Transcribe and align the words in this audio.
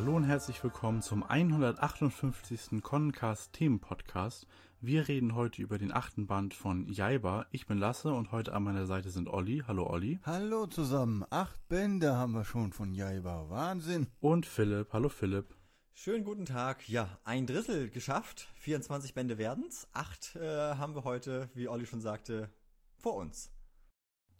Hallo 0.00 0.16
und 0.16 0.24
herzlich 0.24 0.64
willkommen 0.64 1.02
zum 1.02 1.22
158. 1.22 2.82
Connencast 2.82 3.52
Themen 3.52 3.80
Podcast. 3.80 4.46
Wir 4.80 5.08
reden 5.08 5.34
heute 5.34 5.60
über 5.60 5.76
den 5.76 5.92
achten 5.92 6.26
Band 6.26 6.54
von 6.54 6.88
Jaiba. 6.88 7.44
Ich 7.50 7.66
bin 7.66 7.76
Lasse 7.76 8.10
und 8.10 8.32
heute 8.32 8.54
an 8.54 8.62
meiner 8.62 8.86
Seite 8.86 9.10
sind 9.10 9.28
Olli. 9.28 9.62
Hallo 9.68 9.86
Olli. 9.86 10.18
Hallo 10.22 10.66
zusammen. 10.66 11.26
Acht 11.28 11.68
Bände 11.68 12.16
haben 12.16 12.32
wir 12.32 12.44
schon 12.44 12.72
von 12.72 12.94
Jaiba. 12.94 13.50
Wahnsinn. 13.50 14.06
Und 14.20 14.46
Philipp. 14.46 14.90
Hallo 14.94 15.10
Philipp. 15.10 15.54
Schönen 15.92 16.24
guten 16.24 16.46
Tag. 16.46 16.88
Ja, 16.88 17.18
ein 17.24 17.46
Drittel 17.46 17.90
geschafft. 17.90 18.48
24 18.54 19.12
Bände 19.12 19.36
werden's. 19.36 19.86
Acht 19.92 20.34
äh, 20.34 20.76
haben 20.76 20.94
wir 20.94 21.04
heute, 21.04 21.50
wie 21.52 21.68
Olli 21.68 21.84
schon 21.84 22.00
sagte, 22.00 22.48
vor 22.96 23.16
uns. 23.16 23.50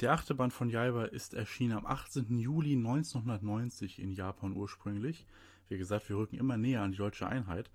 Der 0.00 0.12
achte 0.12 0.34
Band 0.34 0.54
von 0.54 0.70
Jaiba 0.70 1.04
ist 1.04 1.34
erschienen 1.34 1.76
am 1.76 1.84
18. 1.84 2.38
Juli 2.38 2.72
1990 2.72 3.98
in 3.98 4.12
Japan 4.12 4.54
ursprünglich. 4.54 5.26
Wie 5.70 5.78
gesagt, 5.78 6.08
wir 6.08 6.16
rücken 6.16 6.36
immer 6.36 6.58
näher 6.58 6.82
an 6.82 6.92
die 6.92 6.98
deutsche 6.98 7.26
Einheit. 7.26 7.70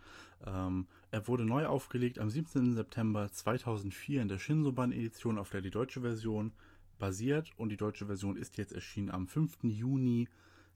Ähm, 0.46 0.86
er 1.10 1.28
wurde 1.28 1.46
neu 1.46 1.66
aufgelegt 1.66 2.20
am 2.20 2.30
17. 2.30 2.76
September 2.76 3.32
2004 3.32 4.22
in 4.22 4.28
der 4.28 4.38
Shinsoban-Edition, 4.38 5.40
auf 5.40 5.50
der 5.50 5.62
die 5.62 5.72
deutsche 5.72 6.02
Version 6.02 6.52
basiert. 7.00 7.52
Und 7.58 7.70
die 7.70 7.78
deutsche 7.78 8.06
Version 8.06 8.38
ist 8.38 8.58
jetzt 8.58 8.74
erschienen 8.74 9.10
am 9.10 9.28
5. 9.28 9.64
Juni 9.64 10.28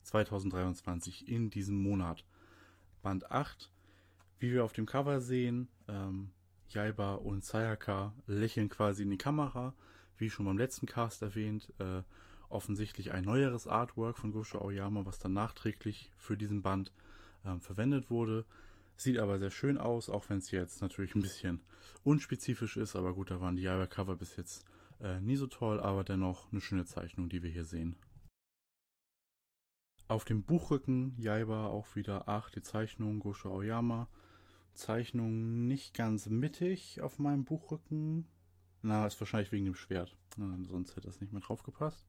2023 0.04 1.28
in 1.28 1.52
diesem 1.52 1.80
Monat. 1.80 2.26
Band 3.04 3.32
8, 3.32 3.70
wie 4.40 4.52
wir 4.52 4.64
auf 4.64 4.74
dem 4.74 4.88
Cover 4.88 5.22
sehen, 5.22 5.68
ähm, 5.88 6.32
Jaiba 6.70 7.16
und 7.16 7.44
Sayaka 7.44 8.14
lächeln 8.26 8.70
quasi 8.70 9.04
in 9.04 9.12
die 9.12 9.18
Kamera 9.18 9.74
wie 10.20 10.30
schon 10.30 10.46
beim 10.46 10.58
letzten 10.58 10.86
Cast 10.86 11.22
erwähnt, 11.22 11.74
äh, 11.80 12.04
offensichtlich 12.50 13.12
ein 13.12 13.24
neueres 13.24 13.68
Artwork 13.68 14.18
von 14.18 14.32
Gosho 14.32 14.60
Aoyama, 14.60 15.06
was 15.06 15.20
dann 15.20 15.34
nachträglich 15.34 16.12
für 16.18 16.36
diesen 16.36 16.62
Band 16.62 16.92
äh, 17.58 17.60
verwendet 17.60 18.10
wurde. 18.10 18.46
Sieht 18.96 19.18
aber 19.18 19.40
sehr 19.40 19.52
schön 19.52 19.78
aus, 19.78 20.10
auch 20.10 20.30
wenn 20.30 20.40
es 20.40 20.52
jetzt 20.52 20.82
natürlich 20.82 21.16
ein 21.16 21.22
bisschen 21.22 21.62
unspezifisch 22.04 22.78
ist. 22.78 22.96
Aber 22.96 23.14
gut, 23.14 23.32
da 23.32 23.40
waren 23.40 23.56
die 23.56 23.64
Jaiba-Cover 23.64 24.16
bis 24.16 24.36
jetzt 24.36 24.66
äh, 25.02 25.20
nie 25.22 25.38
so 25.38 25.48
toll, 25.48 25.80
aber 25.80 26.04
dennoch 26.04 26.52
eine 26.52 26.62
schöne 26.62 26.86
Zeichnung, 26.86 27.30
die 27.30 27.42
wir 27.42 27.50
hier 27.50 27.66
sehen. 27.66 27.96
Auf 30.08 30.26
dem 30.26 30.44
Buchrücken 30.44 31.16
Jaiba 31.18 31.68
auch 31.68 31.96
wieder 31.96 32.28
8, 32.28 32.56
die 32.56 32.62
Zeichnung 32.62 33.20
Gosho 33.20 33.50
Aoyama. 33.50 34.08
Zeichnung 34.74 35.68
nicht 35.68 35.94
ganz 35.94 36.28
mittig 36.28 37.02
auf 37.02 37.20
meinem 37.20 37.44
Buchrücken, 37.44 38.26
na, 38.82 39.06
ist 39.06 39.20
wahrscheinlich 39.20 39.52
wegen 39.52 39.66
dem 39.66 39.76
Schwert. 39.76 40.16
Na, 40.38 40.58
sonst 40.64 40.96
hätte 40.96 41.08
das 41.08 41.20
nicht 41.20 41.34
mehr 41.34 41.42
drauf 41.42 41.64
gepasst. 41.64 42.06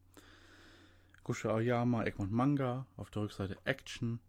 Gusha 1.25 1.51
Aoyama, 1.51 2.05
Egmont 2.05 2.33
Manga, 2.33 2.87
auf 2.97 3.11
der 3.11 3.23
Rückseite 3.23 3.59
Action, 3.65 4.21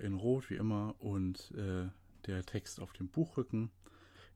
in 0.00 0.14
Rot 0.14 0.50
wie 0.50 0.56
immer 0.56 0.94
und 0.98 1.52
äh, 1.56 1.88
der 2.26 2.44
Text 2.44 2.80
auf 2.80 2.92
dem 2.92 3.08
Buchrücken. 3.08 3.70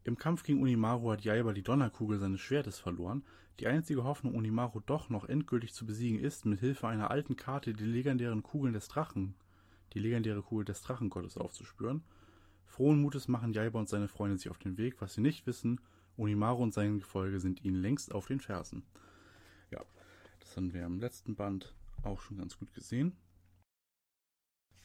Im 0.04 0.16
Kampf 0.16 0.42
gegen 0.42 0.62
Unimaru 0.62 1.12
hat 1.12 1.22
Jaiba 1.22 1.52
die 1.52 1.62
Donnerkugel 1.62 2.18
seines 2.18 2.40
Schwertes 2.40 2.78
verloren. 2.78 3.22
Die 3.58 3.66
einzige 3.66 4.04
Hoffnung, 4.04 4.34
Unimaru 4.34 4.80
doch 4.80 5.10
noch 5.10 5.26
endgültig 5.26 5.74
zu 5.74 5.84
besiegen, 5.84 6.18
ist, 6.18 6.46
mit 6.46 6.60
Hilfe 6.60 6.88
einer 6.88 7.10
alten 7.10 7.36
Karte 7.36 7.74
die 7.74 7.84
legendären 7.84 8.42
Kugeln 8.42 8.72
des 8.72 8.88
Drachen, 8.88 9.34
die 9.92 9.98
legendäre 9.98 10.42
Kugel 10.42 10.64
des 10.64 10.80
Drachengottes 10.82 11.36
aufzuspüren. 11.36 12.02
Frohen 12.64 13.00
Mutes 13.02 13.28
machen 13.28 13.52
Jaiba 13.52 13.78
und 13.78 13.88
seine 13.88 14.08
Freunde 14.08 14.38
sich 14.38 14.50
auf 14.50 14.58
den 14.58 14.78
Weg. 14.78 15.00
Was 15.00 15.14
sie 15.14 15.20
nicht 15.20 15.46
wissen, 15.46 15.80
Onimaru 16.16 16.62
und 16.62 16.72
sein 16.72 16.98
Gefolge 16.98 17.40
sind 17.40 17.64
ihnen 17.64 17.76
längst 17.82 18.14
auf 18.14 18.26
den 18.26 18.40
Fersen. 18.40 18.82
Ja, 19.70 19.84
das 20.38 20.56
haben 20.56 20.72
wir 20.72 20.86
im 20.86 20.98
letzten 20.98 21.34
Band 21.34 21.74
auch 22.02 22.20
schon 22.20 22.38
ganz 22.38 22.58
gut 22.58 22.72
gesehen. 22.72 23.12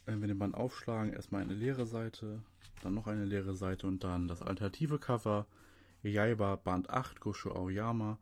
Wenn 0.06 0.22
wir 0.22 0.28
den 0.28 0.38
Band 0.38 0.54
aufschlagen, 0.54 1.14
erstmal 1.14 1.42
eine 1.42 1.56
leere 1.56 1.88
Seite, 1.88 2.44
dann 2.84 2.94
noch 2.94 3.08
eine 3.08 3.26
leere 3.26 3.56
Seite 3.56 3.88
und 3.88 4.04
dann 4.04 4.28
das 4.28 4.44
alternative 4.44 5.00
Cover 5.00 5.48
Yaiba 6.04 6.58
Band 6.58 6.92
8 6.92 7.20
Gosho 7.20 7.52
Aoyama 7.52 8.20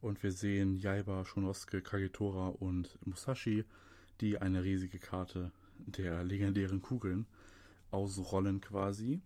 und 0.00 0.22
wir 0.22 0.32
sehen 0.32 0.76
Yaiba, 0.76 1.26
Shonosuke, 1.26 1.82
Kagetora 1.82 2.48
und 2.48 2.98
Musashi, 3.06 3.64
die 4.22 4.38
eine 4.38 4.64
riesige 4.64 4.98
Karte 4.98 5.52
der 5.78 6.24
legendären 6.24 6.80
Kugeln 6.80 7.26
ausrollen 7.90 8.62
quasi. 8.62 9.20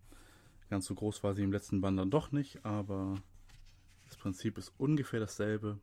Ganz 0.68 0.86
so 0.86 0.96
groß 0.96 1.22
war 1.22 1.34
sie 1.34 1.44
im 1.44 1.52
letzten 1.52 1.80
Band 1.80 1.98
dann 1.98 2.10
doch 2.10 2.32
nicht, 2.32 2.64
aber 2.64 3.14
das 4.06 4.16
Prinzip 4.16 4.58
ist 4.58 4.72
ungefähr 4.78 5.20
dasselbe. 5.20 5.78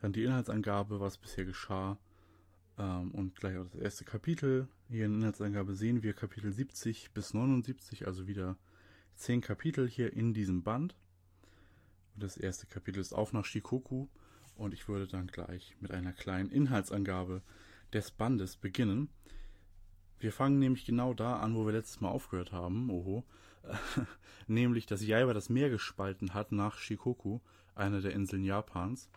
Dann 0.00 0.14
die 0.14 0.24
Inhaltsangabe, 0.24 1.00
was 1.00 1.18
bisher 1.18 1.44
geschah. 1.44 1.98
Ähm, 2.78 3.10
und 3.12 3.36
gleich 3.36 3.56
auch 3.56 3.64
das 3.64 3.80
erste 3.80 4.04
Kapitel. 4.04 4.68
Hier 4.88 5.06
in 5.06 5.16
Inhaltsangabe 5.16 5.74
sehen 5.74 6.02
wir 6.02 6.12
Kapitel 6.14 6.52
70 6.52 7.12
bis 7.12 7.34
79, 7.34 8.06
also 8.06 8.26
wieder 8.26 8.56
10 9.16 9.40
Kapitel 9.40 9.88
hier 9.88 10.12
in 10.12 10.34
diesem 10.34 10.62
Band. 10.62 10.96
Und 12.14 12.22
das 12.22 12.36
erste 12.36 12.66
Kapitel 12.66 13.00
ist 13.00 13.12
auf 13.12 13.32
nach 13.32 13.44
Shikoku. 13.44 14.08
Und 14.54 14.74
ich 14.74 14.88
würde 14.88 15.06
dann 15.06 15.26
gleich 15.26 15.76
mit 15.80 15.92
einer 15.92 16.12
kleinen 16.12 16.50
Inhaltsangabe 16.50 17.42
des 17.92 18.10
Bandes 18.10 18.56
beginnen. 18.56 19.08
Wir 20.18 20.32
fangen 20.32 20.58
nämlich 20.58 20.84
genau 20.84 21.14
da 21.14 21.40
an, 21.40 21.56
wo 21.56 21.66
wir 21.66 21.72
letztes 21.72 22.00
Mal 22.00 22.10
aufgehört 22.10 22.52
haben, 22.52 22.90
oho. 22.90 23.24
nämlich, 24.46 24.86
dass 24.86 25.04
Jaiba 25.04 25.34
das 25.34 25.48
Meer 25.48 25.70
gespalten 25.70 26.34
hat 26.34 26.52
nach 26.52 26.78
Shikoku, 26.78 27.40
einer 27.74 28.00
der 28.00 28.12
Inseln 28.12 28.44
Japans. 28.44 29.08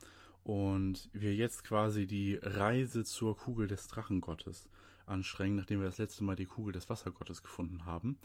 Und 0.46 1.10
wir 1.12 1.34
jetzt 1.34 1.64
quasi 1.64 2.06
die 2.06 2.40
Reise 2.40 3.04
zur 3.04 3.36
Kugel 3.36 3.68
des 3.68 3.88
Drachengottes 3.88 4.70
anstrengen, 5.08 5.56
nachdem 5.56 5.80
wir 5.80 5.88
das 5.88 5.98
letzte 5.98 6.24
Mal 6.24 6.36
die 6.36 6.46
Kugel 6.46 6.72
des 6.72 6.88
Wassergottes 6.88 7.42
gefunden 7.42 7.86
haben. 7.86 8.20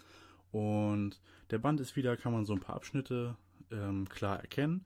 Und 0.52 1.18
der 1.50 1.58
Band 1.58 1.80
ist 1.80 1.96
wieder, 1.96 2.18
kann 2.18 2.32
man 2.32 2.44
so 2.44 2.52
ein 2.52 2.60
paar 2.60 2.76
Abschnitte 2.76 3.36
ähm, 3.70 4.06
klar 4.10 4.38
erkennen. 4.38 4.84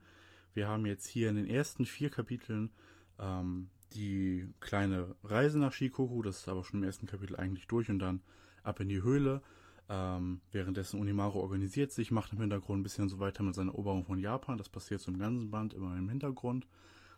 Wir 0.53 0.69
haben 0.69 0.85
jetzt 0.85 1.07
hier 1.07 1.29
in 1.29 1.35
den 1.35 1.47
ersten 1.47 1.85
vier 1.85 2.09
Kapiteln 2.09 2.71
ähm, 3.19 3.69
die 3.93 4.47
kleine 4.61 5.13
Reise 5.25 5.59
nach 5.59 5.73
Shikoku, 5.73 6.21
das 6.21 6.37
ist 6.37 6.47
aber 6.47 6.63
schon 6.63 6.79
im 6.79 6.85
ersten 6.85 7.05
Kapitel 7.05 7.35
eigentlich 7.35 7.67
durch 7.67 7.89
und 7.89 7.99
dann 7.99 8.21
ab 8.63 8.79
in 8.79 8.87
die 8.87 9.03
Höhle. 9.03 9.41
Ähm, 9.89 10.39
währenddessen 10.53 11.01
Unimaru 11.01 11.39
organisiert 11.39 11.91
sich, 11.91 12.11
macht 12.11 12.31
im 12.31 12.39
Hintergrund 12.39 12.79
ein 12.79 12.83
bisschen 12.83 13.09
so 13.09 13.19
weiter 13.19 13.43
mit 13.43 13.55
seiner 13.55 13.71
Eroberung 13.71 14.05
von 14.05 14.19
Japan. 14.19 14.57
Das 14.57 14.69
passiert 14.69 15.01
so 15.01 15.11
im 15.11 15.19
ganzen 15.19 15.51
Band 15.51 15.73
immer 15.73 15.97
im 15.97 16.07
Hintergrund. 16.07 16.65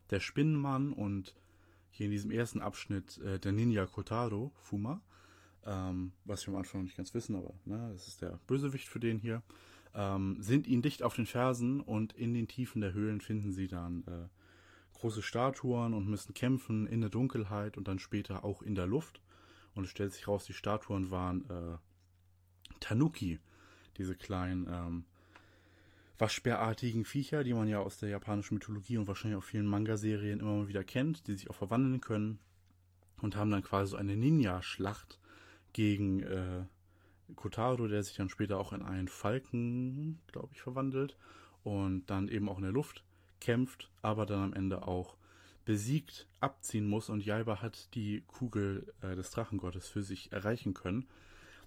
Der 0.09 0.19
Spinnenmann 0.19 0.94
und 0.94 1.35
hier 1.90 2.06
in 2.06 2.12
diesem 2.12 2.31
ersten 2.31 2.62
Abschnitt 2.62 3.18
äh, 3.19 3.40
der 3.40 3.51
Ninja 3.51 3.85
Kotaro, 3.85 4.51
Fuma, 4.62 5.01
ähm, 5.66 6.13
was 6.25 6.45
wir 6.45 6.53
am 6.53 6.59
Anfang 6.59 6.81
noch 6.81 6.85
nicht 6.85 6.97
ganz 6.97 7.13
wissen, 7.13 7.35
aber 7.35 7.53
ne, 7.66 7.90
das 7.94 8.07
ist 8.07 8.22
der 8.22 8.40
Bösewicht 8.47 8.88
für 8.88 9.00
den 9.00 9.19
hier, 9.19 9.41
ähm, 9.94 10.38
sind 10.40 10.67
ihnen 10.67 10.81
dicht 10.81 11.03
auf 11.03 11.16
den 11.16 11.25
Fersen 11.25 11.81
und 11.81 12.13
in 12.13 12.34
den 12.34 12.47
Tiefen 12.47 12.81
der 12.81 12.94
Höhlen 12.94 13.19
finden 13.19 13.51
sie 13.51 13.67
dann 13.67 14.03
äh, 14.07 14.28
große 14.94 15.22
Statuen 15.22 15.94
und 15.94 16.07
müssen 16.07 16.34
kämpfen 16.34 16.88
in 16.88 17.01
der 17.01 17.09
Dunkelheit 17.09 17.78
und 17.78 17.88
dann 17.88 18.00
später 18.00 18.44
auch 18.44 18.62
in 18.62 18.75
der 18.75 18.88
Luft. 18.88 19.22
Und 19.75 19.84
es 19.84 19.91
stellt 19.91 20.13
sich 20.13 20.28
raus, 20.28 20.46
die 20.46 20.53
Statuen 20.53 21.12
waren 21.12 21.47
äh, 21.50 21.78
Tanuki, 22.79 23.40
diese 23.97 24.16
kleinen 24.16 24.67
ähm, 24.69 25.06
waschbärartigen 26.19 27.05
Viecher, 27.05 27.44
die 27.44 27.53
man 27.53 27.67
ja 27.67 27.79
aus 27.79 27.97
der 27.97 28.09
japanischen 28.09 28.55
Mythologie 28.55 28.97
und 28.97 29.07
wahrscheinlich 29.07 29.38
auch 29.38 29.44
vielen 29.44 29.67
Manga-Serien 29.67 30.39
immer 30.39 30.55
mal 30.55 30.67
wieder 30.67 30.83
kennt, 30.83 31.28
die 31.28 31.35
sich 31.35 31.50
auch 31.50 31.55
verwandeln 31.55 32.01
können 32.01 32.40
und 33.22 33.35
haben 33.35 33.52
dann 33.52 33.64
quasi 33.64 33.91
so 33.91 33.97
eine 33.97 34.16
Ninja-Schlacht 34.16 35.19
gegen 35.73 36.23
äh, 36.23 36.66
Kotaro, 37.35 37.87
der 37.87 38.03
sich 38.03 38.16
dann 38.16 38.29
später 38.29 38.58
auch 38.59 38.73
in 38.73 38.81
einen 38.81 39.08
Falken, 39.08 40.19
glaube 40.28 40.49
ich, 40.53 40.61
verwandelt 40.61 41.17
und 41.64 42.05
dann 42.08 42.29
eben 42.29 42.49
auch 42.49 42.58
in 42.58 42.64
der 42.64 42.72
Luft 42.72 43.03
kämpft, 43.40 43.91
aber 44.02 44.25
dann 44.25 44.40
am 44.40 44.53
Ende 44.53 44.87
auch 44.87 45.17
besiegt 45.66 46.28
abziehen 46.40 46.87
muss 46.87 47.09
und 47.09 47.25
Jaiba 47.25 47.61
hat 47.61 47.93
die 47.93 48.23
Kugel 48.25 48.93
äh, 49.02 49.16
des 49.16 49.31
Drachengottes 49.31 49.90
für 49.90 50.02
sich 50.02 50.31
erreichen 50.31 50.73
können. 50.73 51.08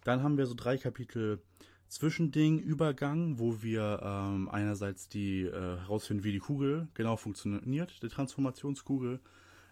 Dann 0.05 0.23
haben 0.23 0.39
wir 0.39 0.47
so 0.47 0.55
drei 0.55 0.79
Kapitel 0.79 1.43
Zwischending, 1.91 2.61
Übergang, 2.61 3.41
wo 3.41 3.63
wir 3.63 4.01
ähm, 4.05 4.49
einerseits 4.49 5.09
die 5.09 5.43
äh, 5.43 5.51
herausfinden, 5.51 6.23
wie 6.23 6.31
die 6.31 6.39
Kugel 6.39 6.87
genau 6.95 7.17
funktioniert, 7.17 8.01
die 8.01 8.09
Transformationskugel. 8.09 9.19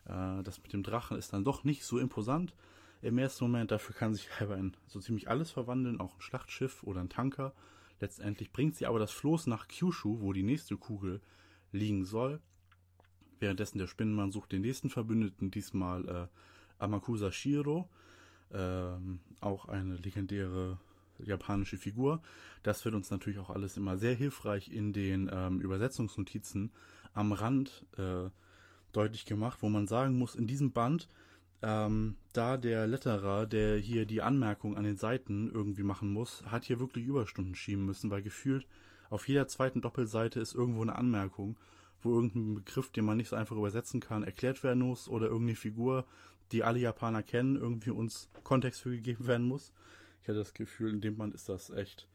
Äh, 0.04 0.42
das 0.42 0.60
mit 0.60 0.72
dem 0.72 0.82
Drachen 0.82 1.16
ist 1.16 1.32
dann 1.32 1.44
doch 1.44 1.62
nicht 1.62 1.84
so 1.84 1.96
imposant 2.00 2.56
im 3.02 3.18
ersten 3.18 3.44
Moment. 3.44 3.70
Dafür 3.70 3.94
kann 3.94 4.14
sich 4.14 4.28
Jaiba 4.40 4.56
in 4.56 4.76
so 4.88 4.98
ziemlich 4.98 5.28
alles 5.28 5.52
verwandeln, 5.52 6.00
auch 6.00 6.16
ein 6.16 6.20
Schlachtschiff 6.20 6.82
oder 6.82 7.00
ein 7.00 7.08
Tanker. 7.08 7.54
Letztendlich 8.00 8.50
bringt 8.50 8.74
sie 8.74 8.86
aber 8.86 8.98
das 8.98 9.12
Floß 9.12 9.46
nach 9.46 9.68
Kyushu, 9.68 10.20
wo 10.20 10.32
die 10.32 10.42
nächste 10.42 10.76
Kugel 10.76 11.20
liegen 11.70 12.04
soll. 12.04 12.40
Währenddessen 13.38 13.78
der 13.78 13.86
Spinnenmann 13.86 14.32
sucht 14.32 14.50
den 14.50 14.62
nächsten 14.62 14.90
Verbündeten, 14.90 15.52
diesmal 15.52 16.08
äh, 16.08 16.26
Amakusa 16.82 17.30
Shiro, 17.30 17.88
ähm, 18.52 19.20
auch 19.40 19.66
eine 19.66 19.94
legendäre 19.94 20.80
japanische 21.24 21.76
Figur. 21.76 22.22
Das 22.62 22.84
wird 22.84 22.94
uns 22.94 23.10
natürlich 23.10 23.38
auch 23.38 23.50
alles 23.50 23.76
immer 23.76 23.98
sehr 23.98 24.14
hilfreich 24.14 24.70
in 24.70 24.92
den 24.92 25.30
ähm, 25.32 25.60
Übersetzungsnotizen 25.60 26.70
am 27.14 27.32
Rand 27.32 27.86
äh, 27.96 28.30
deutlich 28.92 29.26
gemacht, 29.26 29.58
wo 29.60 29.68
man 29.68 29.86
sagen 29.86 30.18
muss, 30.18 30.34
in 30.34 30.46
diesem 30.46 30.72
Band 30.72 31.08
ähm, 31.60 32.16
da 32.32 32.56
der 32.56 32.86
Letterer, 32.86 33.46
der 33.46 33.78
hier 33.78 34.06
die 34.06 34.22
Anmerkung 34.22 34.76
an 34.76 34.84
den 34.84 34.96
Seiten 34.96 35.50
irgendwie 35.52 35.82
machen 35.82 36.12
muss, 36.12 36.44
hat 36.46 36.64
hier 36.64 36.78
wirklich 36.78 37.04
Überstunden 37.04 37.54
schieben 37.54 37.84
müssen, 37.84 38.10
weil 38.10 38.22
gefühlt 38.22 38.66
auf 39.10 39.26
jeder 39.28 39.48
zweiten 39.48 39.80
Doppelseite 39.80 40.38
ist 40.38 40.54
irgendwo 40.54 40.82
eine 40.82 40.94
Anmerkung, 40.94 41.56
wo 42.02 42.14
irgendein 42.14 42.54
Begriff, 42.54 42.90
den 42.90 43.04
man 43.04 43.16
nicht 43.16 43.28
so 43.28 43.36
einfach 43.36 43.56
übersetzen 43.56 44.00
kann, 44.00 44.22
erklärt 44.22 44.62
werden 44.62 44.84
muss 44.84 45.08
oder 45.08 45.26
irgendeine 45.26 45.56
Figur, 45.56 46.04
die 46.52 46.62
alle 46.62 46.78
Japaner 46.78 47.22
kennen, 47.22 47.56
irgendwie 47.56 47.90
uns 47.90 48.30
Kontext 48.44 48.82
für 48.82 48.90
gegeben 48.90 49.26
werden 49.26 49.46
muss. 49.48 49.72
Ich 50.28 50.36
das 50.36 50.54
Gefühl, 50.54 50.92
in 50.92 51.00
dem 51.00 51.16
Band 51.16 51.34
ist 51.34 51.48
das 51.48 51.70
echt 51.70 52.08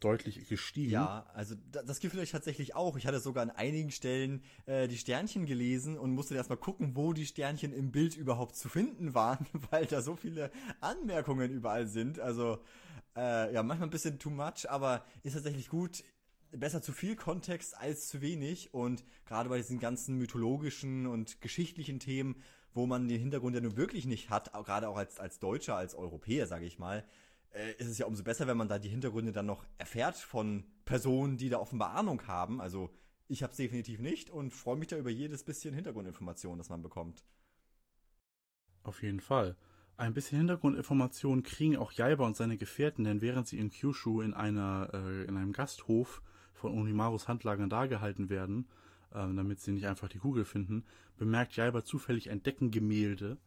deutlich 0.00 0.48
gestiegen. 0.48 0.92
Ja, 0.92 1.26
also 1.34 1.54
das 1.70 2.00
Gefühl 2.00 2.22
ich 2.22 2.30
tatsächlich 2.30 2.74
auch. 2.74 2.96
Ich 2.96 3.06
hatte 3.06 3.20
sogar 3.20 3.42
an 3.42 3.50
einigen 3.50 3.90
Stellen 3.90 4.42
äh, 4.66 4.88
die 4.88 4.96
Sternchen 4.96 5.46
gelesen 5.46 5.98
und 5.98 6.12
musste 6.12 6.34
erstmal 6.34 6.58
gucken, 6.58 6.96
wo 6.96 7.12
die 7.12 7.26
Sternchen 7.26 7.72
im 7.72 7.90
Bild 7.90 8.16
überhaupt 8.16 8.56
zu 8.56 8.68
finden 8.68 9.14
waren, 9.14 9.46
weil 9.70 9.86
da 9.86 10.02
so 10.02 10.16
viele 10.16 10.50
Anmerkungen 10.80 11.50
überall 11.50 11.86
sind. 11.86 12.20
Also 12.20 12.58
äh, 13.16 13.52
ja, 13.52 13.62
manchmal 13.62 13.88
ein 13.88 13.92
bisschen 13.92 14.18
too 14.18 14.30
much, 14.30 14.68
aber 14.68 15.04
ist 15.22 15.34
tatsächlich 15.34 15.68
gut. 15.68 16.04
Besser 16.50 16.80
zu 16.80 16.92
viel 16.92 17.14
Kontext 17.14 17.76
als 17.76 18.08
zu 18.08 18.22
wenig 18.22 18.72
und 18.72 19.04
gerade 19.26 19.50
bei 19.50 19.58
diesen 19.58 19.78
ganzen 19.78 20.16
mythologischen 20.16 21.06
und 21.06 21.42
geschichtlichen 21.42 22.00
Themen, 22.00 22.36
wo 22.78 22.86
man 22.86 23.08
den 23.08 23.20
Hintergrund 23.20 23.56
ja 23.56 23.60
nun 23.60 23.76
wirklich 23.76 24.06
nicht 24.06 24.30
hat, 24.30 24.52
gerade 24.52 24.88
auch 24.88 24.96
als, 24.96 25.18
als 25.18 25.40
Deutscher, 25.40 25.74
als 25.74 25.96
Europäer, 25.96 26.46
sage 26.46 26.64
ich 26.64 26.78
mal, 26.78 27.04
äh, 27.50 27.72
ist 27.72 27.88
es 27.88 27.98
ja 27.98 28.06
umso 28.06 28.22
besser, 28.22 28.46
wenn 28.46 28.56
man 28.56 28.68
da 28.68 28.78
die 28.78 28.88
Hintergründe 28.88 29.32
dann 29.32 29.46
noch 29.46 29.66
erfährt 29.78 30.16
von 30.16 30.64
Personen, 30.84 31.36
die 31.36 31.48
da 31.48 31.58
offenbar 31.58 31.90
Ahnung 31.96 32.26
haben. 32.28 32.60
Also 32.60 32.90
ich 33.26 33.42
habe 33.42 33.50
es 33.50 33.56
definitiv 33.56 33.98
nicht 33.98 34.30
und 34.30 34.52
freue 34.54 34.76
mich 34.76 34.88
da 34.88 34.96
über 34.96 35.10
jedes 35.10 35.42
bisschen 35.42 35.74
Hintergrundinformation, 35.74 36.56
das 36.56 36.70
man 36.70 36.80
bekommt. 36.80 37.24
Auf 38.84 39.02
jeden 39.02 39.20
Fall. 39.20 39.56
Ein 39.96 40.14
bisschen 40.14 40.38
Hintergrundinformation 40.38 41.42
kriegen 41.42 41.76
auch 41.76 41.90
Jaiba 41.90 42.24
und 42.24 42.36
seine 42.36 42.56
Gefährten, 42.56 43.02
denn 43.02 43.20
während 43.20 43.48
sie 43.48 43.58
in 43.58 43.70
Kyushu 43.70 44.20
in 44.20 44.34
einer 44.34 44.90
äh, 44.94 45.24
in 45.24 45.36
einem 45.36 45.52
Gasthof 45.52 46.22
von 46.54 46.72
Onimarus 46.72 47.26
Handlagern 47.26 47.68
dargehalten 47.68 48.30
werden, 48.30 48.68
äh, 49.12 49.34
damit 49.34 49.60
sie 49.60 49.72
nicht 49.72 49.86
einfach 49.86 50.08
die 50.08 50.18
Kugel 50.18 50.44
finden, 50.44 50.84
bemerkt 51.16 51.56
Jaiba 51.56 51.84
zufällig 51.84 52.30
ein 52.30 52.42
Deckengemälde, 52.42 53.38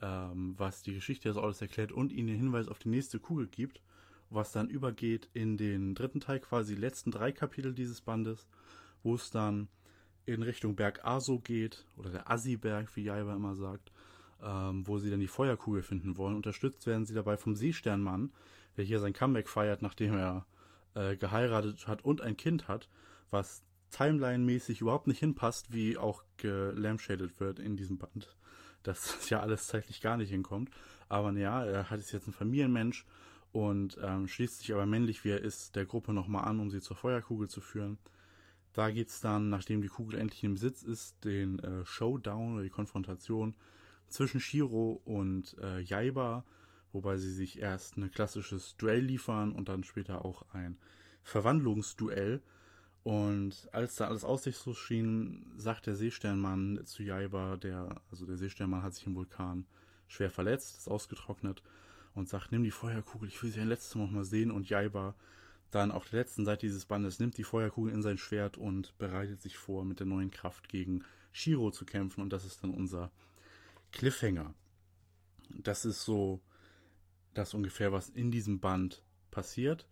ähm, 0.00 0.54
was 0.56 0.82
die 0.82 0.94
Geschichte 0.94 1.28
des 1.28 1.36
Ortes 1.36 1.60
erklärt 1.60 1.92
und 1.92 2.12
ihnen 2.12 2.28
den 2.28 2.36
Hinweis 2.36 2.68
auf 2.68 2.78
die 2.78 2.88
nächste 2.88 3.18
Kugel 3.18 3.46
gibt, 3.46 3.82
was 4.30 4.52
dann 4.52 4.68
übergeht 4.68 5.28
in 5.32 5.56
den 5.56 5.94
dritten 5.94 6.20
Teil, 6.20 6.40
quasi 6.40 6.74
die 6.74 6.80
letzten 6.80 7.10
drei 7.10 7.32
Kapitel 7.32 7.74
dieses 7.74 8.00
Bandes, 8.00 8.46
wo 9.02 9.14
es 9.14 9.30
dann 9.30 9.68
in 10.26 10.42
Richtung 10.42 10.76
Berg 10.76 11.04
Aso 11.04 11.38
geht, 11.38 11.86
oder 11.96 12.10
der 12.10 12.30
Assi-Berg, 12.30 12.94
wie 12.96 13.04
Jaiba 13.04 13.34
immer 13.34 13.54
sagt, 13.54 13.90
ähm, 14.42 14.86
wo 14.86 14.98
sie 14.98 15.10
dann 15.10 15.20
die 15.20 15.26
Feuerkugel 15.26 15.82
finden 15.82 16.16
wollen. 16.16 16.36
Unterstützt 16.36 16.86
werden 16.86 17.06
sie 17.06 17.14
dabei 17.14 17.36
vom 17.36 17.56
Seesternmann, 17.56 18.30
der 18.76 18.84
hier 18.84 19.00
sein 19.00 19.14
Comeback 19.14 19.48
feiert, 19.48 19.82
nachdem 19.82 20.14
er 20.14 20.46
äh, 20.94 21.16
geheiratet 21.16 21.86
hat 21.86 22.04
und 22.04 22.20
ein 22.20 22.36
Kind 22.36 22.68
hat, 22.68 22.88
was 23.30 23.62
Timeline-mäßig 23.90 24.80
überhaupt 24.80 25.06
nicht 25.06 25.20
hinpasst, 25.20 25.72
wie 25.72 25.96
auch 25.96 26.22
gelampshaded 26.36 27.40
wird 27.40 27.58
in 27.58 27.76
diesem 27.76 27.98
Band 27.98 28.36
dass 28.82 29.28
ja 29.30 29.40
alles 29.40 29.66
zeitlich 29.66 30.00
gar 30.00 30.16
nicht 30.16 30.30
hinkommt. 30.30 30.70
Aber 31.08 31.32
naja, 31.32 31.64
er 31.64 31.90
hat 31.90 32.00
jetzt 32.00 32.26
ein 32.26 32.32
Familienmensch 32.32 33.06
und 33.52 33.98
ähm, 34.02 34.28
schließt 34.28 34.58
sich 34.58 34.72
aber 34.72 34.86
männlich, 34.86 35.24
wie 35.24 35.30
er 35.30 35.40
ist, 35.40 35.76
der 35.76 35.86
Gruppe 35.86 36.12
nochmal 36.12 36.44
an, 36.44 36.60
um 36.60 36.70
sie 36.70 36.80
zur 36.80 36.96
Feuerkugel 36.96 37.48
zu 37.48 37.60
führen. 37.60 37.98
Da 38.72 38.90
geht 38.90 39.08
es 39.08 39.20
dann, 39.20 39.48
nachdem 39.48 39.80
die 39.80 39.88
Kugel 39.88 40.18
endlich 40.18 40.44
im 40.44 40.54
Besitz 40.54 40.82
ist, 40.82 41.24
den 41.24 41.58
äh, 41.60 41.84
Showdown 41.84 42.54
oder 42.54 42.62
die 42.62 42.70
Konfrontation 42.70 43.56
zwischen 44.08 44.40
Shiro 44.40 45.00
und 45.04 45.56
äh, 45.60 45.80
Jaiba, 45.80 46.44
wobei 46.92 47.16
sie 47.16 47.32
sich 47.32 47.58
erst 47.58 47.96
ein 47.96 48.10
klassisches 48.10 48.76
Duell 48.76 49.00
liefern 49.00 49.52
und 49.52 49.68
dann 49.68 49.84
später 49.84 50.24
auch 50.24 50.44
ein 50.52 50.78
Verwandlungsduell. 51.22 52.42
Und 53.04 53.68
als 53.72 53.96
da 53.96 54.08
alles 54.08 54.24
aussichtslos 54.24 54.76
schien, 54.76 55.52
sagt 55.56 55.86
der 55.86 55.94
Seesternmann 55.94 56.80
zu 56.84 57.02
Jaiba, 57.02 57.56
der, 57.56 58.02
also 58.10 58.26
der 58.26 58.36
Seesternmann 58.36 58.82
hat 58.82 58.94
sich 58.94 59.06
im 59.06 59.14
Vulkan 59.14 59.66
schwer 60.08 60.30
verletzt, 60.30 60.76
ist 60.76 60.88
ausgetrocknet 60.88 61.62
und 62.14 62.28
sagt, 62.28 62.52
nimm 62.52 62.64
die 62.64 62.70
Feuerkugel, 62.70 63.28
ich 63.28 63.42
will 63.42 63.50
sie 63.50 63.60
ein 63.60 63.68
letztes 63.68 63.94
Mal 63.94 64.04
noch 64.04 64.10
mal 64.10 64.24
sehen. 64.24 64.50
Und 64.50 64.68
Jaiba 64.68 65.14
dann 65.70 65.90
auf 65.90 66.08
der 66.08 66.20
letzten 66.20 66.44
Seite 66.44 66.66
dieses 66.66 66.86
Bandes 66.86 67.18
nimmt 67.18 67.36
die 67.36 67.44
Feuerkugel 67.44 67.92
in 67.92 68.02
sein 68.02 68.18
Schwert 68.18 68.56
und 68.56 68.96
bereitet 68.98 69.42
sich 69.42 69.56
vor, 69.56 69.84
mit 69.84 70.00
der 70.00 70.06
neuen 70.06 70.30
Kraft 70.30 70.68
gegen 70.68 71.04
Shiro 71.32 71.70
zu 71.70 71.84
kämpfen. 71.84 72.22
Und 72.22 72.32
das 72.32 72.44
ist 72.44 72.62
dann 72.62 72.72
unser 72.72 73.10
Cliffhanger. 73.92 74.54
Das 75.50 75.84
ist 75.84 76.04
so 76.04 76.40
das 77.34 77.54
ungefähr, 77.54 77.92
was 77.92 78.08
in 78.08 78.30
diesem 78.30 78.60
Band 78.60 79.02
passiert. 79.30 79.86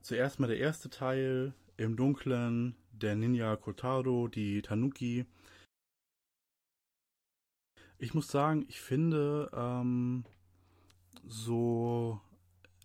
Zuerst 0.00 0.40
mal 0.40 0.46
der 0.46 0.58
erste 0.58 0.88
Teil, 0.88 1.52
im 1.78 1.96
Dunkeln, 1.96 2.74
der 2.92 3.14
Ninja 3.16 3.56
Kotaro, 3.56 4.28
die 4.28 4.60
Tanuki. 4.62 5.24
Ich 7.98 8.14
muss 8.14 8.28
sagen, 8.28 8.66
ich 8.68 8.80
finde, 8.80 9.50
ähm, 9.54 10.24
so, 11.24 12.20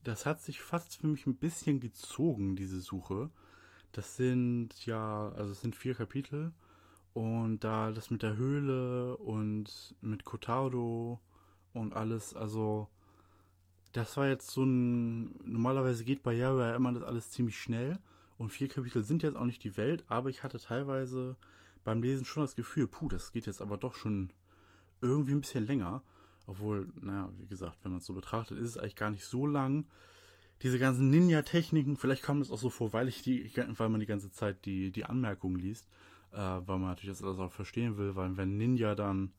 das 0.04 0.26
hat 0.26 0.42
sich 0.42 0.62
fast 0.62 0.98
für 0.98 1.08
mich 1.08 1.26
ein 1.26 1.38
bisschen 1.38 1.80
gezogen, 1.80 2.56
diese 2.56 2.80
Suche. 2.80 3.32
Das 3.92 4.16
sind 4.16 4.86
ja, 4.86 5.30
also 5.36 5.52
es 5.52 5.62
sind 5.62 5.76
vier 5.76 5.96
Kapitel. 5.96 6.54
Und 7.14 7.64
da 7.64 7.92
das 7.92 8.12
mit 8.12 8.24
der 8.24 8.38
Höhle 8.38 9.18
und 9.18 9.96
mit 10.02 10.24
Kotaro 10.24 11.20
und 11.74 11.94
alles, 11.94 12.36
also 12.36 12.90
das 13.92 14.18
war 14.18 14.28
jetzt 14.28 14.50
so 14.50 14.64
ein. 14.64 15.36
Normalerweise 15.46 16.04
geht 16.04 16.24
bei 16.24 16.34
Yara 16.34 16.76
immer 16.76 16.92
das 16.94 17.04
alles 17.04 17.32
ziemlich 17.32 17.60
schnell. 17.60 18.00
Und 18.44 18.50
vier 18.50 18.68
Kapitel 18.68 19.06
sind 19.06 19.24
jetzt 19.24 19.38
auch 19.38 19.46
nicht 19.46 19.64
die 19.64 19.78
Welt, 19.78 20.04
aber 20.10 20.30
ich 20.30 20.44
hatte 20.44 20.60
teilweise 20.60 21.38
beim 21.86 22.04
Lesen 22.04 22.26
schon 22.26 22.44
das 22.44 22.58
Gefühl, 22.58 22.88
puh, 22.88 23.08
das 23.08 23.32
geht 23.32 23.46
jetzt 23.46 23.62
aber 23.62 23.78
doch 23.78 23.96
schon 23.96 24.34
irgendwie 25.00 25.32
ein 25.32 25.40
bisschen 25.40 25.66
länger. 25.66 26.04
Obwohl, 26.46 26.90
naja, 27.00 27.30
wie 27.38 27.48
gesagt, 27.48 27.78
wenn 27.84 27.94
man 27.94 28.02
es 28.02 28.06
so 28.06 28.14
betrachtet, 28.14 28.58
ist 28.58 28.68
es 28.68 28.78
eigentlich 28.78 28.98
gar 28.98 29.12
nicht 29.12 29.24
so 29.24 29.48
lang. 29.48 29.86
Diese 30.62 30.78
ganzen 30.78 31.10
Ninja-Techniken, 31.10 31.96
vielleicht 31.96 32.22
kommt 32.22 32.42
es 32.42 32.52
auch 32.52 32.58
so 32.58 32.70
vor, 32.70 32.92
weil 32.92 33.08
ich 33.08 33.22
die, 33.22 33.50
weil 33.78 33.88
man 33.88 34.02
die 34.02 34.06
ganze 34.06 34.30
Zeit 34.30 34.66
die, 34.66 34.92
die 34.92 35.06
Anmerkungen 35.06 35.56
liest, 35.56 35.88
äh, 36.34 36.38
weil 36.38 36.80
man 36.80 36.90
natürlich 36.90 37.18
das 37.18 37.24
alles 37.24 37.40
auch 37.40 37.54
verstehen 37.54 37.96
will, 37.96 38.18
weil 38.18 38.36
wenn 38.36 38.58
Ninja 38.58 38.94
dann 38.94 39.32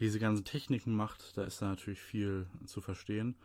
diese 0.00 0.18
ganzen 0.18 0.44
Techniken 0.44 0.94
macht, 0.94 1.38
da 1.38 1.44
ist 1.44 1.62
da 1.62 1.68
natürlich 1.68 2.02
viel 2.02 2.44
zu 2.66 2.82
verstehen 2.82 3.36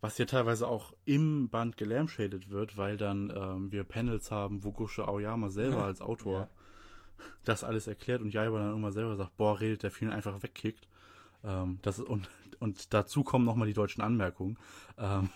was 0.00 0.16
ja 0.18 0.24
teilweise 0.24 0.66
auch 0.66 0.94
im 1.04 1.48
Band 1.48 1.76
gelampshaded 1.76 2.50
wird, 2.50 2.76
weil 2.76 2.96
dann 2.96 3.32
ähm, 3.34 3.72
wir 3.72 3.84
Panels 3.84 4.30
haben, 4.30 4.64
wo 4.64 4.72
Gusche 4.72 5.06
Aoyama 5.06 5.50
selber 5.50 5.84
als 5.84 6.00
Autor 6.00 6.40
ja. 6.40 6.48
das 7.44 7.64
alles 7.64 7.86
erklärt 7.86 8.22
und 8.22 8.32
Jaiba 8.32 8.58
dann 8.58 8.74
immer 8.74 8.92
selber 8.92 9.16
sagt, 9.16 9.36
boah, 9.36 9.60
redet 9.60 9.82
der 9.82 9.90
vielen 9.90 10.10
einfach 10.10 10.42
wegkickt. 10.42 10.88
Ähm, 11.44 11.78
das 11.82 12.00
und, 12.00 12.28
und 12.60 12.94
dazu 12.94 13.24
kommen 13.24 13.44
nochmal 13.44 13.68
die 13.68 13.74
deutschen 13.74 14.02
Anmerkungen. 14.02 14.58
Ähm, 14.96 15.28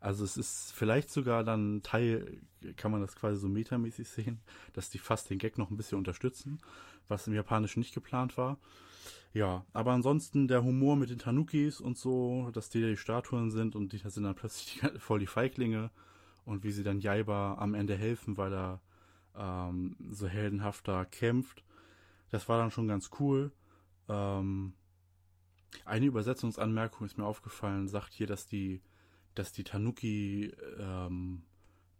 also 0.00 0.24
es 0.24 0.36
ist 0.36 0.72
vielleicht 0.72 1.10
sogar 1.10 1.44
dann 1.44 1.82
Teil, 1.82 2.40
kann 2.76 2.90
man 2.90 3.02
das 3.02 3.16
quasi 3.16 3.38
so 3.38 3.48
metamäßig 3.48 4.08
sehen, 4.08 4.40
dass 4.72 4.88
die 4.88 4.98
fast 4.98 5.28
den 5.28 5.38
Gag 5.38 5.58
noch 5.58 5.70
ein 5.70 5.76
bisschen 5.76 5.98
unterstützen, 5.98 6.58
was 7.08 7.26
im 7.26 7.34
Japanischen 7.34 7.80
nicht 7.80 7.94
geplant 7.94 8.38
war. 8.38 8.56
Ja, 9.32 9.64
aber 9.72 9.92
ansonsten 9.92 10.48
der 10.48 10.64
Humor 10.64 10.96
mit 10.96 11.10
den 11.10 11.18
Tanukis 11.18 11.80
und 11.80 11.96
so, 11.96 12.50
dass 12.52 12.68
die 12.68 12.82
die 12.82 12.96
Statuen 12.96 13.50
sind 13.50 13.76
und 13.76 13.92
die 13.92 13.98
sind 13.98 14.24
dann 14.24 14.34
plötzlich 14.34 14.80
voll 14.98 15.20
die 15.20 15.26
Feiglinge 15.26 15.90
und 16.44 16.64
wie 16.64 16.72
sie 16.72 16.82
dann 16.82 17.00
Jaiba 17.00 17.54
am 17.54 17.74
Ende 17.74 17.96
helfen, 17.96 18.36
weil 18.36 18.52
er 18.52 18.80
ähm, 19.36 19.96
so 20.10 20.26
heldenhaft 20.26 20.88
da 20.88 21.04
kämpft. 21.04 21.64
Das 22.30 22.48
war 22.48 22.58
dann 22.58 22.72
schon 22.72 22.88
ganz 22.88 23.10
cool. 23.20 23.52
Ähm, 24.08 24.74
eine 25.84 26.06
Übersetzungsanmerkung 26.06 27.06
ist 27.06 27.16
mir 27.16 27.24
aufgefallen, 27.24 27.86
sagt 27.86 28.12
hier, 28.12 28.26
dass 28.26 28.46
die, 28.46 28.82
dass 29.36 29.52
die 29.52 29.64
Tanuki 29.64 30.52
ähm, 30.78 31.42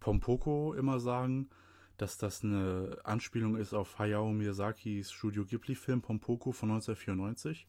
Pompoko 0.01 0.73
immer 0.73 0.99
sagen 0.99 1.49
dass 2.01 2.17
das 2.17 2.43
eine 2.43 2.97
Anspielung 3.03 3.55
ist 3.57 3.75
auf 3.75 3.99
Hayao 3.99 4.33
Miyazakis 4.33 5.11
Studio 5.11 5.45
Ghibli-Film 5.45 6.01
Pompoko 6.01 6.51
von 6.51 6.71
1994, 6.71 7.67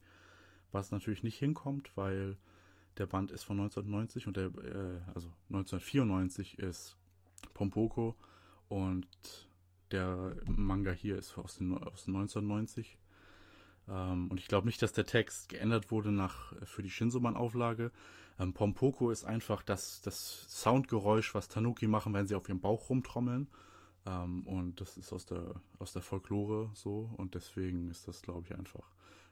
was 0.71 0.89
natürlich 0.89 1.21
nicht 1.21 1.37
hinkommt, 1.37 1.95
weil 1.95 2.37
der 2.97 3.05
Band 3.05 3.29
ist 3.29 3.43
von 3.43 3.59
1990 3.59 4.25
und 4.25 4.37
der, 4.37 4.45
äh, 4.45 5.01
also 5.13 5.31
1994 5.49 6.57
ist 6.57 6.97
Pompoko 7.53 8.15
und 8.69 9.07
der 9.91 10.35
Manga 10.47 10.89
hier 10.89 11.15
ist 11.15 11.37
aus 11.37 11.57
den, 11.57 11.77
aus 11.77 12.05
den 12.05 12.15
1990. 12.15 12.97
Ähm, 13.87 14.31
und 14.31 14.39
ich 14.39 14.47
glaube 14.47 14.65
nicht, 14.65 14.81
dass 14.81 14.93
der 14.93 15.05
Text 15.05 15.49
geändert 15.49 15.91
wurde 15.91 16.11
nach 16.11 16.53
für 16.65 16.81
die 16.81 16.89
Shinsoman-Auflage. 16.89 17.91
Ähm, 18.39 18.53
Pompoko 18.53 19.11
ist 19.11 19.25
einfach 19.25 19.61
das, 19.61 20.01
das 20.01 20.47
Soundgeräusch, 20.49 21.35
was 21.35 21.49
Tanuki 21.49 21.85
machen, 21.85 22.15
wenn 22.15 22.25
sie 22.25 22.33
auf 22.33 22.49
ihrem 22.49 22.61
Bauch 22.61 22.89
rumtrommeln. 22.89 23.47
Ähm, 24.05 24.43
und 24.47 24.81
das 24.81 24.97
ist 24.97 25.13
aus 25.13 25.25
der, 25.25 25.61
aus 25.79 25.93
der 25.93 26.01
Folklore 26.01 26.71
so 26.73 27.09
und 27.17 27.35
deswegen 27.35 27.89
ist 27.89 28.07
das, 28.07 28.21
glaube 28.21 28.47
ich, 28.47 28.55
einfach. 28.57 28.91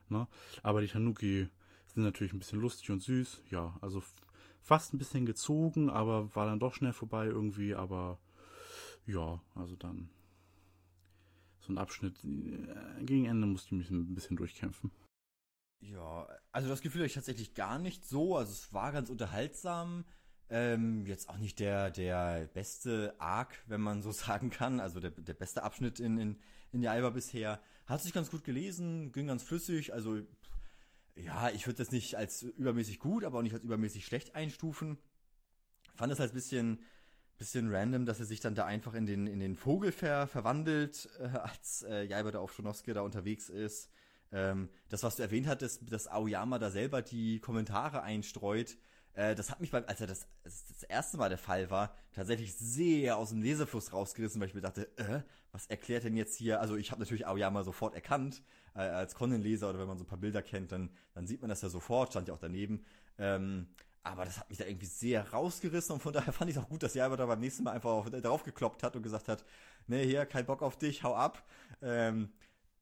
Ne? 0.10 0.28
Aber 0.64 0.82
die 0.82 0.88
Tanuki 0.88 1.50
Sind 1.94 2.04
natürlich 2.04 2.34
ein 2.34 2.40
bisschen 2.40 2.62
lustig 2.62 2.90
und 2.92 3.02
süß. 3.02 3.42
Ja, 3.50 3.78
also 3.82 4.02
fast 4.62 4.94
ein 4.94 4.98
bisschen 4.98 5.26
gezogen, 5.26 5.90
aber 5.90 6.34
war 6.36 6.46
dann 6.46 6.60
doch 6.60 6.74
schnell 6.74 6.94
vorbei 6.94 7.26
irgendwie. 7.26 7.76
Aber 7.76 8.18
ja, 9.06 9.42
also 9.56 9.76
dann 9.76 10.10
so 11.60 11.74
ein 11.74 11.78
Abschnitt. 11.78 12.24
Äh, 12.24 13.04
gegen 13.04 13.26
Ende 13.26 13.48
musste 13.48 13.68
ich 13.76 13.80
mich 13.80 13.90
ein 13.92 14.14
bisschen 14.16 14.38
durchkämpfen. 14.38 14.92
Ja, 15.82 16.28
also 16.52 16.70
das 16.70 16.82
Gefühl 16.82 17.02
habe 17.02 17.08
ich 17.08 17.14
tatsächlich 17.14 17.54
gar 17.56 17.80
nicht 17.80 18.06
so. 18.06 18.38
Also 18.38 18.52
es 18.52 18.74
war 18.74 18.92
ganz 18.92 19.10
unterhaltsam. 19.10 20.06
Ähm, 20.54 21.06
jetzt 21.06 21.30
auch 21.30 21.38
nicht 21.38 21.60
der, 21.60 21.92
der 21.92 22.50
beste 22.54 23.16
Arc, 23.20 23.64
wenn 23.68 23.80
man 23.80 24.02
so 24.02 24.12
sagen 24.12 24.50
kann. 24.50 24.82
Also 24.82 25.00
der, 25.00 25.12
der 25.12 25.34
beste 25.34 25.64
Abschnitt 25.64 26.02
in, 26.02 26.18
in, 26.18 26.40
in 26.74 26.84
Jaiba 26.84 27.10
bisher. 27.10 27.62
Hat 27.86 28.02
sich 28.02 28.12
ganz 28.12 28.30
gut 28.30 28.44
gelesen, 28.44 29.14
ging 29.14 29.28
ganz 29.28 29.44
flüssig. 29.44 29.94
Also 29.94 30.20
ja, 31.16 31.50
ich 31.52 31.68
würde 31.68 31.78
das 31.78 31.92
nicht 31.92 32.16
als 32.16 32.44
übermäßig 32.44 33.00
gut, 33.00 33.24
aber 33.24 33.38
auch 33.38 33.44
nicht 33.44 33.54
als 33.54 33.64
übermäßig 33.64 34.06
schlecht 34.06 34.36
einstufen. 34.36 34.98
Fand 35.96 36.12
es 36.12 36.20
halt 36.20 36.32
ein 36.32 36.36
bisschen, 36.36 36.80
bisschen 37.38 37.74
random, 37.74 38.06
dass 38.06 38.20
er 38.20 38.26
sich 38.26 38.42
dann 38.42 38.54
da 38.54 38.66
einfach 38.66 38.94
in 38.94 39.06
den, 39.06 39.28
in 39.28 39.40
den 39.40 39.56
Vogel 39.56 39.94
ver, 39.94 40.28
verwandelt, 40.28 41.10
äh, 41.20 41.28
als 41.38 41.84
äh, 41.84 42.04
Jaiba 42.04 42.32
da 42.32 42.40
auf 42.40 42.54
Shonosuke 42.54 42.94
da 42.94 43.02
unterwegs 43.02 43.48
ist. 43.48 43.90
Ähm, 44.34 44.70
das, 44.90 45.04
was 45.04 45.16
du 45.16 45.24
erwähnt 45.24 45.48
hattest, 45.48 45.90
dass 45.92 46.08
Aoyama 46.08 46.60
da 46.60 46.72
selber 46.72 47.02
die 47.02 47.40
Kommentare 47.40 48.02
einstreut, 48.02 48.78
äh, 49.14 49.36
das 49.36 49.52
hat 49.52 49.60
mich 49.60 49.72
beim, 49.72 49.84
als 49.88 50.02
er 50.02 50.08
das, 50.08 50.28
das 50.44 50.84
erste 50.84 51.18
Mal 51.18 51.30
der 51.30 51.38
Fall 51.38 51.70
war, 51.70 51.96
tatsächlich 52.14 52.54
sehr 52.54 53.18
aus 53.18 53.30
dem 53.30 53.42
Lesefluss 53.42 53.94
rausgerissen, 53.94 54.40
weil 54.40 54.48
ich 54.48 54.54
mir 54.54 54.62
dachte, 54.62 54.90
äh, 54.98 55.22
was 55.52 55.68
erklärt 55.68 56.04
denn 56.04 56.16
jetzt 56.16 56.36
hier? 56.36 56.62
Also 56.62 56.78
ich 56.78 56.92
habe 56.92 57.02
natürlich 57.02 57.28
Aoyama 57.28 57.64
sofort 57.64 57.94
erkannt, 57.94 58.42
äh, 58.74 58.80
als 58.80 59.16
Conan-Leser 59.16 59.70
oder 59.70 59.80
wenn 59.80 59.88
man 59.88 59.98
so 59.98 60.06
ein 60.06 60.08
paar 60.08 60.18
Bilder 60.18 60.42
kennt, 60.42 60.72
dann, 60.72 60.90
dann 61.14 61.28
sieht 61.28 61.42
man 61.42 61.50
das 61.50 61.62
ja 61.62 61.70
sofort, 61.70 62.12
stand 62.12 62.28
ja 62.30 62.34
auch 62.34 62.40
daneben. 62.40 62.86
Ähm, 63.18 63.68
aber 64.04 64.26
das 64.26 64.40
hat 64.40 64.50
mich 64.50 64.58
da 64.58 64.66
irgendwie 64.66 64.88
sehr 64.88 65.30
rausgerissen 65.32 65.94
und 65.94 66.02
von 66.02 66.14
daher 66.14 66.34
fand 66.34 66.50
ich 66.50 66.58
es 66.58 66.64
auch 66.64 66.70
gut, 66.70 66.84
dass 66.84 66.94
Jaiba 66.94 67.18
da 67.18 67.26
beim 67.26 67.40
nächsten 67.40 67.64
Mal 67.64 67.72
einfach 67.72 68.10
drauf 68.10 68.44
gekloppt 68.44 68.84
hat 68.84 68.96
und 68.96 69.04
gesagt 69.04 69.28
hat, 69.28 69.44
nee, 69.88 70.06
hier, 70.06 70.26
kein 70.26 70.46
Bock 70.46 70.62
auf 70.62 70.78
dich, 70.78 71.04
hau 71.04 71.16
ab. 71.16 71.46
Ähm, 71.82 72.32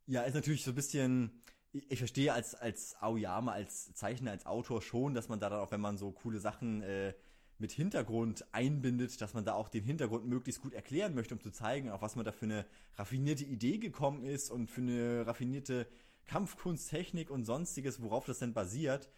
ja, 0.06 0.22
ist 0.22 0.34
natürlich 0.34 0.64
so 0.64 0.72
ein 0.72 0.76
bisschen, 0.76 1.42
ich, 1.72 2.00
verstehe 2.00 2.34
als, 2.34 2.56
als 2.56 2.96
Aoyama, 3.02 3.52
als 3.52 3.94
Zeichner, 3.94 4.32
als 4.32 4.46
Autor 4.46 4.82
schon, 4.82 5.14
dass 5.14 5.30
man 5.30 5.40
da 5.40 5.50
dann 5.50 5.60
auch, 5.60 5.72
wenn 5.72 5.82
man 5.82 5.98
so 5.98 6.12
coole 6.12 6.40
Sachen 6.40 6.82
äh, 6.82 7.14
mit 7.60 7.72
Hintergrund 7.72 8.46
einbindet, 8.54 9.20
dass 9.22 9.34
man 9.34 9.44
da 9.44 9.54
auch 9.54 9.70
den 9.70 9.84
Hintergrund 9.84 10.26
möglichst 10.26 10.62
gut 10.62 10.74
erklären 10.74 11.14
möchte, 11.14 11.36
um 11.36 11.42
zu 11.42 11.52
zeigen, 11.52 11.92
auf 11.92 12.02
was 12.02 12.16
man 12.16 12.26
da 12.26 12.32
für 12.32 12.46
eine 12.46 12.66
raffinierte 12.96 13.44
Idee 13.44 13.78
gekommen 13.78 14.24
ist 14.24 14.50
und 14.50 14.72
für 14.72 14.82
eine 14.82 15.28
raffinierte 15.28 15.88
Kampfkunsttechnik 16.26 17.30
und 17.30 17.44
sonstiges, 17.44 18.02
worauf 18.02 18.26
das 18.26 18.40
denn 18.40 18.54
basiert. 18.54 19.10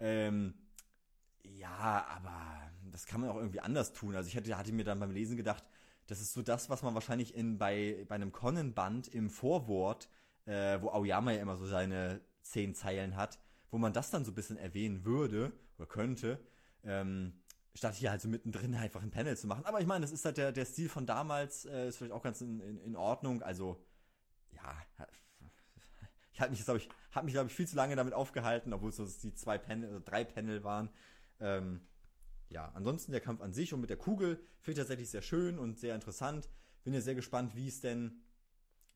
Ähm, 0.00 0.54
ja, 1.44 2.06
aber 2.08 2.70
das 2.90 3.06
kann 3.06 3.20
man 3.20 3.30
auch 3.30 3.36
irgendwie 3.36 3.60
anders 3.60 3.92
tun. 3.92 4.14
Also 4.16 4.28
ich 4.28 4.36
hatte, 4.36 4.56
hatte 4.56 4.72
mir 4.72 4.84
dann 4.84 5.00
beim 5.00 5.10
Lesen 5.10 5.36
gedacht, 5.36 5.64
das 6.06 6.20
ist 6.20 6.32
so 6.32 6.42
das, 6.42 6.70
was 6.70 6.82
man 6.82 6.94
wahrscheinlich 6.94 7.34
in, 7.34 7.58
bei, 7.58 8.04
bei 8.08 8.14
einem 8.14 8.32
Conan-Band 8.32 9.08
im 9.08 9.28
Vorwort, 9.28 10.08
äh, 10.46 10.80
wo 10.80 10.90
Aoyama 10.90 11.32
ja 11.32 11.42
immer 11.42 11.56
so 11.56 11.66
seine 11.66 12.20
zehn 12.42 12.74
Zeilen 12.74 13.16
hat, 13.16 13.38
wo 13.70 13.78
man 13.78 13.92
das 13.92 14.10
dann 14.10 14.24
so 14.24 14.32
ein 14.32 14.34
bisschen 14.34 14.56
erwähnen 14.56 15.04
würde 15.04 15.52
oder 15.78 15.86
könnte, 15.86 16.40
ähm, 16.84 17.42
statt 17.74 17.94
hier 17.94 18.10
halt 18.10 18.20
so 18.20 18.28
mittendrin 18.28 18.74
einfach 18.74 19.02
ein 19.02 19.10
Panel 19.10 19.36
zu 19.36 19.46
machen. 19.46 19.64
Aber 19.64 19.80
ich 19.80 19.86
meine, 19.86 20.02
das 20.02 20.12
ist 20.12 20.24
halt 20.24 20.36
der, 20.36 20.52
der 20.52 20.64
Stil 20.64 20.88
von 20.88 21.06
damals, 21.06 21.64
äh, 21.64 21.88
ist 21.88 21.96
vielleicht 21.96 22.12
auch 22.12 22.22
ganz 22.22 22.40
in, 22.40 22.60
in, 22.60 22.78
in 22.78 22.96
Ordnung. 22.96 23.42
Also, 23.42 23.82
ja, 24.52 24.76
ich 26.32 26.40
habe 26.40 26.50
mich, 26.50 26.64
glaube 26.64 26.78
ich, 26.78 26.88
habe 27.12 27.26
mich, 27.26 27.34
ich, 27.34 27.54
viel 27.54 27.68
zu 27.68 27.76
lange 27.76 27.96
damit 27.96 28.14
aufgehalten, 28.14 28.72
obwohl 28.72 28.90
es 28.90 28.96
so 28.96 29.06
die 29.06 29.34
zwei 29.34 29.58
Panel, 29.58 29.88
also 29.88 30.02
drei 30.04 30.24
Panel 30.24 30.64
waren. 30.64 30.90
Ähm, 31.40 31.80
ja, 32.48 32.70
ansonsten 32.74 33.12
der 33.12 33.20
Kampf 33.20 33.40
an 33.40 33.52
sich 33.52 33.72
und 33.72 33.80
mit 33.80 33.90
der 33.90 33.96
Kugel 33.96 34.36
finde 34.60 34.72
ich 34.72 34.78
tatsächlich 34.78 35.10
sehr 35.10 35.22
schön 35.22 35.58
und 35.58 35.78
sehr 35.78 35.94
interessant. 35.94 36.48
Bin 36.84 36.92
ja 36.92 37.00
sehr 37.00 37.14
gespannt, 37.14 37.54
wie 37.56 37.68
es 37.68 37.80
denn 37.80 38.22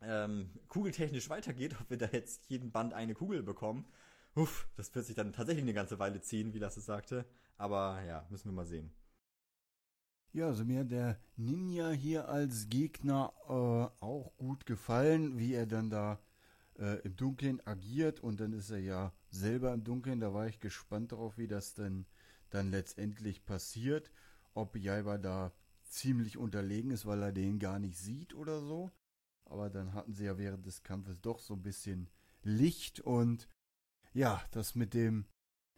ähm, 0.03 0.51
kugeltechnisch 0.69 1.29
weitergeht, 1.31 1.77
ob 1.81 1.91
wir 1.91 1.99
da 1.99 2.07
jetzt 2.07 2.49
jeden 2.49 2.71
Band 2.71 2.95
eine 2.95 3.15
Kugel 3.15 3.43
bekommen. 3.43 3.87
Uff, 4.35 4.69
das 4.77 4.95
wird 4.95 5.07
sich 5.07 5.17
dann 5.17 5.33
tatsächlich 5.33 5.65
eine 5.65 5.75
ganze 5.75 5.99
Weile 5.99 6.21
ziehen, 6.21 6.53
wie 6.53 6.59
Lasse 6.59 6.81
sagte. 6.81 7.25
Aber 7.57 8.03
ja, 8.03 8.27
müssen 8.31 8.51
wir 8.51 8.53
mal 8.53 8.67
sehen. 8.67 8.93
Ja, 10.33 10.49
also 10.49 10.67
mir 10.67 10.81
hat 10.81 10.91
der 10.91 11.19
Ninja 11.37 11.91
hier 11.91 12.29
als 12.29 12.69
Gegner 12.69 13.33
äh, 13.49 14.05
auch 14.05 14.33
gut 14.37 14.67
gefallen, 14.67 15.39
wie 15.39 15.55
er 15.55 15.67
dann 15.67 15.89
da 15.89 16.21
äh, 16.79 17.01
im 17.05 17.17
Dunkeln 17.17 17.67
agiert 17.67 18.21
und 18.21 18.41
dann 18.41 18.53
ist 18.53 18.69
er 18.71 18.81
ja 18.81 19.13
selber 19.31 19.73
im 19.73 19.85
Dunkeln. 19.85 20.21
Da 20.21 20.35
war 20.35 20.47
ich 20.47 20.61
gespannt 20.61 21.13
darauf, 21.13 21.39
wie 21.39 21.49
das 21.49 21.73
denn 21.73 22.05
dann 22.51 22.71
letztendlich 22.71 23.47
passiert. 23.47 24.11
Ob 24.53 24.77
Jaiba 24.77 25.17
da 25.17 25.53
ziemlich 25.85 26.37
unterlegen 26.37 26.91
ist, 26.91 27.07
weil 27.07 27.23
er 27.23 27.33
den 27.33 27.59
gar 27.59 27.79
nicht 27.79 27.97
sieht 27.97 28.35
oder 28.35 28.61
so. 28.61 28.91
Aber 29.47 29.71
dann 29.71 29.95
hatten 29.95 30.13
sie 30.13 30.25
ja 30.25 30.39
während 30.39 30.67
des 30.67 30.83
Kampfes 30.83 31.21
doch 31.21 31.39
so 31.39 31.55
ein 31.55 31.63
bisschen 31.63 32.11
Licht 32.43 33.01
und 33.01 33.49
ja, 34.13 34.43
das 34.51 34.75
mit 34.75 34.95
dem 34.95 35.27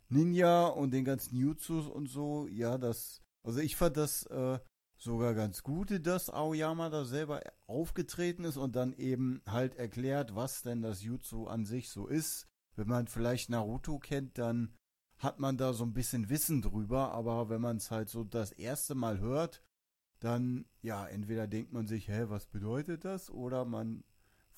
Ninja 0.08 0.66
und 0.66 0.92
den 0.92 1.04
ganzen 1.04 1.36
Jutsus 1.36 1.86
und 1.86 2.08
so, 2.08 2.46
ja, 2.48 2.78
das, 2.78 3.20
also 3.42 3.60
ich 3.60 3.76
fand 3.76 3.96
das 3.96 4.24
äh, 4.26 4.58
sogar 4.96 5.34
ganz 5.34 5.62
gut, 5.62 6.06
dass 6.06 6.30
Aoyama 6.30 6.88
da 6.88 7.04
selber 7.04 7.42
aufgetreten 7.66 8.44
ist 8.44 8.56
und 8.56 8.74
dann 8.74 8.92
eben 8.94 9.42
halt 9.46 9.76
erklärt, 9.76 10.34
was 10.34 10.62
denn 10.62 10.82
das 10.82 11.02
Jutsu 11.02 11.46
an 11.46 11.64
sich 11.64 11.90
so 11.90 12.06
ist. 12.06 12.46
Wenn 12.76 12.88
man 12.88 13.06
vielleicht 13.06 13.50
Naruto 13.50 13.98
kennt, 13.98 14.38
dann 14.38 14.74
hat 15.18 15.40
man 15.40 15.56
da 15.56 15.72
so 15.72 15.84
ein 15.84 15.92
bisschen 15.92 16.28
Wissen 16.28 16.62
drüber, 16.62 17.12
aber 17.12 17.48
wenn 17.48 17.60
man 17.60 17.78
es 17.78 17.90
halt 17.90 18.08
so 18.08 18.24
das 18.24 18.52
erste 18.52 18.94
Mal 18.94 19.18
hört, 19.18 19.62
dann 20.20 20.64
ja, 20.82 21.06
entweder 21.06 21.46
denkt 21.46 21.72
man 21.72 21.86
sich, 21.86 22.08
hä, 22.08 22.24
was 22.28 22.46
bedeutet 22.46 23.04
das? 23.04 23.30
Oder 23.30 23.64
man 23.64 24.04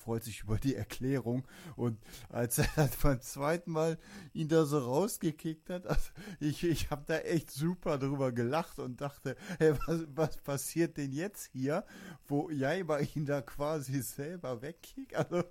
freut 0.01 0.23
sich 0.23 0.41
über 0.43 0.57
die 0.57 0.75
Erklärung. 0.75 1.47
Und 1.75 1.99
als 2.29 2.57
er 2.57 2.67
dann 2.75 2.89
beim 3.01 3.21
zweiten 3.21 3.71
Mal 3.71 3.97
ihn 4.33 4.47
da 4.47 4.65
so 4.65 4.79
rausgekickt 4.79 5.69
hat, 5.69 5.87
also 5.87 6.11
ich, 6.39 6.63
ich 6.63 6.89
habe 6.89 7.03
da 7.05 7.19
echt 7.19 7.51
super 7.51 7.97
drüber 7.97 8.31
gelacht 8.31 8.79
und 8.79 8.99
dachte, 8.99 9.35
hey, 9.59 9.73
was, 9.85 10.05
was 10.13 10.37
passiert 10.37 10.97
denn 10.97 11.11
jetzt 11.11 11.45
hier, 11.51 11.85
wo 12.27 12.49
Jaiba 12.49 12.99
ihn 12.99 13.25
da 13.25 13.41
quasi 13.41 14.01
selber 14.01 14.61
wegkickt? 14.61 15.15
Also 15.15 15.43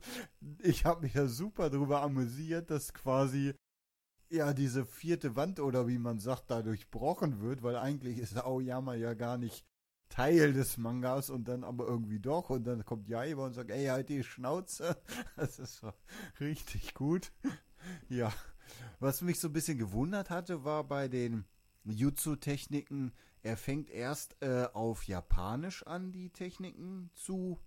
ich 0.63 0.85
habe 0.85 1.03
mich 1.03 1.13
da 1.13 1.27
super 1.27 1.71
drüber 1.71 2.03
amüsiert, 2.03 2.71
dass 2.71 2.93
quasi 2.93 3.55
ja, 4.33 4.53
diese 4.53 4.87
vierte 4.87 5.35
Wand 5.35 5.59
oder 5.59 5.89
wie 5.89 5.99
man 5.99 6.21
sagt, 6.21 6.51
da 6.51 6.63
durchbrochen 6.63 7.41
wird, 7.41 7.65
weil 7.65 7.77
eigentlich 7.77 8.19
ist 8.19 8.37
Aoyama 8.37 8.95
ja 8.95 9.15
gar 9.15 9.39
nicht 9.39 9.67
Teil 10.11 10.53
des 10.53 10.77
Mangas 10.77 11.31
und 11.31 11.49
dann 11.49 11.65
aber 11.65 11.87
irgendwie 11.87 12.19
doch 12.19 12.51
und 12.51 12.65
dann 12.65 12.85
kommt 12.85 13.09
Jaiba 13.09 13.47
und 13.47 13.55
sagt, 13.55 13.71
ey, 13.71 13.87
halt 13.87 14.11
die 14.11 14.23
Schnauze. 14.23 15.01
Das 15.37 15.59
ist 15.59 15.83
richtig 16.41 16.93
gut. 16.95 17.33
Ja. 18.09 18.31
Was 18.99 19.23
mich 19.23 19.41
so 19.41 19.49
ein 19.49 19.53
bisschen 19.53 19.79
gewundert 19.79 20.29
hatte, 20.29 20.65
war 20.65 20.85
bei 20.85 21.09
den 21.09 21.45
Jutsu-Techniken, 21.85 23.13
er 23.43 23.57
fängt 23.57 23.89
erst 23.89 24.37
äh, 24.43 24.69
auf 24.73 25.05
Japanisch 25.05 25.87
an, 25.87 26.13
die 26.13 26.31
Techniken 26.31 27.11
zu 27.15 27.59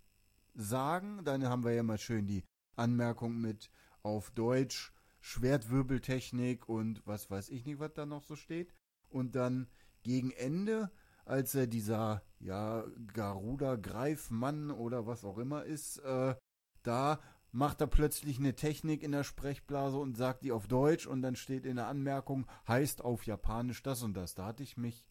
sagen. 0.53 1.23
Dann 1.23 1.45
haben 1.45 1.63
wir 1.63 1.73
ja 1.73 1.83
mal 1.83 1.97
schön 1.97 2.27
die 2.27 2.43
Anmerkung 2.75 3.41
mit 3.41 3.71
auf 4.03 4.29
Deutsch 4.31 4.93
Schwertwirbeltechnik 5.21 6.67
und 6.67 7.01
was 7.05 7.31
weiß 7.31 7.49
ich 7.49 7.65
nicht, 7.65 7.79
was 7.79 7.93
da 7.93 8.05
noch 8.05 8.23
so 8.23 8.35
steht. 8.35 8.73
Und 9.09 9.35
dann 9.35 9.67
gegen 10.03 10.31
Ende 10.31 10.91
als 11.25 11.55
er 11.55 11.67
dieser, 11.67 12.23
ja, 12.39 12.85
Garuda-Greifmann 13.13 14.71
oder 14.71 15.07
was 15.07 15.23
auch 15.23 15.37
immer 15.37 15.63
ist, 15.63 15.97
äh, 15.99 16.35
da 16.83 17.19
macht 17.51 17.81
er 17.81 17.87
plötzlich 17.87 18.39
eine 18.39 18.55
Technik 18.55 19.03
in 19.03 19.11
der 19.11 19.23
Sprechblase 19.23 19.97
und 19.97 20.17
sagt 20.17 20.43
die 20.43 20.51
auf 20.51 20.67
Deutsch 20.67 21.05
und 21.05 21.21
dann 21.21 21.35
steht 21.35 21.65
in 21.65 21.75
der 21.75 21.87
Anmerkung, 21.87 22.47
heißt 22.67 23.03
auf 23.03 23.25
Japanisch 23.25 23.83
das 23.83 24.01
und 24.01 24.15
das. 24.15 24.33
Da 24.33 24.45
hatte 24.47 24.63
ich 24.63 24.75
mich 24.75 25.05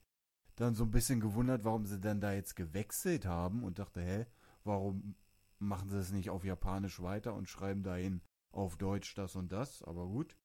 dann 0.57 0.75
so 0.75 0.85
ein 0.85 0.91
bisschen 0.91 1.21
gewundert, 1.21 1.65
warum 1.65 1.87
sie 1.87 2.01
dann 2.01 2.21
da 2.21 2.33
jetzt 2.33 2.57
gewechselt 2.57 3.27
haben 3.27 3.63
und 3.63 3.79
dachte, 3.79 4.03
hä, 4.03 4.27
warum 4.65 5.15
machen 5.59 5.89
sie 5.89 5.99
es 5.99 6.13
nicht 6.13 6.31
auf 6.31 6.45
Japanisch 6.45 7.01
weiter 7.01 7.35
und 7.35 7.49
schreiben 7.49 7.85
dahin 7.85 8.21
auf 8.51 8.77
Deutsch 8.77 9.15
das 9.15 9.37
und 9.37 9.53
das, 9.53 9.83
aber 9.83 10.07
gut. 10.07 10.37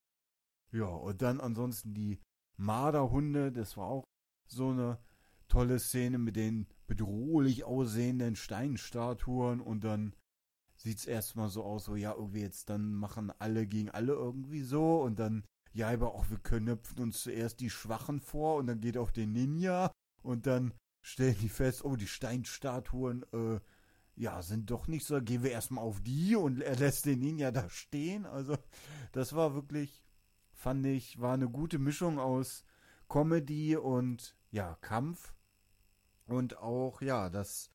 Ja, 0.71 0.85
und 0.85 1.21
dann 1.21 1.41
ansonsten 1.41 1.93
die 1.93 2.19
Marderhunde, 2.57 3.51
das 3.51 3.75
war 3.75 3.87
auch 3.87 4.03
so 4.47 4.69
eine 4.69 4.99
tolle 5.47 5.79
Szene 5.79 6.17
mit 6.17 6.35
den 6.35 6.67
bedrohlich 6.87 7.63
aussehenden 7.63 8.35
Steinstatuen 8.35 9.61
und 9.61 9.83
dann 9.83 10.15
sieht's 10.75 11.05
erstmal 11.05 11.49
so 11.49 11.63
aus, 11.63 11.85
so 11.85 11.95
ja, 11.95 12.13
irgendwie 12.13 12.41
jetzt 12.41 12.69
dann 12.69 12.93
machen 12.93 13.31
alle 13.39 13.65
gegen 13.65 13.89
alle 13.89 14.13
irgendwie 14.13 14.61
so 14.61 15.01
und 15.01 15.19
dann 15.19 15.43
ja, 15.73 15.89
aber 15.89 16.15
auch 16.15 16.29
wir 16.29 16.39
knöpfen 16.39 17.03
uns 17.03 17.21
zuerst 17.21 17.59
die 17.59 17.69
Schwachen 17.69 18.19
vor 18.19 18.55
und 18.57 18.67
dann 18.67 18.79
geht 18.79 18.97
auch 18.97 19.11
den 19.11 19.33
Ninja 19.33 19.91
und 20.23 20.47
dann 20.47 20.73
stellen 21.01 21.37
die 21.41 21.49
fest, 21.49 21.85
oh, 21.85 21.95
die 21.95 22.07
Steinstatuen, 22.07 23.23
äh, 23.31 23.59
ja, 24.15 24.41
sind 24.41 24.71
doch 24.71 24.87
nicht 24.87 25.05
so, 25.05 25.21
gehen 25.21 25.43
wir 25.43 25.51
erstmal 25.51 25.83
auf 25.83 26.01
die 26.01 26.35
und 26.35 26.61
er 26.61 26.75
lässt 26.75 27.05
den 27.05 27.19
Ninja 27.19 27.51
da 27.51 27.69
stehen. 27.69 28.25
Also, 28.25 28.57
das 29.11 29.33
war 29.33 29.53
wirklich 29.53 30.03
fand 30.57 30.85
ich, 30.87 31.21
war 31.21 31.35
eine 31.35 31.47
gute 31.47 31.79
Mischung 31.79 32.19
aus 32.19 32.65
Comedy 33.07 33.77
und 33.77 34.35
ja, 34.51 34.75
Kampf. 34.81 35.33
Und 36.27 36.57
auch, 36.57 37.01
ja, 37.01 37.29
das, 37.29 37.71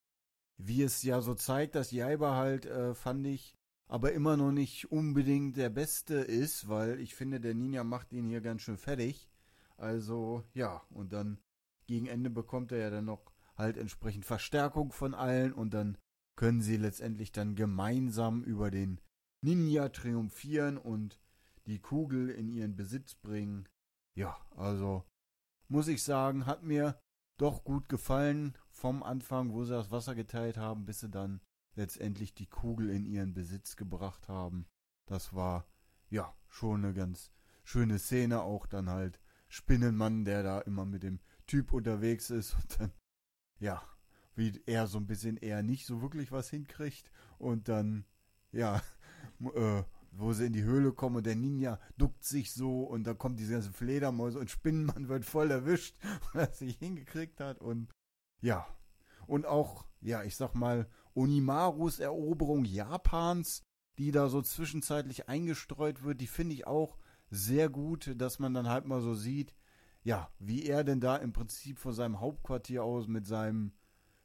wie 0.59 0.83
es 0.83 1.03
ja 1.03 1.21
so 1.21 1.35
zeigt, 1.35 1.75
dass 1.75 1.91
Jaiba 1.91 2.37
halt, 2.37 2.67
äh, 2.67 2.95
fand 2.95 3.27
ich, 3.27 3.57
aber 3.89 4.13
immer 4.13 4.37
noch 4.37 4.53
nicht 4.53 4.91
unbedingt 4.91 5.57
der 5.57 5.71
Beste 5.71 6.15
ist, 6.15 6.69
weil 6.69 7.01
ich 7.01 7.15
finde, 7.15 7.41
der 7.41 7.55
Ninja 7.55 7.85
macht 7.85 8.13
ihn 8.13 8.27
hier 8.27 8.41
ganz 8.41 8.63
schön 8.63 8.79
fertig. 8.79 9.29
Also, 9.77 10.45
ja, 10.55 10.83
und 10.91 11.13
dann 11.13 11.39
gegen 11.87 12.07
Ende 12.07 12.31
bekommt 12.31 12.73
er 12.73 12.79
ja 12.79 12.91
dann 12.91 13.07
noch 13.07 13.33
halt 13.57 13.77
entsprechend 13.77 14.25
Verstärkung 14.25 14.93
von 14.93 15.15
allen 15.15 15.53
und 15.53 15.75
dann 15.75 15.99
können 16.37 16.63
sie 16.63 16.77
letztendlich 16.77 17.33
dann 17.33 17.55
gemeinsam 17.55 18.43
über 18.45 18.71
den 18.71 19.01
Ninja 19.43 19.89
triumphieren 19.89 20.79
und 20.79 21.19
die 21.67 21.81
Kugel 21.81 22.31
in 22.31 22.49
ihren 22.49 22.77
Besitz 22.77 23.15
bringen. 23.15 23.69
Ja, 24.15 24.37
also 24.57 25.05
muss 25.69 25.89
ich 25.89 26.03
sagen, 26.03 26.47
hat 26.47 26.63
mir 26.63 26.99
doch 27.43 27.65
gut 27.65 27.89
gefallen 27.89 28.57
vom 28.71 29.03
Anfang, 29.03 29.53
wo 29.53 29.65
sie 29.65 29.73
das 29.73 29.91
Wasser 29.91 30.15
geteilt 30.15 30.57
haben, 30.57 30.85
bis 30.85 31.01
sie 31.01 31.11
dann 31.11 31.41
letztendlich 31.75 32.35
die 32.35 32.47
Kugel 32.47 32.89
in 32.89 33.05
ihren 33.05 33.35
Besitz 33.35 33.75
gebracht 33.75 34.29
haben. 34.29 34.67
Das 35.07 35.35
war 35.35 35.67
ja 36.09 36.33
schon 36.49 36.85
eine 36.85 36.95
ganz 36.95 37.33
schöne 37.65 37.99
Szene, 37.99 38.43
auch 38.43 38.67
dann 38.67 38.89
halt 38.89 39.21
Spinnenmann, 39.49 40.25
der 40.25 40.45
da 40.45 40.61
immer 40.61 40.85
mit 40.85 41.03
dem 41.03 41.19
Typ 41.49 41.73
unterwegs 41.73 42.31
ist 42.31 42.55
und 42.55 42.81
dann 42.81 42.93
ja, 43.59 43.83
wie 44.37 44.63
er 44.67 44.87
so 44.87 44.99
ein 44.99 45.09
bisschen 45.09 45.37
eher 45.37 45.65
nicht 45.65 45.85
so 45.85 46.01
wirklich 46.01 46.31
was 46.31 46.49
hinkriegt 46.49 47.11
und 47.39 47.69
dann 47.69 48.05
ja, 48.53 48.83
äh, 49.55 49.83
wo 50.12 50.33
sie 50.33 50.47
in 50.47 50.52
die 50.52 50.62
Höhle 50.62 50.92
kommen 50.92 51.16
und 51.16 51.26
der 51.26 51.37
Ninja 51.37 51.81
duckt 51.97 52.25
sich 52.25 52.52
so 52.52 52.83
und 52.85 53.04
da 53.04 53.14
kommt 53.14 53.40
diese 53.40 53.54
ganze 53.54 53.73
Fledermäuse 53.73 54.38
und 54.38 54.50
Spinnenmann 54.50 55.09
wird 55.09 55.25
voll 55.25 55.50
erwischt, 55.50 55.97
weil 56.33 56.47
er 56.47 56.52
sich 56.52 56.76
hingekriegt 56.76 57.40
hat 57.40 57.61
und 57.61 57.90
ja. 58.40 58.66
Und 59.26 59.47
auch, 59.47 59.87
ja, 60.00 60.23
ich 60.25 60.37
sag 60.37 60.54
mal, 60.54 60.88
Onimarus 61.14 62.00
Eroberung 62.00 62.64
Japans, 62.64 63.62
die 63.99 64.11
da 64.11 64.28
so 64.28 64.42
zwischenzeitlich 64.42 65.28
eingestreut 65.28 66.02
wird, 66.02 66.21
die 66.21 66.26
finde 66.26 66.54
ich 66.54 66.66
auch 66.66 66.99
sehr 67.31 67.69
gut, 67.69 68.14
dass 68.16 68.38
man 68.38 68.52
dann 68.52 68.69
halt 68.69 68.87
mal 68.87 69.00
so 69.00 69.14
sieht, 69.14 69.54
ja, 70.02 70.31
wie 70.38 70.64
er 70.66 70.85
denn 70.85 71.00
da 71.00 71.16
im 71.16 71.33
Prinzip 71.33 71.78
von 71.78 71.92
seinem 71.92 72.21
Hauptquartier 72.21 72.83
aus 72.83 73.07
mit 73.07 73.26
seinem 73.26 73.73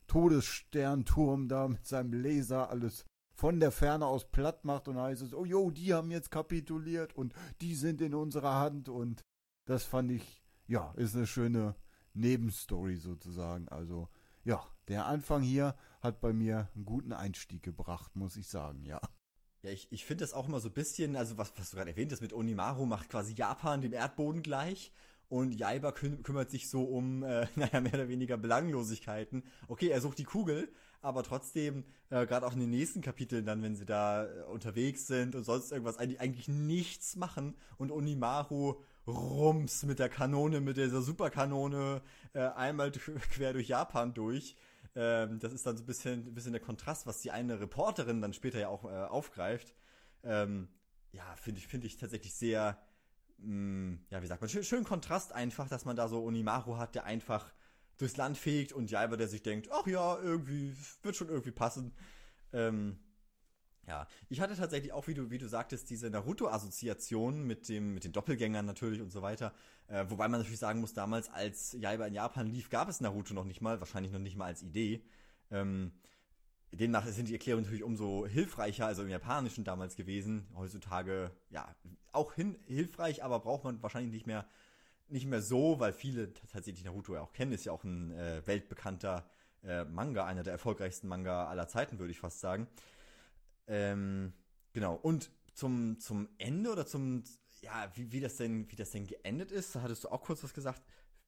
Todessternturm 0.07 1.47
da, 1.47 1.67
mit 1.67 1.85
seinem 1.85 2.13
Laser 2.13 2.69
alles 2.69 3.05
von 3.37 3.59
der 3.59 3.71
Ferne 3.71 4.07
aus 4.07 4.25
platt 4.31 4.65
macht 4.65 4.87
und 4.87 4.97
heißt 4.97 5.21
es, 5.21 5.33
oh 5.33 5.45
jo, 5.45 5.69
die 5.69 5.93
haben 5.93 6.09
jetzt 6.09 6.31
kapituliert 6.31 7.15
und 7.15 7.33
die 7.61 7.75
sind 7.75 8.01
in 8.01 8.15
unserer 8.15 8.55
Hand 8.55 8.89
und 8.89 9.21
das 9.65 9.83
fand 9.83 10.11
ich, 10.11 10.43
ja, 10.65 10.91
ist 10.97 11.15
eine 11.15 11.27
schöne 11.27 11.75
Nebenstory 12.13 12.95
sozusagen. 12.95 13.67
Also, 13.69 14.09
ja, 14.43 14.65
der 14.87 15.05
Anfang 15.05 15.43
hier 15.43 15.75
hat 16.01 16.19
bei 16.19 16.33
mir 16.33 16.69
einen 16.73 16.85
guten 16.85 17.13
Einstieg 17.13 17.61
gebracht, 17.61 18.15
muss 18.15 18.37
ich 18.37 18.47
sagen, 18.47 18.83
ja. 18.83 18.99
Ja, 19.61 19.69
ich, 19.69 19.91
ich 19.91 20.05
finde 20.05 20.23
das 20.23 20.33
auch 20.33 20.47
immer 20.47 20.59
so 20.59 20.69
ein 20.69 20.73
bisschen, 20.73 21.15
also 21.15 21.37
was, 21.37 21.53
was 21.57 21.69
du 21.69 21.77
gerade 21.77 21.91
erwähnt 21.91 22.11
hast 22.11 22.21
mit 22.21 22.33
Onimaru, 22.33 22.87
macht 22.87 23.09
quasi 23.09 23.33
Japan 23.33 23.81
dem 23.81 23.93
Erdboden 23.93 24.41
gleich 24.41 24.91
und 25.29 25.53
Jaiba 25.53 25.91
küm 25.91 26.23
kümmert 26.23 26.49
sich 26.49 26.69
so 26.69 26.83
um, 26.83 27.23
äh, 27.23 27.47
naja, 27.55 27.81
mehr 27.81 27.93
oder 27.93 28.09
weniger 28.09 28.37
Belanglosigkeiten. 28.37 29.43
Okay, 29.67 29.89
er 29.89 30.01
sucht 30.01 30.17
die 30.17 30.23
Kugel, 30.23 30.69
aber 31.01 31.23
trotzdem, 31.23 31.83
äh, 32.09 32.25
gerade 32.25 32.45
auch 32.45 32.53
in 32.53 32.59
den 32.59 32.69
nächsten 32.69 33.01
Kapiteln 33.01 33.45
dann, 33.45 33.61
wenn 33.61 33.75
sie 33.75 33.85
da 33.85 34.25
äh, 34.25 34.43
unterwegs 34.43 35.07
sind 35.07 35.35
und 35.35 35.43
sonst 35.43 35.71
irgendwas, 35.71 35.97
eigentlich, 35.97 36.19
eigentlich 36.19 36.47
nichts 36.47 37.15
machen 37.15 37.55
und 37.77 37.91
Onimaru 37.91 38.81
rums 39.05 39.83
mit 39.83 39.99
der 39.99 40.09
Kanone, 40.09 40.59
mit 40.59 40.77
dieser 40.77 41.01
Superkanone 41.01 42.01
äh, 42.33 42.41
einmal 42.41 42.91
quer 43.31 43.53
durch 43.53 43.67
Japan 43.67 44.13
durch. 44.13 44.55
Ähm, 44.95 45.39
das 45.39 45.53
ist 45.53 45.65
dann 45.65 45.77
so 45.77 45.83
ein 45.83 45.85
bisschen, 45.85 46.27
ein 46.27 46.33
bisschen 46.33 46.53
der 46.53 46.61
Kontrast, 46.61 47.05
was 47.05 47.21
die 47.21 47.31
eine 47.31 47.59
Reporterin 47.59 48.21
dann 48.21 48.33
später 48.33 48.59
ja 48.59 48.69
auch 48.69 48.85
äh, 48.85 48.87
aufgreift. 48.87 49.73
Ähm, 50.23 50.69
ja, 51.11 51.23
finde 51.35 51.59
ich, 51.59 51.67
finde 51.67 51.87
ich 51.87 51.97
tatsächlich 51.97 52.33
sehr, 52.33 52.77
mh, 53.37 53.47
mm, 53.47 54.05
ja, 54.09 54.21
wie 54.21 54.27
sagt 54.27 54.41
man, 54.41 54.49
schön, 54.49 54.63
schön 54.63 54.83
Kontrast 54.83 55.33
einfach, 55.33 55.67
dass 55.67 55.85
man 55.85 55.95
da 55.95 56.07
so 56.07 56.23
Onimaru 56.23 56.77
hat, 56.77 56.95
der 56.95 57.05
einfach 57.05 57.51
durchs 57.97 58.17
Land 58.17 58.37
fegt 58.37 58.73
und 58.73 58.91
Jaiba, 58.91 59.17
der 59.17 59.27
sich 59.27 59.41
denkt, 59.41 59.69
ach 59.71 59.87
ja, 59.87 60.17
irgendwie, 60.19 60.75
wird 61.01 61.15
schon 61.15 61.29
irgendwie 61.29 61.51
passen. 61.51 61.93
Ähm, 62.53 62.99
ja, 63.87 64.05
ich 64.29 64.41
hatte 64.41 64.55
tatsächlich 64.55 64.91
auch, 64.91 65.07
wie 65.07 65.13
du, 65.13 65.31
wie 65.31 65.37
du 65.37 65.47
sagtest, 65.47 65.89
diese 65.89 66.09
Naruto-Assoziation 66.09 67.47
mit 67.47 67.69
dem, 67.69 67.93
mit 67.93 68.03
den 68.03 68.11
Doppelgängern 68.11 68.65
natürlich 68.65 69.01
und 69.01 69.11
so 69.11 69.21
weiter. 69.21 69.53
Äh, 69.87 70.05
wobei 70.09 70.27
man 70.27 70.41
natürlich 70.41 70.59
sagen 70.59 70.81
muss, 70.81 70.93
damals, 70.93 71.29
als 71.29 71.71
Jaiba 71.79 72.05
in 72.05 72.13
Japan 72.13 72.47
lief, 72.47 72.69
gab 72.69 72.89
es 72.89 72.99
Naruto 72.99 73.33
noch 73.33 73.45
nicht 73.45 73.61
mal, 73.61 73.79
wahrscheinlich 73.79 74.11
noch 74.11 74.19
nicht 74.19 74.35
mal 74.35 74.45
als 74.45 74.61
Idee. 74.61 75.03
Ähm, 75.51 75.93
demnach 76.71 77.05
sind 77.07 77.29
die 77.29 77.33
Erklärungen 77.33 77.63
natürlich 77.63 77.83
umso 77.83 78.27
hilfreicher, 78.27 78.85
also 78.85 79.03
im 79.03 79.09
Japanischen 79.09 79.63
damals 79.63 79.95
gewesen. 79.95 80.47
Heutzutage, 80.55 81.31
ja, 81.49 81.73
auch 82.11 82.33
hin, 82.33 82.57
hilfreich, 82.65 83.23
aber 83.23 83.39
braucht 83.39 83.63
man 83.63 83.81
wahrscheinlich 83.81 84.11
nicht 84.11 84.27
mehr 84.27 84.45
nicht 85.09 85.25
mehr 85.25 85.41
so, 85.41 85.79
weil 85.79 85.93
viele 85.93 86.33
tatsächlich 86.33 86.83
Naruto 86.83 87.13
ja 87.13 87.21
auch 87.21 87.33
kennen, 87.33 87.51
ist 87.51 87.65
ja 87.65 87.71
auch 87.71 87.83
ein 87.83 88.11
äh, 88.11 88.45
weltbekannter 88.45 89.29
äh, 89.63 89.85
Manga, 89.85 90.25
einer 90.25 90.43
der 90.43 90.53
erfolgreichsten 90.53 91.07
Manga 91.07 91.47
aller 91.47 91.67
Zeiten, 91.67 91.99
würde 91.99 92.11
ich 92.11 92.19
fast 92.19 92.39
sagen. 92.39 92.67
Ähm, 93.67 94.33
genau. 94.73 94.95
Und 94.95 95.31
zum, 95.53 95.99
zum 95.99 96.29
Ende 96.37 96.71
oder 96.71 96.85
zum, 96.85 97.23
ja, 97.61 97.89
wie, 97.95 98.11
wie 98.11 98.19
das 98.19 98.37
denn, 98.37 98.69
wie 98.71 98.75
das 98.75 98.91
denn 98.91 99.07
geendet 99.07 99.51
ist, 99.51 99.75
da 99.75 99.81
hattest 99.81 100.03
du 100.03 100.09
auch 100.09 100.21
kurz 100.21 100.43
was 100.43 100.53
gesagt, 100.53 100.81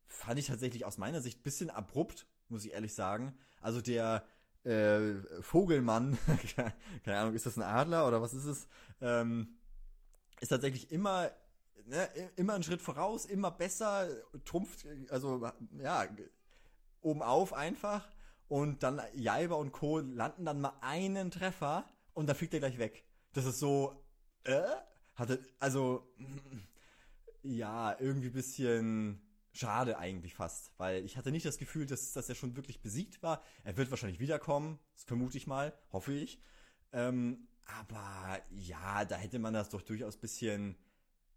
fand 0.07 0.39
ich 0.39 0.47
tatsächlich 0.47 0.85
aus 0.85 0.97
meiner 0.97 1.21
Sicht 1.21 1.43
bisschen 1.43 1.69
abrupt, 1.69 2.27
muss 2.49 2.65
ich 2.65 2.73
ehrlich 2.73 2.93
sagen. 2.93 3.33
Also 3.61 3.81
der 3.81 4.25
äh, 4.63 5.41
Vogelmann, 5.41 6.17
keine 7.05 7.17
Ahnung, 7.17 7.33
ist 7.33 7.45
das 7.45 7.57
ein 7.57 7.63
Adler 7.63 8.07
oder 8.07 8.21
was 8.21 8.33
ist 8.33 8.45
es? 8.45 8.67
Ähm, 9.01 9.55
ist 10.41 10.49
tatsächlich 10.49 10.91
immer 10.91 11.31
ne, 11.89 12.09
immer 12.35 12.53
einen 12.53 12.63
Schritt 12.63 12.81
voraus, 12.81 13.25
immer 13.25 13.51
besser, 13.51 14.07
trumpft, 14.45 14.85
also 15.09 15.49
ja, 15.77 16.07
oben 17.01 17.21
auf 17.21 17.53
einfach. 17.53 18.07
Und 18.47 18.81
dann 18.81 19.01
Jaiba 19.13 19.55
und 19.55 19.71
Co. 19.71 19.99
landen 19.99 20.45
dann 20.45 20.61
mal 20.61 20.73
einen 20.81 21.29
Treffer 21.29 21.85
und 22.13 22.27
dann 22.27 22.35
fliegt 22.35 22.53
er 22.53 22.59
gleich 22.59 22.79
weg. 22.79 23.05
Das 23.33 23.45
ist 23.45 23.59
so, 23.59 24.03
äh? 24.43 24.63
Hatte, 25.15 25.39
also, 25.59 26.11
ja, 27.43 27.95
irgendwie 27.99 28.29
bisschen 28.29 29.21
schade 29.59 29.97
eigentlich 29.97 30.33
fast, 30.33 30.71
weil 30.77 31.03
ich 31.03 31.17
hatte 31.17 31.31
nicht 31.31 31.45
das 31.45 31.57
Gefühl, 31.57 31.85
dass, 31.85 32.13
dass 32.13 32.29
er 32.29 32.35
schon 32.35 32.55
wirklich 32.55 32.81
besiegt 32.81 33.21
war. 33.21 33.43
Er 33.63 33.77
wird 33.77 33.91
wahrscheinlich 33.91 34.19
wiederkommen, 34.19 34.79
das 34.93 35.03
vermute 35.03 35.37
ich 35.37 35.47
mal, 35.47 35.73
hoffe 35.91 36.13
ich. 36.13 36.41
Ähm, 36.93 37.47
aber 37.65 38.41
ja, 38.49 39.05
da 39.05 39.15
hätte 39.15 39.37
man 39.37 39.53
das 39.53 39.69
doch 39.69 39.81
durchaus 39.81 40.17
bisschen 40.17 40.75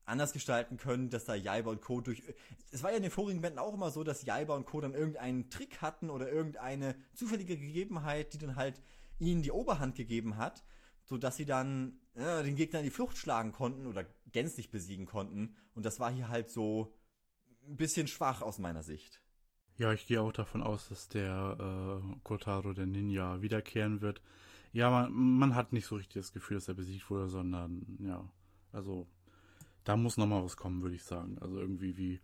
anders 0.05 0.33
gestalten 0.33 0.77
können, 0.77 1.11
dass 1.11 1.25
da 1.25 1.35
Jaiba 1.35 1.71
und 1.71 1.83
Co. 1.83 2.01
durch. 2.01 2.23
Es 2.71 2.83
war 2.83 2.91
ja 2.91 2.97
in 2.97 3.03
den 3.03 3.13
vorigen 3.13 3.41
Bänden 3.41 3.59
auch 3.59 3.75
immer 3.75 3.91
so, 3.91 4.03
dass 4.05 4.25
Jaiba 4.25 4.55
und 4.55 4.67
Co. 4.67 4.81
dann 4.81 4.95
irgendeinen 4.95 5.51
Trick 5.51 5.81
hatten 5.81 6.11
oder 6.11 6.31
irgendeine 6.31 6.97
zufällige 7.15 7.57
Gegebenheit, 7.57 8.33
die 8.33 8.39
dann 8.39 8.57
halt 8.57 8.81
ihnen 9.19 9.43
die 9.43 9.53
Oberhand 9.53 9.95
gegeben 9.95 10.37
hat, 10.37 10.65
sodass 11.05 11.37
sie 11.37 11.47
dann 11.47 12.01
äh, 12.15 12.43
den 12.43 12.57
Gegner 12.57 12.81
in 12.81 12.85
die 12.85 12.91
Flucht 12.91 13.17
schlagen 13.17 13.53
konnten 13.53 13.87
oder 13.87 14.05
gänzlich 14.33 14.71
besiegen 14.71 15.07
konnten. 15.07 15.55
Und 15.75 15.87
das 15.87 16.01
war 16.01 16.11
hier 16.11 16.29
halt 16.29 16.51
so 16.51 16.93
ein 17.67 17.77
bisschen 17.77 18.07
schwach 18.07 18.43
aus 18.43 18.59
meiner 18.59 18.83
Sicht. 18.83 19.21
Ja, 19.79 19.93
ich 19.93 20.07
gehe 20.07 20.21
auch 20.21 20.33
davon 20.33 20.63
aus, 20.63 20.89
dass 20.89 21.09
der 21.09 21.57
äh, 21.59 22.17
Kotaro, 22.23 22.73
der 22.73 22.87
Ninja, 22.87 23.41
wiederkehren 23.43 24.01
wird. 24.01 24.21
Ja, 24.73 24.91
man, 24.91 25.13
man 25.13 25.55
hat 25.55 25.73
nicht 25.73 25.87
so 25.87 25.97
richtig 25.97 26.23
das 26.23 26.33
Gefühl, 26.33 26.57
dass 26.57 26.69
er 26.69 26.75
besiegt 26.75 27.11
wurde, 27.11 27.29
sondern 27.29 27.99
ja, 27.99 28.25
also 28.73 29.07
da 29.85 29.97
muss 29.97 30.17
noch 30.17 30.27
mal 30.27 30.43
was 30.45 30.57
kommen, 30.57 30.83
würde 30.83 30.95
ich 30.95 31.05
sagen. 31.05 31.39
Also 31.41 31.59
irgendwie 31.59 31.97
wie, 31.97 32.21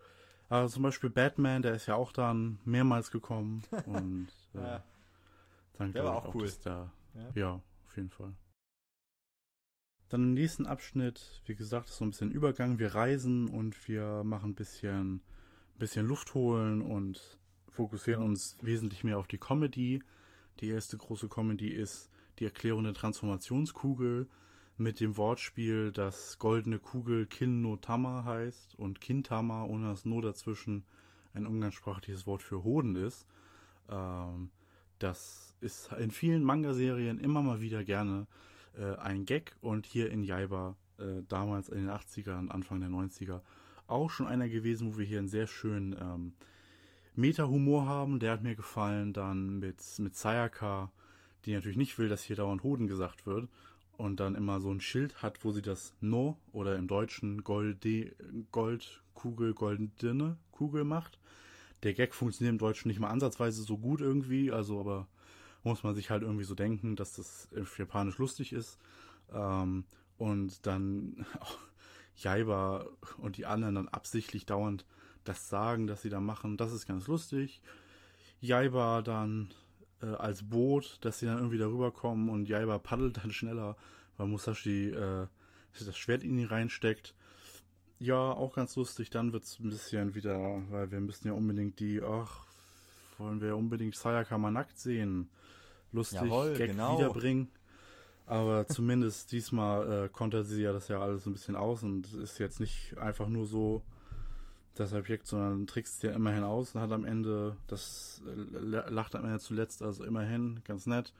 also 0.49 0.75
zum 0.75 0.83
Beispiel 0.83 1.11
Batman, 1.11 1.63
der 1.63 1.75
ist 1.75 1.87
ja 1.87 1.95
auch 1.95 2.13
dann 2.13 2.59
mehrmals 2.65 3.11
gekommen 3.11 3.63
und 3.87 4.29
äh, 4.55 4.59
ja. 4.59 4.85
dann 5.75 5.93
der 5.93 6.05
war 6.05 6.17
auch, 6.17 6.27
auch 6.27 6.35
cool. 6.35 6.51
Da, 6.65 6.91
ja. 7.15 7.31
ja, 7.35 7.63
auf 7.85 7.97
jeden 7.97 8.11
Fall. 8.11 8.35
Dann 10.09 10.23
im 10.23 10.35
nächsten 10.35 10.67
Abschnitt, 10.67 11.43
wie 11.45 11.55
gesagt, 11.55 11.91
ist 11.91 11.99
so 11.99 12.05
ein 12.05 12.11
bisschen 12.11 12.31
Übergang. 12.31 12.79
Wir 12.79 12.95
reisen 12.95 13.49
und 13.49 13.89
wir 13.89 14.25
machen 14.25 14.51
ein 14.51 14.55
bisschen, 14.55 15.17
ein 15.17 15.79
bisschen 15.79 16.07
Luft 16.07 16.35
holen 16.35 16.81
und 16.81 17.39
fokussieren 17.69 18.25
uns 18.25 18.57
wesentlich 18.63 19.05
mehr 19.05 19.19
auf 19.19 19.27
die 19.27 19.39
Comedy. 19.39 20.03
Die 20.61 20.69
erste 20.69 20.97
große 20.97 21.29
Comedy 21.29 21.69
ist 21.69 22.11
die 22.39 22.45
Erklärung 22.45 22.85
der 22.85 22.95
Transformationskugel 22.95 24.29
mit 24.79 25.01
dem 25.01 25.17
Wortspiel, 25.17 25.93
dass 25.93 26.39
goldene 26.39 26.79
Kugel 26.79 27.27
Kin 27.27 27.61
no 27.61 27.77
Tama 27.77 28.25
heißt 28.25 28.77
und 28.77 29.01
Kintama 29.01 29.65
ohne 29.65 29.89
das 29.89 30.05
No 30.05 30.21
dazwischen 30.21 30.85
ein 31.35 31.47
umgangssprachliches 31.47 32.27
Wort 32.27 32.43
für 32.43 32.65
Hoden 32.65 32.97
ist. 32.97 33.27
Ähm, 33.91 34.51
das 34.99 35.55
ist 35.61 35.91
in 35.99 36.11
vielen 36.11 36.45
Manga-Serien 36.45 37.19
immer 37.19 37.43
mal 37.43 37.61
wieder 37.61 37.85
gerne 37.85 38.27
äh, 38.77 38.97
ein 38.97 39.25
Gag 39.25 39.57
und 39.61 39.87
hier 39.87 40.11
in 40.11 40.23
Jaiba 40.23 40.77
äh, 40.99 41.23
damals 41.29 41.69
in 41.69 41.87
den 41.87 41.91
80ern, 41.91 42.49
Anfang 42.49 42.81
der 42.81 42.91
90er 42.91 43.41
auch 43.89 44.11
schon 44.11 44.27
einer 44.27 44.49
gewesen, 44.49 44.93
wo 44.93 44.99
wir 44.99 45.07
hier 45.07 45.19
einen 45.19 45.29
sehr 45.29 45.47
schönen 45.47 45.97
ähm, 46.01 46.33
Meta-Humor 47.17 47.87
haben. 47.87 48.21
Der 48.21 48.33
hat 48.33 48.43
mir 48.43 48.55
gefallen. 48.55 49.13
Dann 49.13 49.59
mit, 49.59 49.83
mit 49.99 50.15
Sayaka, 50.15 50.93
die 51.45 51.55
natürlich 51.55 51.77
nicht 51.77 51.99
will, 51.99 52.09
dass 52.09 52.23
hier 52.23 52.37
dauernd 52.37 52.63
Hoden 52.63 52.87
gesagt 52.87 53.27
wird. 53.27 53.49
Und 53.97 54.21
dann 54.21 54.37
immer 54.37 54.61
so 54.61 54.71
ein 54.71 54.81
Schild 54.81 55.23
hat, 55.23 55.45
wo 55.45 55.51
sie 55.51 55.63
das 55.63 55.93
No 56.01 56.39
oder 56.53 56.77
im 56.77 56.87
Deutschen 56.87 57.43
Golde, 57.43 58.13
Goldkugel, 58.53 59.55
goldene 59.55 60.37
Kugel 60.53 60.85
macht. 60.85 61.19
Der 61.83 61.95
Gag 61.95 62.15
funktioniert 62.15 62.53
im 62.53 62.59
Deutschen 62.59 62.89
nicht 62.89 63.01
mal 63.01 63.09
ansatzweise 63.09 63.63
so 63.63 63.79
gut 63.79 64.01
irgendwie, 64.01 64.53
also 64.53 64.79
aber 64.79 65.09
muss 65.69 65.85
man 65.85 65.95
sich 65.95 66.11
halt 66.11 66.23
irgendwie 66.23 66.45
so 66.45 66.55
denken, 66.55 66.97
dass 66.97 67.15
das 67.15 67.49
für 67.65 67.83
Japanisch 67.83 68.19
lustig 68.19 68.53
ist. 68.53 68.79
Ähm, 69.33 69.85
und 70.17 70.67
dann 70.67 71.25
auch 71.41 71.59
Jaiba 72.17 72.87
und 73.19 73.37
die 73.37 73.47
anderen 73.47 73.77
dann 73.77 73.89
absichtlich 73.89 74.47
dauernd 74.47 74.85
das 75.25 75.49
sagen, 75.49 75.87
dass 75.87 76.03
sie 76.03 76.09
da 76.09 76.21
machen, 76.21 76.57
das 76.57 76.73
ist 76.73 76.87
ganz 76.87 77.07
lustig. 77.07 77.61
Jaiba 78.41 79.03
dann 79.03 79.53
äh, 80.03 80.07
als 80.07 80.49
Boot, 80.49 80.99
dass 81.03 81.19
sie 81.19 81.27
dann 81.27 81.39
irgendwie 81.39 81.59
darüber 81.59 81.93
kommen 81.93 82.29
und 82.29 82.49
Jaiba 82.49 82.79
paddelt 82.79 83.19
dann 83.19 83.31
schneller, 83.31 83.77
weil 84.17 84.27
Musashi 84.27 84.91
äh, 84.91 85.27
das 85.73 85.97
Schwert 85.97 86.25
in 86.25 86.39
ihn 86.39 86.47
reinsteckt. 86.47 87.15
Ja, 88.01 88.17
auch 88.17 88.55
ganz 88.55 88.75
lustig. 88.77 89.11
Dann 89.11 89.33
wird 89.33 89.45
es 89.45 89.59
ein 89.59 89.71
bisschen 89.71 90.15
wieder, 90.15 90.63
weil 90.71 90.91
wir 90.91 91.01
müssen 91.01 91.29
ja 91.29 91.35
unbedingt 91.35 91.79
die, 91.81 92.03
ach, 92.03 92.47
wollen 93.19 93.41
wir 93.41 93.57
unbedingt 93.57 93.97
Sayaka 93.97 94.39
mal 94.39 94.51
nackt 94.51 94.79
sehen. 94.79 95.29
Lustig, 95.93 96.21
Jawohl, 96.23 96.55
Gag 96.55 96.71
genau. 96.71 96.99
wiederbringen. 96.99 97.49
Aber 98.27 98.67
zumindest 98.69 99.33
diesmal 99.33 100.05
äh, 100.05 100.09
konnte 100.09 100.45
sie 100.45 100.63
ja 100.63 100.73
das 100.73 100.89
ja 100.89 101.01
alles 101.01 101.27
ein 101.27 101.33
bisschen 101.33 101.57
aus 101.57 101.83
und 101.83 102.13
ist 102.15 102.39
jetzt 102.39 102.61
nicht 102.61 102.97
einfach 102.99 103.29
nur 103.29 103.47
so 103.47 103.83
das 104.75 104.93
Objekt, 104.93 105.27
sondern 105.27 105.67
trickst 105.67 106.03
ja 106.03 106.13
immerhin 106.13 106.45
aus 106.45 106.75
und 106.75 106.81
hat 106.81 106.93
am 106.93 107.05
Ende, 107.05 107.57
das 107.67 108.23
äh, 108.27 108.91
lacht 108.91 109.17
am 109.17 109.25
Ende 109.25 109.41
zuletzt, 109.41 109.83
also 109.83 110.05
immerhin, 110.05 110.61
ganz 110.65 110.87
nett. 110.87 111.13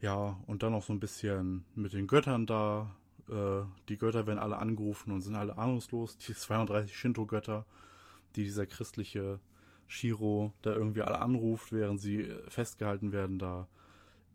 Ja, 0.00 0.38
und 0.46 0.62
dann 0.62 0.72
noch 0.72 0.84
so 0.84 0.92
ein 0.92 1.00
bisschen 1.00 1.64
mit 1.74 1.92
den 1.92 2.06
Göttern 2.06 2.46
da. 2.46 2.94
Äh, 3.28 3.62
die 3.88 3.96
Götter 3.96 4.26
werden 4.26 4.38
alle 4.38 4.58
angerufen 4.58 5.10
und 5.12 5.22
sind 5.22 5.34
alle 5.34 5.58
ahnungslos. 5.58 6.18
Die 6.18 6.34
32 6.34 6.96
Shinto-Götter, 6.96 7.64
die 8.36 8.44
dieser 8.44 8.66
christliche 8.66 9.40
Shiro 9.88 10.52
da 10.62 10.72
irgendwie 10.72 11.02
alle 11.02 11.20
anruft, 11.20 11.72
während 11.72 12.00
sie 12.00 12.22
äh, 12.22 12.50
festgehalten 12.50 13.10
werden 13.12 13.38
da 13.38 13.66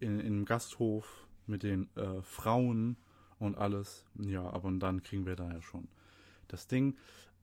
in, 0.03 0.19
einem 0.19 0.45
Gasthof 0.45 1.27
mit 1.47 1.63
den 1.63 1.89
äh, 1.95 2.21
Frauen 2.21 2.97
und 3.39 3.57
alles. 3.57 4.05
Ja, 4.15 4.49
aber 4.49 4.71
dann 4.71 5.03
kriegen 5.03 5.25
wir 5.25 5.35
da 5.35 5.51
ja 5.51 5.61
schon 5.61 5.87
das 6.47 6.67
Ding. 6.67 6.95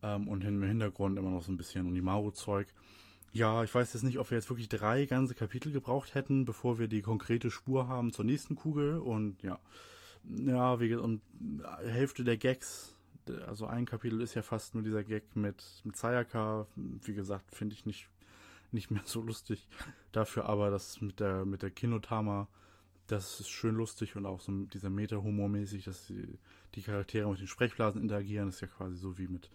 Ähm, 0.03 0.29
und 0.29 0.45
im 0.45 0.63
Hintergrund 0.63 1.19
immer 1.19 1.31
noch 1.31 1.43
so 1.43 1.53
ein 1.53 1.57
bisschen 1.57 1.87
Unimaru-Zeug. 1.87 2.69
Ja, 3.33 3.63
ich 3.63 3.75
weiß 3.75 3.93
jetzt 3.95 4.03
nicht, 4.03 4.19
ob 4.19 4.31
wir 4.31 4.39
jetzt 4.39 4.51
wirklich 4.51 4.69
drei 4.69 5.07
ganze 5.07 5.35
Kapitel 5.35 5.71
gebraucht 5.73 6.15
hätten, 6.15 6.45
bevor 6.45 6.79
wir 6.79 6.89
die 6.89 7.03
konkrete 7.03 7.51
Spur 7.51 7.87
haben 7.87 8.13
zur 8.13 8.25
nächsten 8.25 8.57
Kugel. 8.57 8.99
Und 8.99 9.43
ja, 9.43 9.61
ja, 10.25 10.81
wie 10.81 10.95
und 10.95 11.23
Hälfte 11.85 12.25
der 12.25 12.37
Gags, 12.37 12.97
also 13.47 13.67
ein 13.67 13.87
Kapitel 13.87 14.21
ist 14.21 14.35
ja 14.35 14.43
fast 14.43 14.75
nur 14.75 14.83
dieser 14.83 15.05
Gag 15.05 15.37
mit, 15.37 15.63
mit 15.85 15.97
Sayaka. 15.97 16.67
Wie 16.75 17.15
gesagt, 17.15 17.55
finde 17.55 17.75
ich 17.75 17.87
nicht, 17.87 18.09
nicht 18.73 18.91
mehr 18.91 19.03
so 19.05 19.23
lustig. 19.23 19.69
Dafür 20.13 20.47
aber 20.47 20.71
das 20.71 21.01
mit 21.01 21.21
der, 21.21 21.45
mit 21.45 21.63
der 21.63 21.71
Kinotama, 21.71 22.49
das 23.07 23.41
ist 23.41 23.49
schön 23.49 23.75
lustig 23.75 24.17
und 24.17 24.27
auch 24.27 24.41
so 24.41 24.53
dieser 24.67 24.91
Meta-Humor-mäßig, 24.91 25.85
dass 25.85 26.07
die, 26.07 26.39
die 26.75 26.83
Charaktere 26.83 27.29
mit 27.29 27.41
den 27.41 27.49
Sprechblasen 27.49 28.01
interagieren, 28.01 28.49
ist 28.49 28.61
ja 28.61 28.69
quasi 28.69 28.97
so 28.97 29.19
wie 29.19 29.29
mit 29.29 29.51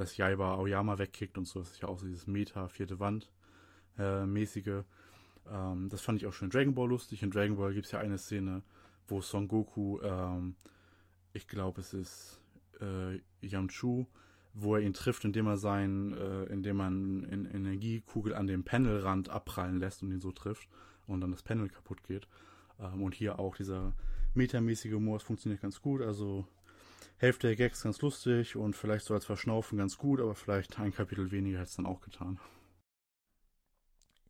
dass 0.00 0.16
Jaiba 0.16 0.54
Aoyama 0.54 0.98
wegkickt 0.98 1.36
und 1.36 1.46
so. 1.46 1.60
Das 1.60 1.72
ist 1.72 1.82
ja 1.82 1.88
auch 1.88 1.98
so 1.98 2.06
dieses 2.06 2.26
Meta, 2.26 2.68
vierte 2.68 3.00
Wand 3.00 3.30
äh, 3.98 4.24
mäßige. 4.24 4.84
Ähm, 5.48 5.88
das 5.90 6.00
fand 6.00 6.18
ich 6.18 6.26
auch 6.26 6.32
schon 6.32 6.50
Dragon 6.50 6.74
Ball 6.74 6.88
lustig. 6.88 7.22
In 7.22 7.30
Dragon 7.30 7.56
Ball 7.56 7.74
gibt 7.74 7.86
es 7.86 7.92
ja 7.92 7.98
eine 7.98 8.18
Szene, 8.18 8.62
wo 9.08 9.20
Son 9.20 9.46
Goku, 9.46 10.00
ähm, 10.00 10.56
ich 11.32 11.46
glaube 11.48 11.80
es 11.80 11.92
ist 11.92 12.40
äh, 12.80 13.20
Yamchu, 13.42 14.06
wo 14.52 14.74
er 14.74 14.82
ihn 14.82 14.94
trifft, 14.94 15.24
indem 15.24 15.46
er 15.46 15.56
sein, 15.56 16.12
äh, 16.14 16.44
indem 16.44 16.76
man 16.76 17.24
in 17.24 17.46
Energiekugel 17.46 18.34
an 18.34 18.46
dem 18.46 18.64
Panelrand 18.64 19.28
abprallen 19.28 19.78
lässt 19.78 20.02
und 20.02 20.10
ihn 20.10 20.20
so 20.20 20.32
trifft 20.32 20.68
und 21.06 21.20
dann 21.20 21.30
das 21.30 21.42
Panel 21.42 21.68
kaputt 21.68 22.02
geht. 22.04 22.26
Ähm, 22.78 23.02
und 23.02 23.14
hier 23.14 23.38
auch 23.38 23.56
dieser 23.56 23.94
metamäßige 24.34 24.92
Humor, 24.92 25.18
das 25.18 25.26
funktioniert 25.26 25.62
ganz 25.62 25.80
gut. 25.80 26.02
Also 26.02 26.46
Hälfte 27.18 27.48
der 27.48 27.56
Gags 27.56 27.82
ganz 27.82 28.00
lustig 28.00 28.56
und 28.56 28.74
vielleicht 28.74 29.04
so 29.04 29.14
als 29.14 29.26
Verschnaufen 29.26 29.78
ganz 29.78 29.98
gut, 29.98 30.20
aber 30.20 30.34
vielleicht 30.34 30.78
ein 30.78 30.94
Kapitel 30.94 31.30
weniger 31.30 31.58
hätte 31.58 31.68
es 31.68 31.76
dann 31.76 31.86
auch 31.86 32.00
getan. 32.00 32.40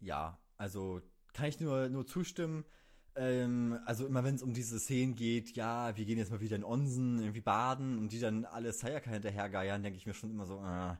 Ja, 0.00 0.38
also 0.56 1.00
kann 1.32 1.46
ich 1.46 1.60
nur, 1.60 1.88
nur 1.88 2.06
zustimmen. 2.06 2.64
Ähm, 3.16 3.78
also 3.86 4.06
immer 4.06 4.24
wenn 4.24 4.36
es 4.36 4.42
um 4.42 4.54
diese 4.54 4.78
Szenen 4.78 5.14
geht, 5.14 5.56
ja, 5.56 5.96
wir 5.96 6.04
gehen 6.04 6.18
jetzt 6.18 6.30
mal 6.30 6.40
wieder 6.40 6.56
in 6.56 6.64
Onsen, 6.64 7.18
irgendwie 7.18 7.40
baden 7.40 7.98
und 7.98 8.12
die 8.12 8.20
dann 8.20 8.44
alle 8.44 8.72
Sayaka 8.72 9.10
hinterhergeiern, 9.10 9.82
denke 9.82 9.96
ich 9.98 10.06
mir 10.06 10.14
schon 10.14 10.30
immer 10.30 10.46
so, 10.46 10.62
äh, 10.64 10.94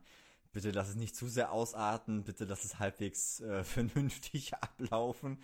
bitte 0.53 0.71
lass 0.73 0.89
es 0.89 0.97
nicht 0.97 1.15
zu 1.15 1.29
sehr 1.29 1.53
ausarten, 1.53 2.25
bitte 2.25 2.45
lass 2.45 2.65
es 2.65 2.79
halbwegs 2.79 3.41
äh, 3.41 3.65
vernünftig 3.65 4.55
ablaufen. 4.55 5.39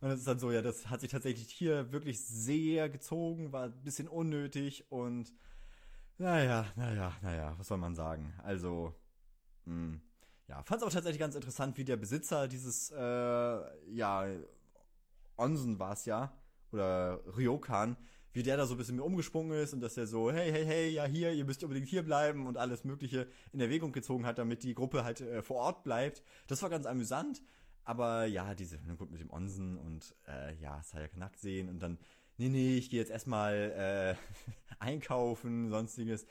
Und 0.00 0.08
das 0.08 0.20
ist 0.20 0.28
dann 0.28 0.38
so, 0.38 0.50
ja, 0.50 0.62
das 0.62 0.90
hat 0.90 1.00
sich 1.00 1.10
tatsächlich 1.10 1.48
hier 1.48 1.92
wirklich 1.92 2.20
sehr 2.24 2.88
gezogen, 2.88 3.52
war 3.52 3.66
ein 3.66 3.84
bisschen 3.84 4.08
unnötig 4.08 4.90
und 4.90 5.32
naja, 6.18 6.66
naja, 6.76 7.12
naja, 7.22 7.54
was 7.56 7.68
soll 7.68 7.78
man 7.78 7.94
sagen? 7.94 8.32
Also, 8.42 8.94
mh, 9.64 9.74
hm, 9.74 10.00
ja, 10.48 10.62
fand 10.64 10.82
es 10.82 10.86
auch 10.86 10.92
tatsächlich 10.92 11.20
ganz 11.20 11.34
interessant, 11.34 11.78
wie 11.78 11.84
der 11.84 11.96
Besitzer 11.96 12.46
dieses, 12.48 12.90
äh, 12.90 13.94
ja, 13.94 14.26
Onsen 15.42 15.78
war 15.78 15.92
es 15.92 16.04
ja, 16.04 16.32
oder 16.70 17.20
Ryokan, 17.36 17.96
wie 18.32 18.42
der 18.42 18.56
da 18.56 18.66
so 18.66 18.74
ein 18.74 18.78
bisschen 18.78 19.00
umgesprungen 19.00 19.58
ist 19.60 19.74
und 19.74 19.80
dass 19.80 19.96
er 19.96 20.06
so, 20.06 20.32
hey, 20.32 20.50
hey, 20.50 20.64
hey, 20.64 20.88
ja 20.90 21.04
hier, 21.04 21.32
ihr 21.32 21.44
müsst 21.44 21.62
unbedingt 21.62 21.88
hier 21.88 22.02
bleiben 22.02 22.46
und 22.46 22.56
alles 22.56 22.84
Mögliche 22.84 23.26
in 23.52 23.60
Erwägung 23.60 23.92
gezogen 23.92 24.24
hat, 24.24 24.38
damit 24.38 24.62
die 24.62 24.74
Gruppe 24.74 25.04
halt 25.04 25.20
äh, 25.20 25.42
vor 25.42 25.56
Ort 25.56 25.84
bleibt. 25.84 26.22
Das 26.46 26.62
war 26.62 26.70
ganz 26.70 26.86
amüsant. 26.86 27.42
Aber 27.84 28.26
ja, 28.26 28.54
diese, 28.54 28.78
gut, 28.78 29.10
mit 29.10 29.20
dem 29.20 29.30
Onsen 29.30 29.76
und 29.76 30.14
äh, 30.28 30.54
ja, 30.60 30.80
Sayaka 30.82 31.18
nackt 31.18 31.40
sehen 31.40 31.68
und 31.68 31.80
dann 31.80 31.98
nee, 32.38 32.48
nee, 32.48 32.76
ich 32.76 32.90
gehe 32.90 33.00
jetzt 33.00 33.10
erstmal 33.10 33.54
äh, 33.54 34.14
einkaufen, 34.78 35.68
sonstiges. 35.68 36.24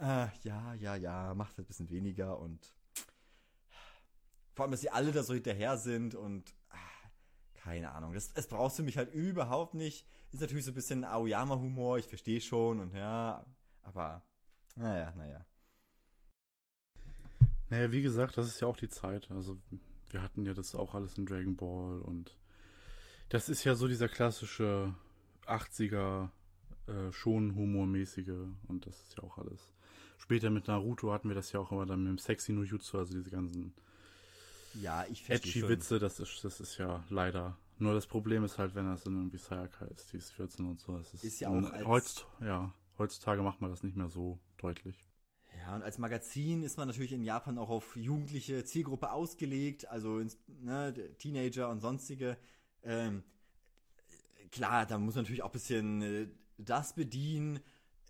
Äh, 0.00 0.28
ja, 0.42 0.74
ja, 0.74 0.96
ja, 0.96 1.34
macht 1.34 1.56
halt 1.56 1.66
ein 1.66 1.68
bisschen 1.68 1.90
weniger 1.90 2.38
und 2.38 2.74
vor 4.54 4.64
allem, 4.64 4.72
dass 4.72 4.80
sie 4.80 4.90
alle 4.90 5.12
da 5.12 5.22
so 5.22 5.34
hinterher 5.34 5.76
sind 5.76 6.14
und 6.14 6.54
keine 7.68 7.92
Ahnung. 7.92 8.14
Das, 8.14 8.32
das 8.32 8.48
brauchst 8.48 8.78
du 8.78 8.82
mich 8.82 8.96
halt 8.96 9.12
überhaupt 9.12 9.74
nicht. 9.74 10.06
Ist 10.32 10.40
natürlich 10.40 10.64
so 10.64 10.70
ein 10.70 10.74
bisschen 10.74 11.04
Aoyama-Humor, 11.04 11.98
ich 11.98 12.06
verstehe 12.06 12.40
schon 12.40 12.80
und 12.80 12.94
ja, 12.94 13.44
aber 13.82 14.22
naja, 14.74 15.12
naja. 15.16 15.44
Naja, 17.68 17.92
wie 17.92 18.00
gesagt, 18.00 18.38
das 18.38 18.46
ist 18.46 18.60
ja 18.60 18.68
auch 18.68 18.76
die 18.76 18.88
Zeit. 18.88 19.30
Also, 19.30 19.58
wir 20.10 20.22
hatten 20.22 20.46
ja 20.46 20.54
das 20.54 20.74
auch 20.74 20.94
alles 20.94 21.18
in 21.18 21.26
Dragon 21.26 21.56
Ball 21.56 22.00
und 22.00 22.34
das 23.28 23.50
ist 23.50 23.64
ja 23.64 23.74
so 23.74 23.86
dieser 23.86 24.08
klassische 24.08 24.94
80er 25.46 26.30
äh, 26.86 27.12
schon 27.12 27.54
humormäßige 27.54 28.48
und 28.66 28.86
das 28.86 28.98
ist 29.02 29.18
ja 29.18 29.24
auch 29.24 29.36
alles. 29.36 29.74
Später 30.16 30.48
mit 30.48 30.68
Naruto 30.68 31.12
hatten 31.12 31.28
wir 31.28 31.34
das 31.34 31.52
ja 31.52 31.60
auch 31.60 31.70
immer 31.70 31.84
dann 31.84 32.04
mit 32.04 32.08
dem 32.08 32.18
Sexy 32.18 32.52
no 32.52 32.62
Jutsu, 32.62 32.96
also 32.96 33.12
diese 33.12 33.30
ganzen 33.30 33.74
ja, 34.74 35.04
ich 35.10 35.28
edgy 35.28 35.68
Witze, 35.68 35.98
das 35.98 36.20
ist, 36.20 36.44
das 36.44 36.60
ist 36.60 36.78
ja 36.78 37.04
leider. 37.08 37.56
Nur 37.78 37.94
das 37.94 38.06
Problem 38.06 38.44
ist 38.44 38.58
halt, 38.58 38.74
wenn 38.74 38.86
das 38.86 39.04
dann 39.04 39.14
irgendwie 39.14 39.38
Sayaka 39.38 39.84
ist, 39.86 40.12
die 40.12 40.16
ist 40.16 40.32
14 40.32 40.66
und 40.66 40.80
so. 40.80 40.96
Das 40.96 41.14
ist, 41.14 41.24
ist 41.24 41.40
ja 41.40 41.48
auch 41.48 41.72
als, 41.72 41.86
heutz, 41.86 42.26
ja, 42.40 42.72
heutzutage 42.98 43.42
macht 43.42 43.60
man 43.60 43.70
das 43.70 43.82
nicht 43.82 43.96
mehr 43.96 44.08
so 44.08 44.38
deutlich. 44.56 44.96
Ja, 45.60 45.74
und 45.76 45.82
als 45.82 45.98
Magazin 45.98 46.62
ist 46.62 46.76
man 46.76 46.88
natürlich 46.88 47.12
in 47.12 47.22
Japan 47.22 47.58
auch 47.58 47.70
auf 47.70 47.96
jugendliche 47.96 48.64
Zielgruppe 48.64 49.12
ausgelegt, 49.12 49.88
also 49.88 50.18
ins, 50.18 50.38
ne, 50.46 50.94
Teenager 51.18 51.68
und 51.68 51.80
sonstige. 51.80 52.36
Ähm, 52.82 53.22
klar, 54.50 54.86
da 54.86 54.98
muss 54.98 55.14
man 55.14 55.24
natürlich 55.24 55.42
auch 55.42 55.50
ein 55.50 55.52
bisschen 55.52 56.02
äh, 56.02 56.28
das 56.58 56.94
bedienen, 56.94 57.60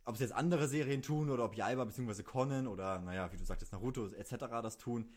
ob 0.04 0.14
es 0.14 0.20
jetzt 0.20 0.32
andere 0.32 0.68
Serien 0.68 1.02
tun 1.02 1.28
oder 1.28 1.44
ob 1.44 1.54
Jaiba 1.54 1.84
bzw. 1.84 2.22
Conan 2.22 2.66
oder, 2.66 2.98
naja, 3.00 3.30
wie 3.32 3.36
du 3.36 3.44
sagtest, 3.44 3.72
Naruto 3.72 4.08
etc. 4.08 4.36
das 4.62 4.78
tun, 4.78 5.10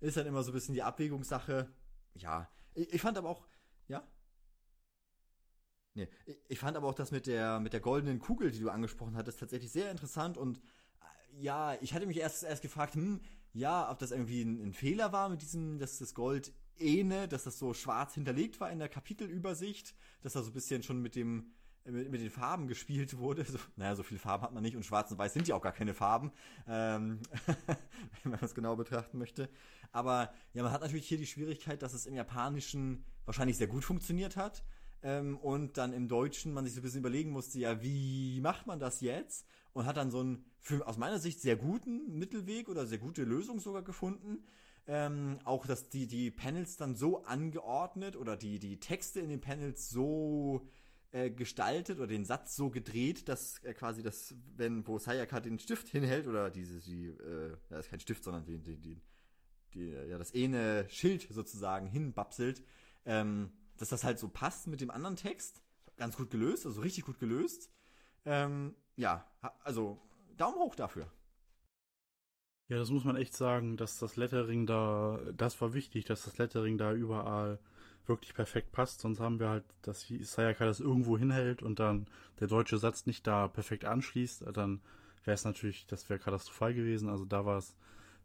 ist 0.00 0.16
dann 0.16 0.26
immer 0.26 0.42
so 0.42 0.50
ein 0.50 0.54
bisschen 0.54 0.74
die 0.74 0.82
Abwägungssache. 0.82 1.72
Ja, 2.14 2.50
ich, 2.74 2.94
ich 2.94 3.00
fand 3.00 3.18
aber 3.18 3.28
auch, 3.28 3.46
ja? 3.88 4.06
Nee, 5.94 6.08
ich, 6.26 6.38
ich 6.48 6.58
fand 6.58 6.76
aber 6.76 6.88
auch 6.88 6.94
das 6.94 7.10
mit 7.10 7.26
der, 7.26 7.60
mit 7.60 7.72
der 7.72 7.80
goldenen 7.80 8.18
Kugel, 8.18 8.50
die 8.50 8.60
du 8.60 8.70
angesprochen 8.70 9.16
hattest, 9.16 9.40
tatsächlich 9.40 9.72
sehr 9.72 9.90
interessant 9.90 10.36
und 10.36 10.58
äh, 10.58 11.42
ja, 11.42 11.74
ich 11.80 11.94
hatte 11.94 12.06
mich 12.06 12.18
erst, 12.18 12.44
erst 12.44 12.62
gefragt, 12.62 12.94
hm, 12.94 13.20
ja, 13.52 13.90
ob 13.90 13.98
das 13.98 14.10
irgendwie 14.10 14.42
ein, 14.42 14.60
ein 14.60 14.72
Fehler 14.74 15.12
war 15.12 15.28
mit 15.30 15.40
diesem, 15.40 15.78
dass 15.78 15.98
das 15.98 16.14
Gold 16.14 16.52
Ene, 16.78 17.26
dass 17.26 17.44
das 17.44 17.58
so 17.58 17.72
schwarz 17.72 18.14
hinterlegt 18.14 18.60
war 18.60 18.70
in 18.70 18.78
der 18.78 18.90
Kapitelübersicht, 18.90 19.94
dass 20.20 20.34
da 20.34 20.42
so 20.42 20.50
ein 20.50 20.54
bisschen 20.54 20.82
schon 20.82 21.00
mit 21.00 21.16
dem 21.16 21.54
mit, 21.90 22.10
mit 22.10 22.20
den 22.20 22.30
Farben 22.30 22.66
gespielt 22.68 23.18
wurde. 23.18 23.44
So, 23.44 23.58
naja, 23.76 23.94
so 23.94 24.02
viele 24.02 24.20
Farben 24.20 24.44
hat 24.44 24.52
man 24.52 24.62
nicht 24.62 24.76
und 24.76 24.84
schwarz 24.84 25.10
und 25.10 25.18
weiß 25.18 25.32
sind 25.32 25.48
ja 25.48 25.54
auch 25.54 25.62
gar 25.62 25.72
keine 25.72 25.94
Farben, 25.94 26.32
ähm, 26.68 27.20
wenn 28.22 28.32
man 28.32 28.40
das 28.40 28.54
genau 28.54 28.76
betrachten 28.76 29.18
möchte. 29.18 29.48
Aber 29.92 30.32
ja, 30.52 30.62
man 30.62 30.72
hat 30.72 30.80
natürlich 30.82 31.08
hier 31.08 31.18
die 31.18 31.26
Schwierigkeit, 31.26 31.82
dass 31.82 31.94
es 31.94 32.06
im 32.06 32.14
Japanischen 32.14 33.04
wahrscheinlich 33.24 33.56
sehr 33.56 33.66
gut 33.66 33.84
funktioniert 33.84 34.36
hat. 34.36 34.62
Ähm, 35.02 35.38
und 35.38 35.76
dann 35.76 35.92
im 35.92 36.08
Deutschen 36.08 36.52
man 36.52 36.64
sich 36.64 36.74
so 36.74 36.80
ein 36.80 36.82
bisschen 36.82 37.00
überlegen 37.00 37.30
musste, 37.30 37.58
ja, 37.58 37.82
wie 37.82 38.40
macht 38.40 38.66
man 38.66 38.78
das 38.78 39.00
jetzt? 39.00 39.46
Und 39.72 39.86
hat 39.86 39.96
dann 39.96 40.10
so 40.10 40.20
einen, 40.20 40.44
für, 40.60 40.86
aus 40.86 40.96
meiner 40.96 41.18
Sicht, 41.18 41.40
sehr 41.40 41.56
guten 41.56 42.18
Mittelweg 42.18 42.68
oder 42.68 42.86
sehr 42.86 42.98
gute 42.98 43.22
Lösung 43.24 43.60
sogar 43.60 43.82
gefunden. 43.82 44.44
Ähm, 44.88 45.38
auch, 45.44 45.66
dass 45.66 45.90
die, 45.90 46.06
die 46.06 46.30
Panels 46.30 46.76
dann 46.76 46.94
so 46.94 47.24
angeordnet 47.24 48.16
oder 48.16 48.36
die, 48.36 48.58
die 48.58 48.78
Texte 48.78 49.20
in 49.20 49.28
den 49.28 49.40
Panels 49.40 49.90
so 49.90 50.66
äh, 51.12 51.30
gestaltet 51.30 51.98
oder 51.98 52.06
den 52.06 52.24
Satz 52.24 52.56
so 52.56 52.70
gedreht, 52.70 53.28
dass 53.28 53.62
äh, 53.64 53.74
quasi 53.74 54.02
das, 54.02 54.34
wenn, 54.56 54.86
wo 54.86 54.98
Sayaka 54.98 55.40
den 55.40 55.58
Stift 55.58 55.88
hinhält 55.88 56.26
oder 56.26 56.50
diese, 56.50 56.80
die, 56.80 57.06
äh, 57.06 57.56
ja, 57.70 57.78
ist 57.78 57.90
kein 57.90 58.00
Stift, 58.00 58.24
sondern 58.24 58.44
die, 58.44 58.58
die, 58.58 58.76
die, 58.76 59.00
die 59.74 59.90
ja, 59.90 60.18
das 60.18 60.34
eine 60.34 60.88
Schild 60.88 61.26
sozusagen 61.30 61.86
hinbapselt, 61.86 62.62
ähm, 63.04 63.52
dass 63.76 63.88
das 63.88 64.04
halt 64.04 64.18
so 64.18 64.28
passt 64.28 64.66
mit 64.66 64.80
dem 64.80 64.90
anderen 64.90 65.16
Text. 65.16 65.62
Ganz 65.96 66.16
gut 66.16 66.30
gelöst, 66.30 66.66
also 66.66 66.80
richtig 66.80 67.04
gut 67.04 67.18
gelöst. 67.18 67.70
Ähm, 68.24 68.74
ja, 68.96 69.26
also 69.64 70.02
Daumen 70.36 70.58
hoch 70.58 70.74
dafür. 70.74 71.10
Ja, 72.68 72.78
das 72.78 72.90
muss 72.90 73.04
man 73.04 73.16
echt 73.16 73.34
sagen, 73.34 73.76
dass 73.76 73.98
das 73.98 74.16
Lettering 74.16 74.66
da, 74.66 75.20
das 75.32 75.60
war 75.60 75.72
wichtig, 75.72 76.04
dass 76.04 76.24
das 76.24 76.36
Lettering 76.38 76.78
da 76.78 76.92
überall 76.92 77.60
wirklich 78.08 78.34
perfekt 78.34 78.72
passt. 78.72 79.00
Sonst 79.00 79.20
haben 79.20 79.40
wir 79.40 79.48
halt, 79.48 79.64
dass 79.82 80.06
Sayaka 80.08 80.64
das 80.64 80.80
irgendwo 80.80 81.18
hinhält 81.18 81.62
und 81.62 81.78
dann 81.78 82.06
der 82.40 82.48
deutsche 82.48 82.78
Satz 82.78 83.06
nicht 83.06 83.26
da 83.26 83.48
perfekt 83.48 83.84
anschließt. 83.84 84.44
Dann 84.52 84.80
wäre 85.24 85.34
es 85.34 85.44
natürlich, 85.44 85.86
das 85.86 86.08
wäre 86.08 86.18
katastrophal 86.18 86.74
gewesen. 86.74 87.08
Also 87.08 87.24
da 87.24 87.44
war 87.44 87.58
es 87.58 87.76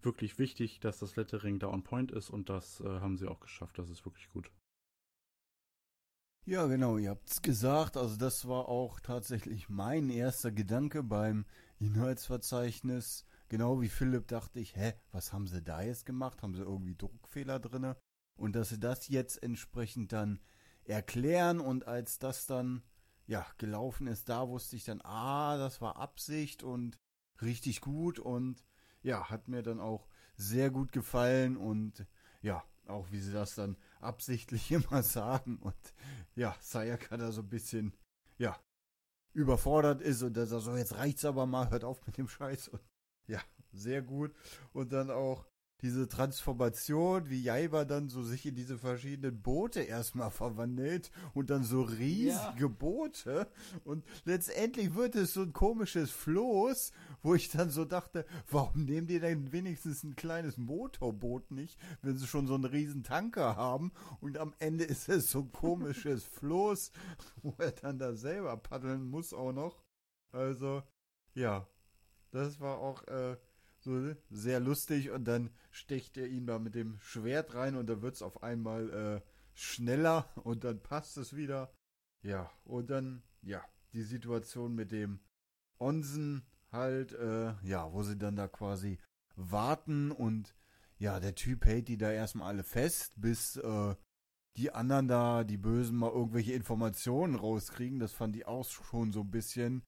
wirklich 0.01 0.39
wichtig, 0.39 0.79
dass 0.79 0.99
das 0.99 1.15
Lettering 1.15 1.59
da 1.59 1.67
on 1.67 1.83
point 1.83 2.11
ist 2.11 2.29
und 2.29 2.49
das 2.49 2.81
äh, 2.81 2.99
haben 2.99 3.17
sie 3.17 3.27
auch 3.27 3.39
geschafft. 3.39 3.77
Das 3.77 3.89
ist 3.89 4.05
wirklich 4.05 4.29
gut. 4.31 4.51
Ja, 6.45 6.65
genau, 6.65 6.97
ihr 6.97 7.11
habt's 7.11 7.41
gesagt. 7.41 7.97
Also 7.97 8.17
das 8.17 8.47
war 8.47 8.67
auch 8.67 8.99
tatsächlich 8.99 9.69
mein 9.69 10.09
erster 10.09 10.51
Gedanke 10.51 11.03
beim 11.03 11.45
Inhaltsverzeichnis. 11.77 13.25
Genau 13.47 13.81
wie 13.81 13.89
Philipp 13.89 14.27
dachte 14.27 14.59
ich, 14.59 14.75
hä, 14.75 14.93
was 15.11 15.33
haben 15.33 15.45
sie 15.45 15.61
da 15.61 15.81
jetzt 15.81 16.05
gemacht? 16.05 16.41
Haben 16.41 16.55
sie 16.55 16.63
irgendwie 16.63 16.95
Druckfehler 16.95 17.59
drinne? 17.59 17.95
Und 18.35 18.55
dass 18.55 18.69
sie 18.69 18.79
das 18.79 19.07
jetzt 19.07 19.41
entsprechend 19.43 20.11
dann 20.13 20.39
erklären 20.83 21.59
und 21.59 21.87
als 21.87 22.19
das 22.19 22.47
dann 22.47 22.83
ja 23.27 23.45
gelaufen 23.57 24.07
ist, 24.07 24.29
da 24.29 24.47
wusste 24.47 24.75
ich 24.75 24.83
dann, 24.83 25.01
ah, 25.01 25.57
das 25.57 25.79
war 25.79 25.97
Absicht 25.97 26.63
und 26.63 26.97
richtig 27.41 27.81
gut 27.81 28.19
und 28.19 28.65
ja, 29.03 29.29
hat 29.29 29.47
mir 29.47 29.63
dann 29.63 29.79
auch 29.79 30.07
sehr 30.35 30.71
gut 30.71 30.91
gefallen 30.91 31.55
und 31.57 32.05
ja, 32.41 32.63
auch 32.87 33.11
wie 33.11 33.19
sie 33.19 33.31
das 33.31 33.55
dann 33.55 33.77
absichtlich 33.99 34.71
immer 34.71 35.03
sagen 35.03 35.57
und 35.57 35.93
ja, 36.35 36.55
Sayaka 36.59 37.17
da 37.17 37.31
so 37.31 37.41
ein 37.41 37.49
bisschen, 37.49 37.95
ja, 38.37 38.59
überfordert 39.33 40.01
ist 40.01 40.23
und 40.23 40.35
dass 40.35 40.51
er 40.51 40.59
so, 40.59 40.75
jetzt 40.75 40.95
reicht's 40.95 41.25
aber 41.25 41.45
mal, 41.45 41.69
hört 41.69 41.83
auf 41.83 42.05
mit 42.05 42.17
dem 42.17 42.27
Scheiß 42.27 42.69
und 42.69 42.81
ja, 43.27 43.39
sehr 43.71 44.01
gut. 44.01 44.33
Und 44.73 44.91
dann 44.91 45.09
auch 45.09 45.45
diese 45.81 46.07
Transformation, 46.07 47.29
wie 47.29 47.41
Jaiba 47.41 47.85
dann 47.85 48.09
so 48.09 48.23
sich 48.23 48.45
in 48.45 48.55
diese 48.55 48.77
verschiedenen 48.77 49.41
Boote 49.41 49.81
erstmal 49.81 50.29
verwandelt 50.29 51.11
und 51.33 51.49
dann 51.49 51.63
so 51.63 51.81
riesige 51.81 52.61
ja. 52.61 52.67
Boote 52.67 53.47
und 53.83 54.05
letztendlich 54.25 54.95
wird 54.95 55.15
es 55.15 55.33
so 55.33 55.41
ein 55.41 55.53
komisches 55.53 56.11
Floß, 56.11 56.91
wo 57.23 57.35
ich 57.35 57.49
dann 57.49 57.69
so 57.69 57.85
dachte, 57.85 58.25
warum 58.49 58.85
nehmen 58.85 59.07
die 59.07 59.19
denn 59.19 59.51
wenigstens 59.51 60.03
ein 60.03 60.15
kleines 60.15 60.57
Motorboot 60.57 61.51
nicht, 61.51 61.79
wenn 62.01 62.17
sie 62.17 62.27
schon 62.27 62.47
so 62.47 62.55
einen 62.55 62.65
riesen 62.65 63.03
Tanker 63.03 63.55
haben 63.55 63.91
und 64.19 64.37
am 64.37 64.53
Ende 64.59 64.83
ist 64.83 65.09
es 65.09 65.31
so 65.31 65.39
ein 65.39 65.51
komisches 65.51 66.23
Floß, 66.41 66.91
wo 67.41 67.55
er 67.57 67.71
dann 67.71 67.97
da 67.97 68.13
selber 68.13 68.55
paddeln 68.57 69.09
muss 69.09 69.33
auch 69.33 69.51
noch. 69.51 69.83
Also, 70.31 70.83
ja, 71.33 71.67
das 72.31 72.59
war 72.59 72.79
auch 72.79 73.03
äh, 73.07 73.37
so 73.83 74.13
sehr 74.29 74.59
lustig 74.59 75.11
und 75.11 75.25
dann 75.25 75.51
sticht 75.71 76.17
er 76.17 76.27
ihn 76.27 76.45
da 76.45 76.59
mit 76.59 76.75
dem 76.75 76.99
Schwert 76.99 77.55
rein 77.55 77.75
und 77.75 77.87
dann 77.87 78.01
wird 78.01 78.15
es 78.15 78.21
auf 78.21 78.43
einmal 78.43 78.89
äh, 78.89 79.21
schneller 79.53 80.29
und 80.43 80.63
dann 80.63 80.81
passt 80.81 81.17
es 81.17 81.35
wieder. 81.35 81.73
Ja, 82.21 82.51
und 82.63 82.89
dann, 82.89 83.23
ja, 83.41 83.63
die 83.93 84.03
Situation 84.03 84.75
mit 84.75 84.91
dem 84.91 85.19
Onsen 85.79 86.45
halt, 86.71 87.13
äh, 87.13 87.53
ja, 87.63 87.91
wo 87.91 88.03
sie 88.03 88.17
dann 88.17 88.35
da 88.35 88.47
quasi 88.47 88.99
warten 89.35 90.11
und 90.11 90.55
ja, 90.97 91.19
der 91.19 91.33
Typ 91.33 91.65
hält 91.65 91.87
die 91.87 91.97
da 91.97 92.11
erstmal 92.11 92.49
alle 92.49 92.63
fest, 92.63 93.13
bis 93.15 93.57
äh, 93.57 93.95
die 94.57 94.71
anderen 94.71 95.07
da, 95.07 95.43
die 95.43 95.57
Bösen, 95.57 95.97
mal 95.97 96.11
irgendwelche 96.11 96.53
Informationen 96.53 97.35
rauskriegen. 97.35 97.99
Das 97.99 98.13
fand 98.13 98.35
ich 98.35 98.45
auch 98.45 98.65
schon 98.65 99.11
so 99.11 99.21
ein 99.21 99.31
bisschen 99.31 99.83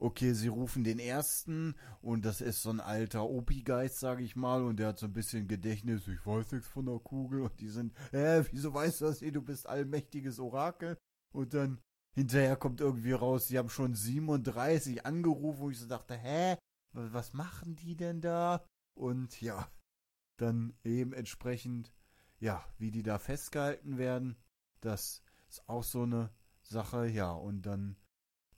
okay, 0.00 0.32
sie 0.32 0.48
rufen 0.48 0.82
den 0.82 0.98
ersten 0.98 1.74
und 2.00 2.24
das 2.24 2.40
ist 2.40 2.62
so 2.62 2.70
ein 2.70 2.80
alter 2.80 3.28
Opi-Geist, 3.28 4.00
sag 4.00 4.20
ich 4.20 4.34
mal, 4.34 4.62
und 4.62 4.78
der 4.78 4.88
hat 4.88 4.98
so 4.98 5.06
ein 5.06 5.12
bisschen 5.12 5.46
Gedächtnis, 5.46 6.08
ich 6.08 6.26
weiß 6.26 6.52
nichts 6.52 6.68
von 6.68 6.86
der 6.86 6.98
Kugel 6.98 7.42
und 7.42 7.60
die 7.60 7.68
sind, 7.68 7.94
äh, 8.12 8.42
wieso 8.50 8.72
weißt 8.72 9.00
du 9.00 9.04
das, 9.06 9.20
du 9.20 9.42
bist 9.42 9.68
allmächtiges 9.68 10.40
Orakel? 10.40 10.96
Und 11.32 11.54
dann 11.54 11.80
hinterher 12.14 12.56
kommt 12.56 12.80
irgendwie 12.80 13.12
raus, 13.12 13.48
sie 13.48 13.58
haben 13.58 13.68
schon 13.68 13.94
37 13.94 15.06
angerufen, 15.06 15.60
wo 15.60 15.70
ich 15.70 15.78
so 15.78 15.86
dachte, 15.86 16.16
hä, 16.16 16.56
was 16.92 17.32
machen 17.32 17.76
die 17.76 17.96
denn 17.96 18.20
da? 18.20 18.64
Und 18.94 19.40
ja, 19.40 19.70
dann 20.38 20.74
eben 20.82 21.12
entsprechend, 21.12 21.92
ja, 22.38 22.64
wie 22.78 22.90
die 22.90 23.02
da 23.02 23.18
festgehalten 23.18 23.98
werden, 23.98 24.36
das 24.80 25.22
ist 25.48 25.68
auch 25.68 25.84
so 25.84 26.02
eine 26.02 26.30
Sache, 26.62 27.06
ja, 27.06 27.32
und 27.32 27.62
dann 27.62 27.96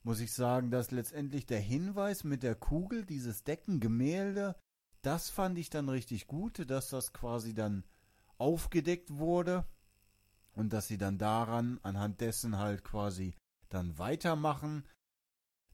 muss 0.03 0.19
ich 0.19 0.33
sagen, 0.33 0.69
dass 0.69 0.91
letztendlich 0.91 1.45
der 1.45 1.59
Hinweis 1.59 2.23
mit 2.23 2.43
der 2.43 2.55
Kugel, 2.55 3.05
dieses 3.05 3.43
Deckengemälde, 3.43 4.55
das 5.01 5.29
fand 5.29 5.57
ich 5.57 5.69
dann 5.69 5.89
richtig 5.89 6.27
gut, 6.27 6.69
dass 6.69 6.89
das 6.89 7.13
quasi 7.13 7.53
dann 7.53 7.83
aufgedeckt 8.37 9.17
wurde 9.17 9.65
und 10.51 10.73
dass 10.73 10.87
sie 10.87 10.97
dann 10.97 11.17
daran, 11.17 11.79
anhand 11.83 12.21
dessen 12.21 12.57
halt 12.57 12.83
quasi 12.83 13.35
dann 13.69 13.97
weitermachen. 13.97 14.85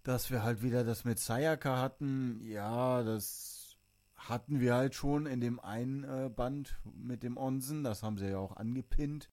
Dass 0.04 0.32
wir 0.32 0.44
halt 0.44 0.62
wieder 0.62 0.84
das 0.84 1.04
mit 1.04 1.20
Sayaka 1.20 1.78
hatten, 1.78 2.40
ja, 2.42 3.04
das 3.04 3.78
hatten 4.16 4.60
wir 4.60 4.76
halt 4.76 4.96
schon 4.96 5.26
in 5.26 5.42
dem 5.42 5.60
einen 5.60 6.04
äh, 6.04 6.30
Band 6.30 6.80
mit 6.94 7.24
dem 7.24 7.38
Onsen, 7.38 7.84
das 7.84 8.04
haben 8.04 8.18
sie 8.18 8.30
ja 8.30 8.38
auch 8.38 8.56
angepinnt. 8.56 9.30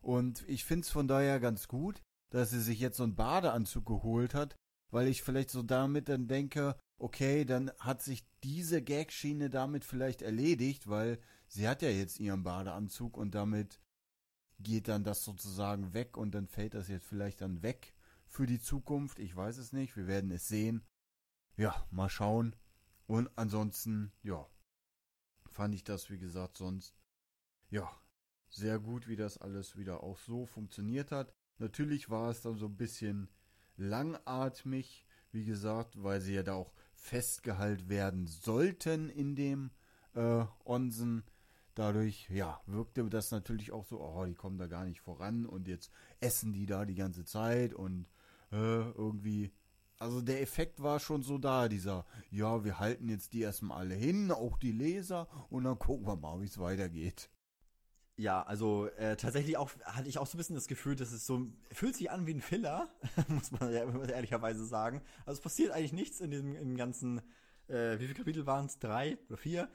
Und 0.00 0.44
ich 0.48 0.64
finde 0.64 0.82
es 0.82 0.90
von 0.90 1.08
daher 1.08 1.40
ganz 1.40 1.68
gut, 1.68 2.02
dass 2.30 2.50
sie 2.50 2.60
sich 2.60 2.80
jetzt 2.80 2.96
so 2.96 3.04
einen 3.04 3.16
Badeanzug 3.16 3.86
geholt 3.86 4.34
hat, 4.34 4.56
weil 4.90 5.08
ich 5.08 5.22
vielleicht 5.22 5.50
so 5.50 5.62
damit 5.62 6.08
dann 6.08 6.28
denke, 6.28 6.76
okay, 6.98 7.44
dann 7.44 7.70
hat 7.78 8.02
sich 8.02 8.26
diese 8.42 8.82
Gagschiene 8.82 9.50
damit 9.50 9.84
vielleicht 9.84 10.22
erledigt, 10.22 10.88
weil 10.88 11.20
sie 11.46 11.68
hat 11.68 11.82
ja 11.82 11.90
jetzt 11.90 12.20
ihren 12.20 12.42
Badeanzug 12.42 13.16
und 13.16 13.34
damit 13.34 13.80
geht 14.58 14.88
dann 14.88 15.04
das 15.04 15.24
sozusagen 15.24 15.94
weg 15.94 16.16
und 16.16 16.34
dann 16.34 16.48
fällt 16.48 16.74
das 16.74 16.88
jetzt 16.88 17.06
vielleicht 17.06 17.40
dann 17.40 17.62
weg 17.62 17.94
für 18.26 18.46
die 18.46 18.60
Zukunft. 18.60 19.18
Ich 19.18 19.34
weiß 19.34 19.58
es 19.58 19.72
nicht, 19.72 19.96
wir 19.96 20.06
werden 20.06 20.30
es 20.30 20.48
sehen. 20.48 20.84
Ja, 21.56 21.86
mal 21.90 22.08
schauen. 22.08 22.56
Und 23.06 23.30
ansonsten, 23.36 24.12
ja, 24.22 24.46
fand 25.50 25.74
ich 25.74 25.84
das, 25.84 26.10
wie 26.10 26.18
gesagt, 26.18 26.56
sonst, 26.56 26.94
ja, 27.70 27.90
sehr 28.50 28.78
gut, 28.78 29.08
wie 29.08 29.16
das 29.16 29.38
alles 29.38 29.76
wieder 29.76 30.02
auch 30.02 30.18
so 30.18 30.46
funktioniert 30.46 31.10
hat. 31.10 31.34
Natürlich 31.58 32.10
war 32.10 32.30
es 32.30 32.42
dann 32.42 32.56
so 32.56 32.66
ein 32.66 32.76
bisschen 32.76 33.28
langatmig, 33.76 35.06
wie 35.32 35.44
gesagt, 35.44 36.02
weil 36.02 36.20
sie 36.20 36.34
ja 36.34 36.42
da 36.42 36.54
auch 36.54 36.72
festgehalten 36.94 37.88
werden 37.88 38.26
sollten 38.26 39.08
in 39.08 39.36
dem 39.36 39.70
äh, 40.14 40.44
Onsen. 40.64 41.24
Dadurch, 41.74 42.28
ja, 42.28 42.60
wirkte 42.66 43.08
das 43.08 43.30
natürlich 43.30 43.70
auch 43.70 43.84
so, 43.84 44.00
oh, 44.00 44.24
die 44.24 44.34
kommen 44.34 44.58
da 44.58 44.66
gar 44.66 44.84
nicht 44.84 45.00
voran 45.00 45.46
und 45.46 45.68
jetzt 45.68 45.92
essen 46.18 46.52
die 46.52 46.66
da 46.66 46.84
die 46.84 46.96
ganze 46.96 47.24
Zeit 47.24 47.72
und 47.72 48.08
äh, 48.50 48.90
irgendwie, 48.90 49.52
also 49.98 50.20
der 50.20 50.42
Effekt 50.42 50.82
war 50.82 50.98
schon 50.98 51.22
so 51.22 51.38
da, 51.38 51.68
dieser, 51.68 52.04
ja, 52.30 52.64
wir 52.64 52.80
halten 52.80 53.08
jetzt 53.08 53.32
die 53.32 53.42
erstmal 53.42 53.78
alle 53.78 53.94
hin, 53.94 54.32
auch 54.32 54.58
die 54.58 54.72
Leser 54.72 55.28
und 55.50 55.64
dann 55.64 55.78
gucken 55.78 56.06
wir 56.06 56.16
mal, 56.16 56.40
wie 56.40 56.46
es 56.46 56.58
weitergeht. 56.58 57.30
Ja, 58.18 58.42
also 58.42 58.86
äh, 58.96 59.16
tatsächlich 59.16 59.56
auch 59.56 59.70
hatte 59.84 60.08
ich 60.08 60.18
auch 60.18 60.26
so 60.26 60.36
ein 60.36 60.38
bisschen 60.38 60.56
das 60.56 60.66
Gefühl, 60.66 60.96
dass 60.96 61.12
es 61.12 61.24
so 61.24 61.46
fühlt 61.70 61.94
sich 61.94 62.10
an 62.10 62.26
wie 62.26 62.34
ein 62.34 62.40
Filler, 62.40 62.88
muss 63.28 63.52
man 63.52 63.72
ja 63.72 63.84
ehrlicherweise 64.08 64.66
sagen. 64.66 65.02
Also 65.24 65.38
es 65.38 65.40
passiert 65.40 65.70
eigentlich 65.70 65.92
nichts 65.92 66.20
in 66.20 66.32
diesem 66.32 66.56
im 66.56 66.76
ganzen, 66.76 67.18
äh, 67.68 67.92
wie 68.00 68.06
viele 68.06 68.14
Kapitel 68.14 68.44
waren 68.44 68.66
es? 68.66 68.80
Drei 68.80 69.18
oder 69.28 69.36
vier? 69.36 69.68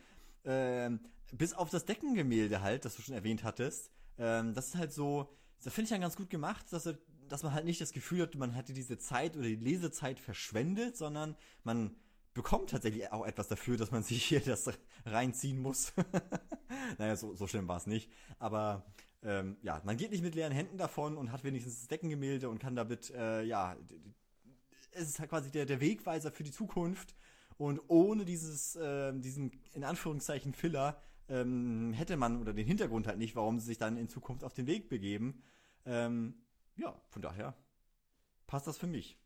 Ähm, 0.44 1.00
bis 1.32 1.54
auf 1.54 1.70
das 1.70 1.86
Deckengemälde 1.86 2.62
halt, 2.62 2.84
das 2.84 2.98
du 2.98 3.02
schon 3.02 3.16
erwähnt 3.16 3.46
hattest. 3.46 3.92
Ähm, 4.18 4.54
das 4.54 4.68
ist 4.68 4.76
halt 4.76 4.92
so, 4.92 5.34
das 5.64 5.74
finde 5.74 5.86
ich 5.86 5.92
dann 5.92 6.02
ganz 6.02 6.18
gut 6.18 6.30
gemacht, 6.30 6.66
dass 6.72 6.94
dass 7.30 7.44
man 7.44 7.54
halt 7.54 7.64
nicht 7.64 7.80
das 7.80 7.94
Gefühl 7.94 8.24
hat, 8.24 8.36
man 8.36 8.52
hätte 8.52 8.74
diese 8.74 8.98
Zeit 8.98 9.38
oder 9.38 9.48
die 9.48 9.56
Lesezeit 9.56 10.20
verschwendet, 10.20 10.98
sondern 10.98 11.38
man 11.64 11.96
bekommt 12.34 12.72
tatsächlich 12.72 13.12
auch 13.12 13.26
etwas 13.26 13.48
dafür, 13.48 13.78
dass 13.78 13.91
man 13.91 14.04
sich 14.04 14.24
hier 14.24 14.41
das 14.41 14.69
reinziehen 15.06 15.62
muss. 15.62 15.93
naja, 16.98 17.15
so, 17.15 17.36
so 17.36 17.48
schlimm 17.48 17.67
war 17.67 17.78
es 17.78 17.88
nicht. 17.88 18.10
Aber 18.39 18.86
ähm, 19.24 19.58
ja, 19.62 19.82
man 19.86 19.98
geht 19.98 20.12
nicht 20.12 20.24
mit 20.24 20.36
leeren 20.36 20.52
Händen 20.52 20.78
davon 20.78 21.17
und 21.17 21.32
hat 21.32 21.43
wenigstens 21.43 21.80
das 21.80 21.88
Deckengemälde 21.88 22.50
und 22.50 22.60
kann 22.60 22.76
damit, 22.76 23.12
äh, 23.12 23.43
ja, 23.43 23.76
es 24.91 25.10
ist 25.10 25.19
halt 25.19 25.30
quasi 25.30 25.52
der, 25.52 25.65
der 25.65 25.80
Wegweiser 25.80 26.32
für 26.32 26.43
die 26.43 26.52
Zukunft. 26.52 27.15
Und 27.58 27.80
ohne 27.88 28.26
dieses, 28.26 28.76
äh, 28.76 29.13
diesen, 29.13 29.52
in 29.74 29.84
Anführungszeichen, 29.84 30.54
Filler, 30.54 31.00
ähm, 31.30 31.93
hätte 31.93 32.17
man 32.17 32.41
oder 32.41 32.54
den 32.54 32.65
Hintergrund 32.65 33.08
halt 33.08 33.17
nicht, 33.17 33.36
warum 33.36 33.60
sie 33.60 33.67
sich 33.67 33.78
dann 33.78 33.98
in 33.98 34.10
Zukunft 34.10 34.43
auf 34.43 34.54
den 34.54 34.67
Weg 34.67 34.89
begeben. 34.89 35.41
Ähm, 35.86 36.36
ja, 36.76 37.00
von 37.10 37.22
daher 37.22 37.56
passt 38.48 38.67
das 38.67 38.78
für 38.78 38.88
mich. 38.88 39.17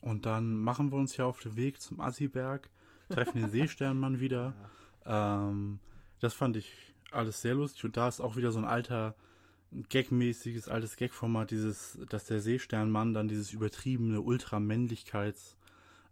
Und 0.00 0.26
dann 0.26 0.54
machen 0.54 0.90
wir 0.92 0.98
uns 0.98 1.16
ja 1.16 1.26
auf 1.26 1.40
den 1.40 1.56
Weg 1.56 1.80
zum 1.80 2.00
Assiberg, 2.00 2.70
treffen 3.08 3.40
den 3.40 3.50
Seesternmann 3.50 4.20
wieder. 4.20 4.54
Ja. 5.04 5.48
Ähm, 5.48 5.80
das 6.20 6.34
fand 6.34 6.56
ich 6.56 6.94
alles 7.10 7.42
sehr 7.42 7.54
lustig. 7.54 7.84
Und 7.84 7.96
da 7.96 8.08
ist 8.08 8.20
auch 8.20 8.36
wieder 8.36 8.52
so 8.52 8.58
ein 8.58 8.64
alter, 8.64 9.14
gagmäßiges, 9.88 10.68
altes 10.68 10.96
Gagformat, 10.96 11.50
dieses, 11.50 11.98
dass 12.08 12.24
der 12.24 12.40
Seesternmann 12.40 13.14
dann 13.14 13.28
dieses 13.28 13.52
übertriebene 13.52 14.18
Ultramännlichkeits- 14.18 15.54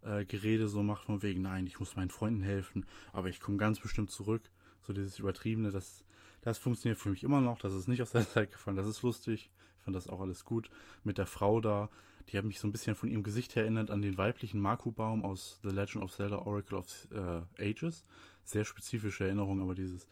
äh, 0.01 0.25
Gerede 0.25 0.67
so 0.67 0.83
macht 0.83 1.05
von 1.05 1.21
wegen, 1.21 1.41
nein, 1.41 1.67
ich 1.67 1.79
muss 1.79 1.95
meinen 1.95 2.09
Freunden 2.09 2.41
helfen, 2.41 2.85
aber 3.11 3.29
ich 3.29 3.39
komme 3.39 3.57
ganz 3.57 3.79
bestimmt 3.79 4.11
zurück. 4.11 4.43
So 4.81 4.93
dieses 4.93 5.19
Übertriebene, 5.19 5.71
das, 5.71 6.05
das 6.41 6.57
funktioniert 6.57 6.99
für 6.99 7.09
mich 7.09 7.23
immer 7.23 7.41
noch, 7.41 7.59
das 7.59 7.73
ist 7.73 7.87
nicht 7.87 8.01
aus 8.01 8.11
der 8.11 8.27
Zeit 8.27 8.51
gefallen, 8.51 8.77
das 8.77 8.87
ist 8.87 9.01
lustig. 9.01 9.51
Ich 9.77 9.83
fand 9.83 9.95
das 9.95 10.07
auch 10.07 10.21
alles 10.21 10.45
gut. 10.45 10.69
Mit 11.03 11.17
der 11.17 11.25
Frau 11.25 11.61
da, 11.61 11.89
die 12.29 12.37
hat 12.37 12.45
mich 12.45 12.59
so 12.59 12.67
ein 12.67 12.71
bisschen 12.71 12.95
von 12.95 13.09
ihrem 13.09 13.23
Gesicht 13.23 13.55
her 13.55 13.63
erinnert 13.63 13.89
an 13.89 14.01
den 14.01 14.17
weiblichen 14.17 14.59
Maku-Baum 14.59 15.25
aus 15.25 15.59
The 15.63 15.69
Legend 15.69 16.03
of 16.03 16.13
Zelda 16.13 16.37
Oracle 16.37 16.77
of 16.77 17.07
äh, 17.11 17.69
Ages. 17.69 18.05
Sehr 18.43 18.65
spezifische 18.65 19.25
Erinnerung, 19.25 19.61
aber 19.61 19.73
dieses, 19.73 20.07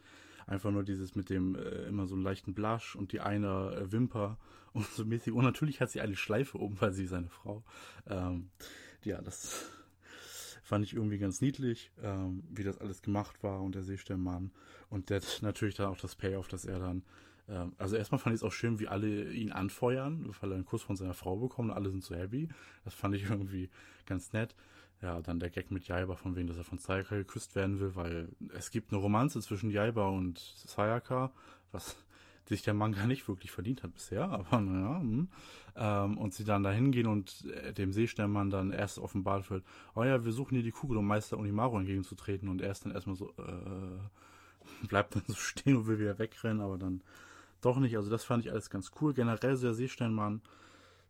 einfach 0.47 0.71
nur 0.71 0.83
dieses 0.83 1.15
mit 1.15 1.29
dem 1.29 1.55
äh, 1.55 1.85
immer 1.87 2.07
so 2.07 2.15
einen 2.15 2.23
leichten 2.23 2.53
Blush 2.53 2.95
und 2.95 3.11
die 3.11 3.19
eine 3.19 3.75
äh, 3.75 3.91
Wimper 3.91 4.37
und 4.73 4.85
so 4.87 5.05
mäßig. 5.05 5.33
Und 5.33 5.43
natürlich 5.43 5.79
hat 5.79 5.91
sie 5.91 6.01
eine 6.01 6.15
Schleife 6.15 6.59
oben, 6.59 6.81
weil 6.81 6.93
sie 6.93 7.05
seine 7.05 7.29
Frau. 7.29 7.63
Ähm, 8.07 8.49
ja, 9.03 9.21
das 9.21 9.69
fand 10.63 10.85
ich 10.85 10.95
irgendwie 10.95 11.19
ganz 11.19 11.41
niedlich, 11.41 11.91
ähm, 12.01 12.43
wie 12.49 12.63
das 12.63 12.79
alles 12.79 13.03
gemacht 13.03 13.43
war 13.43 13.61
und 13.61 13.75
der 13.75 13.83
Seesternmann. 13.83 14.51
Und 14.89 15.11
der 15.11 15.21
natürlich 15.41 15.75
dann 15.75 15.87
auch 15.87 15.97
das 15.97 16.15
Payoff, 16.15 16.47
dass 16.47 16.65
er 16.65 16.79
dann 16.79 17.03
ähm, 17.49 17.73
also 17.77 17.95
erstmal 17.95 18.19
fand 18.19 18.35
ich 18.35 18.41
es 18.41 18.43
auch 18.43 18.51
schön, 18.51 18.79
wie 18.79 18.87
alle 18.87 19.31
ihn 19.31 19.51
anfeuern, 19.51 20.29
weil 20.41 20.51
er 20.51 20.55
einen 20.55 20.65
Kuss 20.65 20.83
von 20.83 20.95
seiner 20.95 21.13
Frau 21.13 21.37
bekommt 21.37 21.69
und 21.69 21.75
alle 21.75 21.89
sind 21.89 22.03
so 22.03 22.15
happy. 22.15 22.49
Das 22.83 22.93
fand 22.93 23.15
ich 23.15 23.29
irgendwie 23.29 23.69
ganz 24.05 24.33
nett. 24.33 24.55
Ja, 25.01 25.21
dann 25.21 25.39
der 25.39 25.51
Gag 25.51 25.69
mit 25.69 25.87
Jaiba 25.87 26.15
von 26.15 26.35
wegen, 26.35 26.47
dass 26.47 26.57
er 26.57 26.63
von 26.63 26.79
Sayaka 26.79 27.15
geküsst 27.15 27.55
werden 27.55 27.79
will, 27.79 27.95
weil 27.95 28.29
es 28.55 28.71
gibt 28.71 28.91
eine 28.91 28.99
Romanze 28.99 29.41
zwischen 29.41 29.69
Jaiba 29.69 30.07
und 30.07 30.39
Sayaka, 30.39 31.31
was 31.71 31.97
sich 32.47 32.63
der 32.63 32.73
Manga 32.73 33.05
nicht 33.05 33.27
wirklich 33.27 33.51
verdient 33.51 33.83
hat 33.83 33.93
bisher, 33.93 34.29
aber 34.29 34.59
naja. 34.59 34.99
Hm. 34.99 35.27
Ähm, 35.75 36.17
und 36.17 36.33
sie 36.33 36.45
dann 36.45 36.63
da 36.63 36.71
hingehen 36.71 37.05
und 37.05 37.45
äh, 37.45 37.73
dem 37.73 37.91
Seesternmann 37.91 38.49
dann 38.49 38.71
erst 38.71 38.97
offenbart 38.97 39.51
wird, 39.51 39.63
oh 39.93 40.03
ja, 40.03 40.25
wir 40.25 40.31
suchen 40.31 40.55
hier 40.55 40.63
die 40.63 40.71
Kugel, 40.71 40.97
um 40.97 41.05
Meister 41.05 41.37
Unimaru 41.37 41.77
entgegenzutreten 41.77 42.49
und 42.49 42.61
er 42.61 42.71
ist 42.71 42.85
dann 42.85 42.93
erstmal 42.93 43.15
so, 43.15 43.29
äh, 43.37 44.87
bleibt 44.87 45.15
dann 45.15 45.23
so 45.27 45.35
stehen 45.35 45.75
und 45.75 45.87
will 45.87 45.99
wieder 45.99 46.17
wegrennen, 46.17 46.61
aber 46.61 46.79
dann 46.79 47.01
doch 47.61 47.79
nicht. 47.79 47.95
Also 47.97 48.09
das 48.09 48.23
fand 48.23 48.45
ich 48.45 48.51
alles 48.51 48.69
ganz 48.69 48.91
cool. 49.01 49.13
Generell 49.13 49.57
der 49.57 49.73
Seesternmann, 49.73 50.41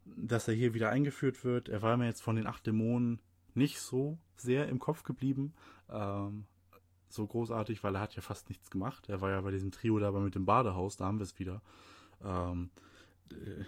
dass 0.05 0.47
er 0.47 0.53
hier 0.53 0.73
wieder 0.73 0.89
eingeführt 0.89 1.43
wird. 1.43 1.69
Er 1.69 1.81
war 1.81 1.97
mir 1.97 2.05
jetzt 2.05 2.21
von 2.21 2.35
den 2.35 2.47
acht 2.47 2.65
Dämonen 2.65 3.19
nicht 3.53 3.79
so 3.79 4.17
sehr 4.35 4.67
im 4.69 4.79
Kopf 4.79 5.03
geblieben. 5.03 5.53
Ähm, 5.89 6.45
so 7.09 7.25
großartig, 7.25 7.83
weil 7.83 7.95
er 7.95 8.01
hat 8.01 8.15
ja 8.15 8.21
fast 8.21 8.49
nichts 8.49 8.69
gemacht. 8.69 9.09
Er 9.09 9.21
war 9.21 9.31
ja 9.31 9.41
bei 9.41 9.51
diesem 9.51 9.71
Trio 9.71 9.99
dabei 9.99 10.19
mit 10.19 10.35
dem 10.35 10.45
Badehaus, 10.45 10.97
da 10.97 11.05
haben 11.05 11.19
wir 11.19 11.23
es 11.23 11.39
wieder. 11.39 11.61
Ähm, 12.23 12.69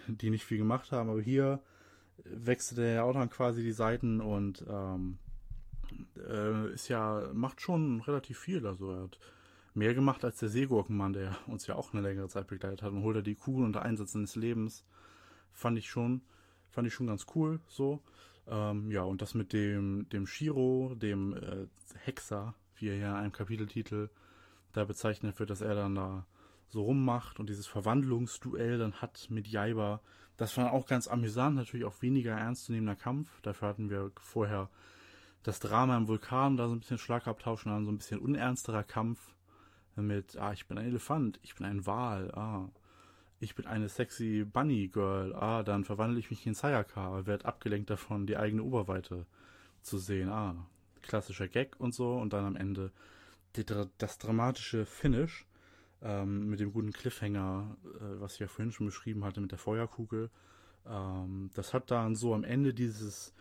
die 0.06 0.30
nicht 0.30 0.44
viel 0.44 0.58
gemacht 0.58 0.92
haben, 0.92 1.10
aber 1.10 1.20
hier 1.20 1.60
wechselte 2.24 2.82
er 2.82 2.94
ja 2.94 3.02
auch 3.02 3.12
dann 3.12 3.30
quasi 3.30 3.62
die 3.62 3.72
Seiten 3.72 4.20
und 4.20 4.64
ähm, 4.68 5.18
äh, 6.16 6.72
ist 6.72 6.88
ja, 6.88 7.30
macht 7.32 7.60
schon 7.60 8.00
relativ 8.02 8.38
viel. 8.38 8.66
Also 8.66 8.90
er 8.92 9.02
hat 9.04 9.18
mehr 9.74 9.94
gemacht 9.94 10.24
als 10.24 10.38
der 10.38 10.48
Seegurkenmann, 10.48 11.12
der 11.12 11.36
uns 11.46 11.66
ja 11.66 11.76
auch 11.76 11.92
eine 11.92 12.02
längere 12.02 12.28
Zeit 12.28 12.48
begleitet 12.48 12.82
hat 12.82 12.92
und 12.92 13.02
holt 13.02 13.16
er 13.16 13.22
die 13.22 13.34
Kugel 13.34 13.64
unter 13.64 13.82
Einsatz 13.82 14.12
seines 14.12 14.36
Lebens. 14.36 14.84
Fand 15.52 15.78
ich 15.78 15.88
schon, 15.88 16.22
fand 16.68 16.86
ich 16.86 16.94
schon 16.94 17.06
ganz 17.06 17.26
cool, 17.34 17.60
so. 17.66 18.02
Ähm, 18.46 18.90
ja, 18.90 19.02
und 19.02 19.22
das 19.22 19.34
mit 19.34 19.52
dem, 19.52 20.08
dem 20.08 20.26
Shiro, 20.26 20.94
dem 20.96 21.34
äh, 21.34 21.66
Hexer, 22.04 22.54
wie 22.76 22.88
er 22.88 22.96
ja 22.96 23.10
in 23.10 23.24
einem 23.24 23.32
Kapiteltitel 23.32 24.08
da 24.72 24.84
bezeichnet 24.84 25.38
wird, 25.38 25.50
dass 25.50 25.60
er 25.60 25.74
dann 25.74 25.94
da 25.94 26.26
so 26.68 26.82
rummacht 26.82 27.40
und 27.40 27.48
dieses 27.48 27.66
Verwandlungsduell 27.66 28.78
dann 28.78 28.94
hat 28.94 29.26
mit 29.30 29.48
Jaiba. 29.48 30.00
Das 30.36 30.56
war 30.56 30.72
auch 30.72 30.86
ganz 30.86 31.08
amüsant, 31.08 31.56
natürlich 31.56 31.84
auch 31.84 32.00
weniger 32.00 32.32
ernstzunehmender 32.32 32.96
Kampf. 32.96 33.40
Dafür 33.42 33.68
hatten 33.68 33.90
wir 33.90 34.12
vorher 34.20 34.70
das 35.42 35.58
Drama 35.58 35.96
im 35.96 36.08
Vulkan, 36.08 36.56
da 36.56 36.68
so 36.68 36.74
ein 36.74 36.80
bisschen 36.80 36.98
Schlagabtausch 36.98 37.66
und 37.66 37.72
dann 37.72 37.84
so 37.84 37.92
ein 37.92 37.98
bisschen 37.98 38.20
unernsterer 38.20 38.84
Kampf 38.84 39.34
mit, 39.96 40.36
ah, 40.36 40.52
ich 40.52 40.66
bin 40.66 40.78
ein 40.78 40.86
Elefant, 40.86 41.38
ich 41.42 41.54
bin 41.54 41.66
ein 41.66 41.86
Wal, 41.86 42.30
ah, 42.32 42.68
ich 43.40 43.54
bin 43.54 43.66
eine 43.66 43.88
sexy 43.88 44.44
Bunny 44.44 44.88
Girl, 44.88 45.34
ah, 45.34 45.62
dann 45.62 45.84
verwandle 45.84 46.18
ich 46.18 46.30
mich 46.30 46.46
in 46.46 46.54
Sayaka, 46.54 47.26
werde 47.26 47.44
abgelenkt 47.44 47.90
davon, 47.90 48.26
die 48.26 48.36
eigene 48.36 48.62
Oberweite 48.62 49.26
zu 49.82 49.98
sehen, 49.98 50.28
ah, 50.28 50.66
klassischer 51.02 51.48
Gag 51.48 51.78
und 51.78 51.94
so 51.94 52.16
und 52.16 52.32
dann 52.32 52.44
am 52.44 52.56
Ende 52.56 52.92
die, 53.56 53.64
das 53.64 54.18
dramatische 54.18 54.86
Finish 54.86 55.46
ähm, 56.02 56.48
mit 56.48 56.60
dem 56.60 56.72
guten 56.72 56.92
Cliffhanger, 56.92 57.76
äh, 57.84 58.20
was 58.20 58.34
ich 58.34 58.40
ja 58.40 58.46
vorhin 58.46 58.72
schon 58.72 58.86
beschrieben 58.86 59.24
hatte 59.24 59.40
mit 59.40 59.50
der 59.50 59.58
Feuerkugel. 59.58 60.30
Ähm, 60.86 61.50
das 61.54 61.74
hat 61.74 61.90
dann 61.90 62.14
so 62.14 62.34
am 62.34 62.44
Ende 62.44 62.72
dieses, 62.72 63.34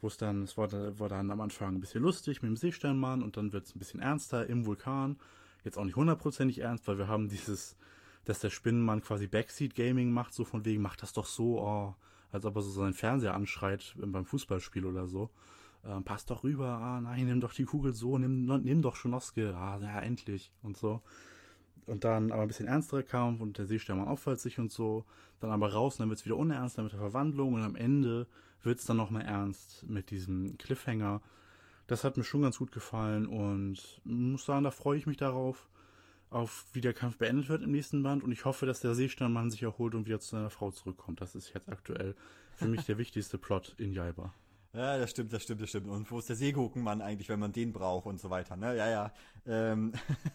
wo 0.00 0.08
es 0.08 0.16
dann, 0.16 0.42
es 0.42 0.56
war, 0.56 0.70
war 0.98 1.08
dann 1.08 1.30
am 1.30 1.40
Anfang 1.40 1.74
ein 1.74 1.80
bisschen 1.80 2.02
lustig 2.02 2.42
mit 2.42 2.50
dem 2.50 2.56
Seesternmann 2.56 3.22
und 3.22 3.36
dann 3.36 3.52
wird 3.52 3.66
es 3.66 3.74
ein 3.74 3.78
bisschen 3.78 4.00
ernster 4.00 4.46
im 4.46 4.66
Vulkan 4.66 5.16
jetzt 5.64 5.78
auch 5.78 5.84
nicht 5.84 5.96
hundertprozentig 5.96 6.60
ernst, 6.60 6.86
weil 6.86 6.98
wir 6.98 7.08
haben 7.08 7.28
dieses, 7.28 7.76
dass 8.24 8.40
der 8.40 8.50
Spinnenmann 8.50 9.02
quasi 9.02 9.26
Backseat 9.26 9.74
Gaming 9.74 10.12
macht, 10.12 10.34
so 10.34 10.44
von 10.44 10.64
wegen, 10.64 10.82
macht 10.82 11.02
das 11.02 11.12
doch 11.12 11.26
so, 11.26 11.60
oh, 11.60 11.94
als 12.32 12.44
ob 12.44 12.56
er 12.56 12.62
so 12.62 12.70
seinen 12.70 12.94
Fernseher 12.94 13.34
anschreit 13.34 13.94
beim 13.96 14.24
Fußballspiel 14.24 14.84
oder 14.84 15.06
so. 15.06 15.30
Ähm, 15.86 16.02
passt 16.02 16.30
doch 16.30 16.44
rüber, 16.44 16.68
ah 16.68 17.00
nein, 17.00 17.26
nimm 17.26 17.40
doch 17.40 17.52
die 17.52 17.64
Kugel 17.64 17.94
so, 17.94 18.16
nimm, 18.18 18.46
nimm 18.46 18.82
doch 18.82 18.96
Schonoske, 18.96 19.54
ah 19.54 19.78
ja, 19.80 20.00
endlich 20.00 20.50
und 20.62 20.76
so. 20.76 21.02
Und 21.86 22.04
dann 22.04 22.32
aber 22.32 22.42
ein 22.42 22.48
bisschen 22.48 22.66
ernsterer 22.66 23.02
Kampf 23.02 23.40
und 23.40 23.58
der 23.58 23.66
Seesternmann 23.66 24.08
auffällt 24.08 24.40
sich 24.40 24.58
und 24.58 24.72
so. 24.72 25.04
Dann 25.40 25.50
aber 25.50 25.72
raus 25.72 25.94
und 25.94 26.00
dann 26.00 26.08
wird 26.08 26.20
es 26.20 26.24
wieder 26.24 26.36
unernst, 26.36 26.78
dann 26.78 26.86
mit 26.86 26.92
der 26.92 27.00
Verwandlung 27.00 27.54
und 27.54 27.62
am 27.62 27.76
Ende 27.76 28.26
wird 28.62 28.78
es 28.78 28.86
dann 28.86 28.96
nochmal 28.96 29.22
ernst 29.22 29.86
mit 29.86 30.10
diesem 30.10 30.56
Cliffhanger 30.56 31.20
das 31.86 32.04
hat 32.04 32.16
mir 32.16 32.24
schon 32.24 32.42
ganz 32.42 32.58
gut 32.58 32.72
gefallen 32.72 33.26
und 33.26 34.00
muss 34.04 34.46
sagen, 34.46 34.64
da 34.64 34.70
freue 34.70 34.98
ich 34.98 35.06
mich 35.06 35.16
darauf, 35.16 35.68
auf 36.30 36.66
wie 36.72 36.80
der 36.80 36.94
Kampf 36.94 37.18
beendet 37.18 37.48
wird 37.48 37.62
im 37.62 37.70
nächsten 37.70 38.02
Band 38.02 38.24
und 38.24 38.32
ich 38.32 38.44
hoffe, 38.44 38.66
dass 38.66 38.80
der 38.80 38.94
Seesternmann 38.94 39.50
sich 39.50 39.62
erholt 39.62 39.94
und 39.94 40.06
wieder 40.06 40.20
zu 40.20 40.30
seiner 40.30 40.50
Frau 40.50 40.70
zurückkommt. 40.70 41.20
Das 41.20 41.34
ist 41.34 41.54
jetzt 41.54 41.68
aktuell 41.68 42.14
für 42.56 42.66
mich 42.66 42.84
der 42.84 42.98
wichtigste 42.98 43.38
Plot 43.38 43.74
in 43.78 43.92
Jaiba. 43.92 44.32
Ja, 44.74 44.98
das 44.98 45.10
stimmt, 45.10 45.32
das 45.32 45.44
stimmt, 45.44 45.62
das 45.62 45.68
stimmt. 45.68 45.88
Und 45.88 46.10
wo 46.10 46.18
ist 46.18 46.28
der 46.28 46.34
Seegurkenmann 46.34 47.00
eigentlich, 47.00 47.28
wenn 47.28 47.38
man 47.38 47.52
den 47.52 47.72
braucht 47.72 48.06
und 48.06 48.20
so 48.20 48.28
weiter, 48.28 48.56
ne? 48.56 48.76
Ja, 48.76 48.90
ja. 48.90 49.12
Ähm 49.46 49.92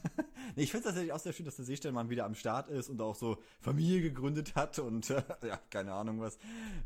nee, 0.55 0.63
ich 0.63 0.71
finde 0.71 0.79
es 0.79 0.85
tatsächlich 0.85 1.11
auch 1.11 1.19
sehr 1.19 1.33
schön, 1.33 1.45
dass 1.45 1.57
der 1.57 1.65
Seesternmann 1.65 2.09
wieder 2.09 2.23
am 2.23 2.35
Start 2.35 2.69
ist 2.69 2.89
und 2.89 3.01
auch 3.01 3.15
so 3.15 3.37
Familie 3.59 4.01
gegründet 4.01 4.55
hat 4.55 4.79
und 4.79 5.09
äh, 5.09 5.21
ja, 5.45 5.59
keine 5.69 5.91
Ahnung 5.91 6.21
was. 6.21 6.37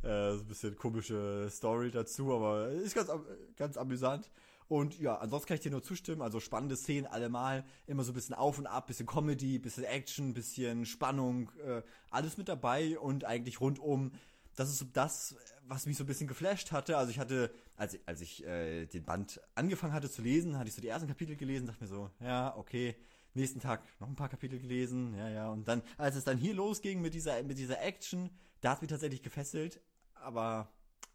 Äh, 0.01 0.33
so 0.33 0.39
ein 0.39 0.47
bisschen 0.47 0.75
komische 0.75 1.47
Story 1.51 1.91
dazu, 1.91 2.33
aber 2.33 2.69
ist 2.69 2.95
ganz, 2.95 3.11
ganz 3.55 3.77
amüsant. 3.77 4.31
Und 4.67 4.99
ja, 4.99 5.15
ansonsten 5.17 5.47
kann 5.47 5.55
ich 5.55 5.63
dir 5.63 5.71
nur 5.71 5.83
zustimmen. 5.83 6.21
Also 6.21 6.39
spannende 6.39 6.75
Szenen 6.75 7.07
allemal. 7.07 7.65
Immer 7.87 8.03
so 8.03 8.11
ein 8.11 8.15
bisschen 8.15 8.35
auf 8.35 8.57
und 8.57 8.67
ab, 8.67 8.87
bisschen 8.87 9.05
Comedy, 9.05 9.59
bisschen 9.59 9.83
Action, 9.83 10.33
bisschen 10.33 10.85
Spannung. 10.85 11.51
Äh, 11.65 11.81
alles 12.09 12.37
mit 12.37 12.49
dabei 12.49 12.97
und 12.99 13.25
eigentlich 13.25 13.61
rundum. 13.61 14.11
Das 14.55 14.69
ist 14.69 14.85
das, 14.93 15.35
was 15.67 15.85
mich 15.85 15.97
so 15.97 16.03
ein 16.03 16.07
bisschen 16.07 16.27
geflasht 16.27 16.71
hatte. 16.71 16.97
Also 16.97 17.11
ich 17.11 17.19
hatte, 17.19 17.51
als, 17.75 17.97
als 18.05 18.21
ich 18.21 18.45
äh, 18.45 18.85
den 18.85 19.03
Band 19.03 19.41
angefangen 19.55 19.93
hatte 19.93 20.09
zu 20.09 20.21
lesen, 20.21 20.57
hatte 20.57 20.69
ich 20.69 20.75
so 20.75 20.81
die 20.81 20.87
ersten 20.87 21.07
Kapitel 21.07 21.35
gelesen, 21.35 21.67
dachte 21.67 21.83
mir 21.83 21.89
so, 21.89 22.09
ja, 22.19 22.55
okay. 22.55 22.95
Nächsten 23.35 23.59
Tag 23.59 23.81
noch 23.99 24.07
ein 24.07 24.15
paar 24.15 24.29
Kapitel 24.29 24.59
gelesen, 24.59 25.15
ja, 25.15 25.27
ja. 25.27 25.49
Und 25.49 25.67
dann, 25.67 25.81
als 25.97 26.15
es 26.15 26.23
dann 26.23 26.37
hier 26.37 26.53
losging 26.53 27.01
mit 27.01 27.15
dieser, 27.15 27.41
mit 27.41 27.57
dieser 27.57 27.81
Action, 27.81 28.29
da 28.61 28.71
hat 28.71 28.81
mich 28.81 28.91
tatsächlich 28.91 29.23
gefesselt. 29.23 29.81
Aber 30.13 30.71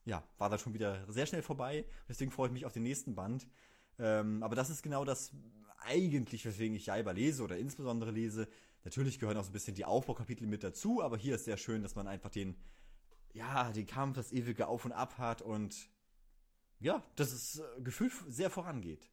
ja, 0.09 0.25
war 0.39 0.49
dann 0.49 0.59
schon 0.59 0.75
wieder 0.75 1.11
sehr 1.11 1.27
schnell 1.27 1.43
vorbei. 1.43 1.85
Deswegen 2.09 2.31
freue 2.31 2.49
ich 2.49 2.53
mich 2.53 2.67
auf 2.67 2.73
den 2.73 2.83
nächsten 2.83 3.15
Band. 3.15 3.47
Ähm, 3.99 4.43
aber 4.43 4.57
das 4.57 4.71
ist 4.71 4.83
genau 4.83 5.05
das 5.05 5.33
eigentlich, 5.81 6.45
weswegen 6.45 6.77
ich 6.77 6.87
Jaiba 6.87 7.13
lese 7.13 7.43
oder 7.43 7.57
insbesondere 7.59 8.11
lese. 8.11 8.49
Natürlich 8.85 9.19
gehören 9.19 9.37
auch 9.37 9.45
so 9.45 9.51
ein 9.51 9.53
bisschen 9.53 9.75
die 9.75 9.85
Aufbaukapitel 9.85 10.47
mit 10.47 10.65
dazu, 10.65 11.03
aber 11.03 11.17
hier 11.17 11.35
ist 11.35 11.45
sehr 11.45 11.57
schön, 11.57 11.83
dass 11.83 11.95
man 11.95 12.09
einfach 12.09 12.31
den 12.31 12.57
ja, 13.33 13.71
den 13.73 13.87
Kampf, 13.87 14.17
das 14.17 14.33
ewige 14.33 14.67
Auf 14.67 14.85
und 14.85 14.93
Ab 14.93 15.19
hat 15.19 15.43
und 15.43 15.91
ja, 16.81 17.03
dass 17.17 17.33
es 17.33 17.59
äh, 17.59 17.83
gefühlt 17.83 18.13
sehr 18.29 18.51
vorangeht. 18.51 19.11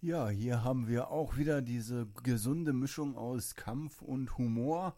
Ja, 0.00 0.28
hier 0.28 0.64
haben 0.64 0.88
wir 0.88 1.10
auch 1.10 1.36
wieder 1.36 1.62
diese 1.62 2.06
gesunde 2.22 2.72
Mischung 2.72 3.16
aus 3.16 3.54
Kampf 3.54 4.02
und 4.02 4.36
Humor. 4.36 4.96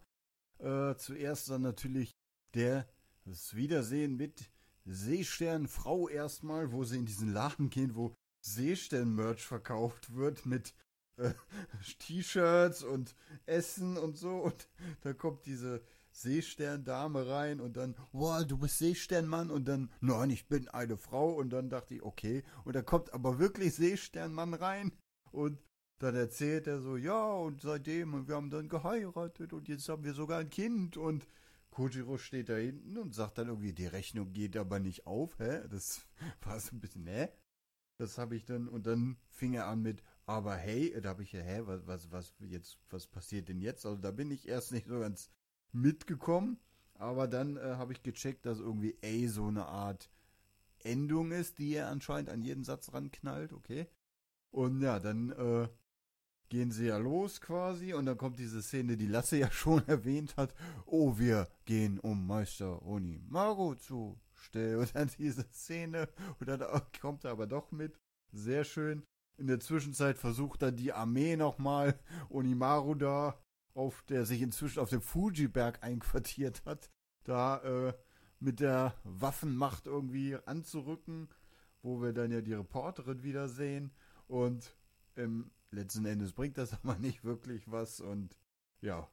Äh, 0.59 0.95
zuerst 0.95 1.49
dann 1.49 1.61
natürlich 1.61 2.15
der 2.53 2.87
das 3.25 3.55
Wiedersehen 3.55 4.15
mit 4.15 4.51
Seesternfrau 4.85 6.09
erstmal, 6.09 6.71
wo 6.71 6.83
sie 6.83 6.97
in 6.97 7.05
diesen 7.05 7.33
Laden 7.33 7.69
gehen, 7.69 7.95
wo 7.95 8.15
Seestern-Merch 8.41 9.45
verkauft 9.45 10.15
wird 10.15 10.45
mit 10.45 10.75
äh, 11.17 11.33
T-Shirts 11.99 12.83
und 12.83 13.15
Essen 13.45 13.97
und 13.97 14.17
so. 14.17 14.37
Und 14.37 14.69
da 15.01 15.13
kommt 15.13 15.45
diese 15.45 15.81
Seesterndame 16.11 17.27
rein 17.27 17.59
und 17.59 17.75
dann, 17.75 17.95
wow, 18.13 18.45
du 18.45 18.57
bist 18.57 18.77
Seesternmann 18.77 19.51
und 19.51 19.67
dann, 19.67 19.91
nein, 19.99 20.29
ich 20.29 20.47
bin 20.47 20.69
eine 20.69 20.95
Frau 20.97 21.33
und 21.33 21.49
dann 21.49 21.69
dachte 21.69 21.95
ich, 21.95 22.03
okay. 22.03 22.43
Und 22.63 22.75
da 22.75 22.81
kommt 22.81 23.13
aber 23.13 23.37
wirklich 23.37 23.75
Seesternmann 23.75 24.53
rein 24.53 24.93
und 25.31 25.59
dann 25.99 26.15
erzählt 26.15 26.67
er 26.67 26.79
so, 26.79 26.95
ja, 26.95 27.33
und 27.33 27.61
seitdem, 27.61 28.13
und 28.13 28.27
wir 28.27 28.35
haben 28.35 28.49
dann 28.49 28.69
geheiratet 28.69 29.51
und 29.51 29.67
jetzt 29.67 29.89
haben 29.89 30.03
wir 30.05 30.13
sogar 30.13 30.39
ein 30.39 30.49
Kind 30.49 30.95
und 30.95 31.27
Kojiro 31.75 32.17
steht 32.17 32.47
da 32.47 32.55
hinten 32.55 32.97
und 32.97 33.13
sagt 33.13 33.37
dann 33.37 33.49
irgendwie, 33.49 33.73
die 33.73 33.85
Rechnung 33.85 34.31
geht 34.31 34.55
aber 34.55 34.79
nicht 34.79 35.05
auf, 35.05 35.37
hä? 35.39 35.67
Das 35.69 36.07
war 36.41 36.57
so 36.57 36.73
ein 36.73 36.79
bisschen, 36.79 37.05
hä? 37.05 37.27
Das 37.97 38.17
habe 38.17 38.37
ich 38.37 38.45
dann, 38.45 38.69
und 38.69 38.87
dann 38.87 39.17
fing 39.27 39.53
er 39.53 39.67
an 39.67 39.81
mit, 39.81 40.01
aber 40.25 40.55
hey, 40.55 40.95
da 41.01 41.09
habe 41.09 41.23
ich 41.23 41.33
ja, 41.33 41.41
hä, 41.41 41.63
was, 41.65 41.85
was, 41.85 42.11
was, 42.11 42.33
jetzt, 42.39 42.79
was 42.89 43.07
passiert 43.07 43.49
denn 43.49 43.59
jetzt? 43.59 43.85
Also 43.85 43.97
da 43.97 44.11
bin 44.11 44.31
ich 44.31 44.47
erst 44.47 44.71
nicht 44.71 44.87
so 44.87 45.01
ganz 45.01 45.29
mitgekommen, 45.73 46.61
aber 46.93 47.27
dann 47.27 47.57
äh, 47.57 47.75
habe 47.75 47.91
ich 47.91 48.03
gecheckt, 48.03 48.45
dass 48.45 48.59
irgendwie 48.59 48.97
A 49.03 49.27
so 49.27 49.47
eine 49.47 49.65
Art 49.65 50.09
Endung 50.79 51.33
ist, 51.33 51.57
die 51.57 51.73
er 51.73 51.89
anscheinend 51.89 52.29
an 52.29 52.41
jeden 52.41 52.63
Satz 52.63 52.93
ranknallt, 52.93 53.51
okay? 53.51 53.87
Und 54.49 54.81
ja, 54.81 55.01
dann 55.01 55.31
äh, 55.31 55.67
gehen 56.49 56.71
sie 56.71 56.87
ja 56.87 56.97
los 56.97 57.41
quasi 57.41 57.93
und 57.93 58.05
dann 58.05 58.17
kommt 58.17 58.39
diese 58.39 58.61
Szene, 58.61 58.97
die 58.97 59.07
Lasse 59.07 59.37
ja 59.37 59.51
schon 59.51 59.87
erwähnt 59.87 60.37
hat. 60.37 60.53
Oh, 60.85 61.17
wir 61.17 61.47
gehen 61.65 61.99
um 61.99 62.25
Meister 62.27 62.81
Onimaru 62.85 63.75
zu 63.75 64.19
stellen. 64.33 64.79
Und 64.79 64.95
dann 64.95 65.09
diese 65.17 65.43
Szene 65.51 66.09
und 66.39 66.47
dann 66.47 66.63
kommt 67.01 67.23
er 67.25 67.31
aber 67.31 67.47
doch 67.47 67.71
mit. 67.71 67.99
Sehr 68.31 68.63
schön. 68.63 69.03
In 69.37 69.47
der 69.47 69.59
Zwischenzeit 69.59 70.17
versucht 70.17 70.61
dann 70.61 70.77
die 70.77 70.93
Armee 70.93 71.35
nochmal 71.35 71.99
Onimaru 72.29 72.95
da, 72.95 73.37
auf 73.73 74.03
der 74.03 74.25
sich 74.25 74.41
inzwischen 74.41 74.79
auf 74.79 74.89
dem 74.89 75.01
Fuji-Berg 75.01 75.83
einquartiert 75.83 76.63
hat, 76.65 76.89
da 77.25 77.57
äh, 77.57 77.93
mit 78.39 78.61
der 78.61 78.95
Waffenmacht 79.03 79.87
irgendwie 79.87 80.37
anzurücken, 80.45 81.29
wo 81.81 82.01
wir 82.01 82.13
dann 82.13 82.31
ja 82.31 82.41
die 82.41 82.53
Reporterin 82.53 83.23
wiedersehen. 83.23 83.91
Und 84.27 84.73
im 85.15 85.51
letzten 85.75 86.05
Endes 86.05 86.33
bringt 86.33 86.57
das 86.57 86.73
aber 86.83 86.97
nicht 86.97 87.23
wirklich 87.23 87.69
was 87.71 87.99
und 87.99 88.35
ja, 88.81 89.09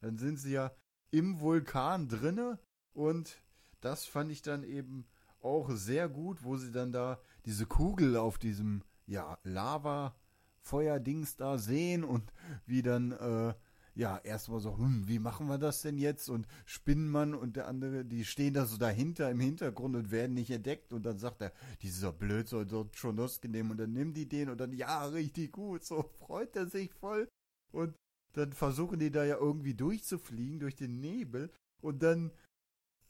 dann 0.00 0.18
sind 0.18 0.38
sie 0.38 0.52
ja 0.52 0.72
im 1.10 1.40
Vulkan 1.40 2.08
drinne 2.08 2.58
und 2.92 3.42
das 3.80 4.06
fand 4.06 4.30
ich 4.30 4.42
dann 4.42 4.62
eben 4.62 5.06
auch 5.40 5.70
sehr 5.70 6.08
gut, 6.08 6.42
wo 6.42 6.56
sie 6.56 6.72
dann 6.72 6.92
da 6.92 7.20
diese 7.44 7.66
Kugel 7.66 8.16
auf 8.16 8.38
diesem 8.38 8.82
ja 9.06 9.38
Lava 9.44 10.16
Feuerdings 10.60 11.36
da 11.36 11.58
sehen 11.58 12.02
und 12.02 12.32
wie 12.66 12.82
dann 12.82 13.12
äh, 13.12 13.54
ja, 13.96 14.18
erstmal 14.18 14.60
so, 14.60 14.76
hm, 14.76 15.08
wie 15.08 15.18
machen 15.18 15.48
wir 15.48 15.56
das 15.56 15.80
denn 15.80 15.96
jetzt? 15.96 16.28
Und 16.28 16.46
Spinnenmann 16.66 17.34
und 17.34 17.56
der 17.56 17.66
andere, 17.66 18.04
die 18.04 18.26
stehen 18.26 18.52
da 18.52 18.66
so 18.66 18.76
dahinter 18.76 19.30
im 19.30 19.40
Hintergrund 19.40 19.96
und 19.96 20.10
werden 20.10 20.34
nicht 20.34 20.50
entdeckt. 20.50 20.92
Und 20.92 21.04
dann 21.06 21.18
sagt 21.18 21.40
er, 21.40 21.52
dieser 21.80 22.12
Blöd 22.12 22.46
soll 22.46 22.66
dort 22.66 22.94
schon 22.96 23.16
nehmen. 23.44 23.70
Und 23.70 23.78
dann 23.78 23.94
nimmt 23.94 24.16
die 24.16 24.28
den 24.28 24.50
und 24.50 24.60
dann, 24.60 24.74
ja, 24.74 25.06
richtig 25.06 25.50
gut. 25.52 25.82
So 25.82 26.02
freut 26.02 26.54
er 26.56 26.66
sich 26.66 26.92
voll. 26.92 27.26
Und 27.72 27.94
dann 28.34 28.52
versuchen 28.52 28.98
die 28.98 29.10
da 29.10 29.24
ja 29.24 29.38
irgendwie 29.38 29.74
durchzufliegen 29.74 30.60
durch 30.60 30.76
den 30.76 31.00
Nebel. 31.00 31.50
Und 31.80 32.02
dann 32.02 32.32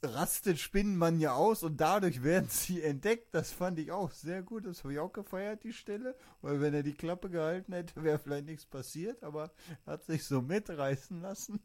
rastet 0.07 0.59
Spinnenmann 0.59 1.19
ja 1.19 1.33
aus 1.33 1.63
und 1.63 1.79
dadurch 1.79 2.23
werden 2.23 2.49
sie 2.49 2.81
entdeckt. 2.83 3.33
Das 3.33 3.51
fand 3.51 3.79
ich 3.79 3.91
auch 3.91 4.11
sehr 4.11 4.41
gut. 4.43 4.65
Das 4.65 4.83
habe 4.83 4.93
ich 4.93 4.99
auch 4.99 5.13
gefeiert, 5.13 5.63
die 5.63 5.73
Stelle. 5.73 6.15
Weil 6.41 6.61
wenn 6.61 6.73
er 6.73 6.83
die 6.83 6.95
Klappe 6.95 7.29
gehalten 7.29 7.73
hätte, 7.73 8.03
wäre 8.03 8.19
vielleicht 8.19 8.45
nichts 8.45 8.65
passiert. 8.65 9.23
Aber 9.23 9.51
er 9.85 9.93
hat 9.93 10.05
sich 10.05 10.23
so 10.23 10.41
mitreißen 10.41 11.21
lassen. 11.21 11.59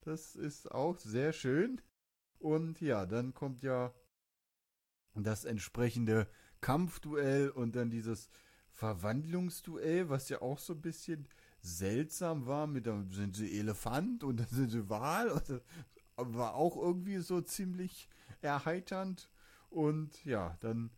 Das 0.00 0.34
ist 0.34 0.70
auch 0.70 0.98
sehr 0.98 1.32
schön. 1.32 1.80
Und 2.38 2.80
ja, 2.80 3.06
dann 3.06 3.34
kommt 3.34 3.62
ja 3.62 3.94
das 5.14 5.44
entsprechende 5.44 6.26
Kampfduell 6.60 7.50
und 7.50 7.76
dann 7.76 7.90
dieses 7.90 8.28
Verwandlungsduell, 8.70 10.08
was 10.08 10.28
ja 10.28 10.42
auch 10.42 10.58
so 10.58 10.72
ein 10.72 10.80
bisschen 10.80 11.28
seltsam 11.60 12.46
war. 12.46 12.66
Mit 12.66 12.86
dann 12.86 13.08
sind 13.10 13.36
sie 13.36 13.58
Elefant 13.58 14.24
und 14.24 14.38
dann 14.40 14.48
sind 14.48 14.70
sie 14.70 14.88
Wal. 14.88 15.30
Also 15.30 15.60
war 16.16 16.54
auch 16.54 16.76
irgendwie 16.76 17.18
so 17.18 17.40
ziemlich 17.40 18.08
erheiternd. 18.40 19.30
Und 19.70 20.24
ja, 20.24 20.56
dann 20.60 20.90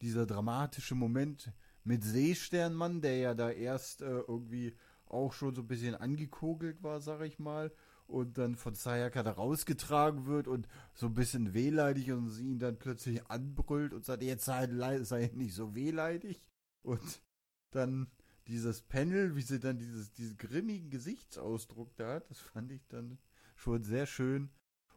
dieser 0.00 0.26
dramatische 0.26 0.94
Moment 0.94 1.52
mit 1.84 2.04
Seesternmann, 2.04 3.00
der 3.00 3.18
ja 3.18 3.34
da 3.34 3.50
erst 3.50 4.02
äh, 4.02 4.06
irgendwie 4.06 4.76
auch 5.06 5.32
schon 5.32 5.54
so 5.54 5.62
ein 5.62 5.68
bisschen 5.68 5.94
angekogelt 5.94 6.82
war, 6.82 7.00
sag 7.00 7.22
ich 7.22 7.38
mal, 7.38 7.72
und 8.06 8.38
dann 8.38 8.56
von 8.56 8.74
Sayaka 8.74 9.22
da 9.22 9.32
rausgetragen 9.32 10.26
wird 10.26 10.48
und 10.48 10.68
so 10.94 11.06
ein 11.06 11.14
bisschen 11.14 11.54
wehleidig 11.54 12.12
und 12.12 12.30
sie 12.30 12.50
ihn 12.50 12.58
dann 12.58 12.78
plötzlich 12.78 13.26
anbrüllt 13.26 13.92
und 13.92 14.04
sagt, 14.04 14.22
jetzt 14.22 14.44
sei, 14.44 14.68
sei 15.02 15.30
nicht 15.34 15.54
so 15.54 15.74
wehleidig. 15.74 16.42
Und 16.82 17.22
dann 17.70 18.10
dieses 18.48 18.82
Panel, 18.82 19.36
wie 19.36 19.42
sie 19.42 19.60
dann 19.60 19.78
dieses, 19.78 20.12
diesen 20.12 20.36
grimmigen 20.36 20.90
Gesichtsausdruck 20.90 21.96
da 21.96 22.14
hat, 22.14 22.30
das 22.30 22.38
fand 22.38 22.72
ich 22.72 22.86
dann 22.88 23.18
schon 23.54 23.84
sehr 23.84 24.06
schön. 24.06 24.50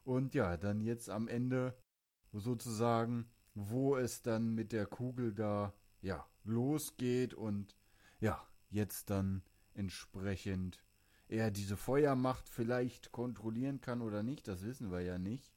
Und 0.06 0.36
ja, 0.36 0.56
dann 0.56 0.82
jetzt 0.82 1.10
am 1.10 1.28
Ende 1.28 1.76
sozusagen, 2.32 3.28
wo 3.56 3.98
es 3.98 4.22
dann 4.22 4.54
mit 4.54 4.72
der 4.72 4.86
Kugel 4.86 5.34
da, 5.34 5.74
ja, 6.02 6.26
losgeht 6.44 7.34
und 7.34 7.76
ja, 8.20 8.48
jetzt 8.70 9.10
dann 9.10 9.42
entsprechend 9.74 10.84
er 11.28 11.50
diese 11.50 11.76
Feuermacht 11.76 12.48
vielleicht 12.48 13.12
kontrollieren 13.12 13.82
kann 13.82 14.02
oder 14.02 14.22
nicht, 14.22 14.48
das 14.48 14.64
wissen 14.64 14.92
wir 14.92 15.02
ja 15.02 15.18
nicht. 15.18 15.52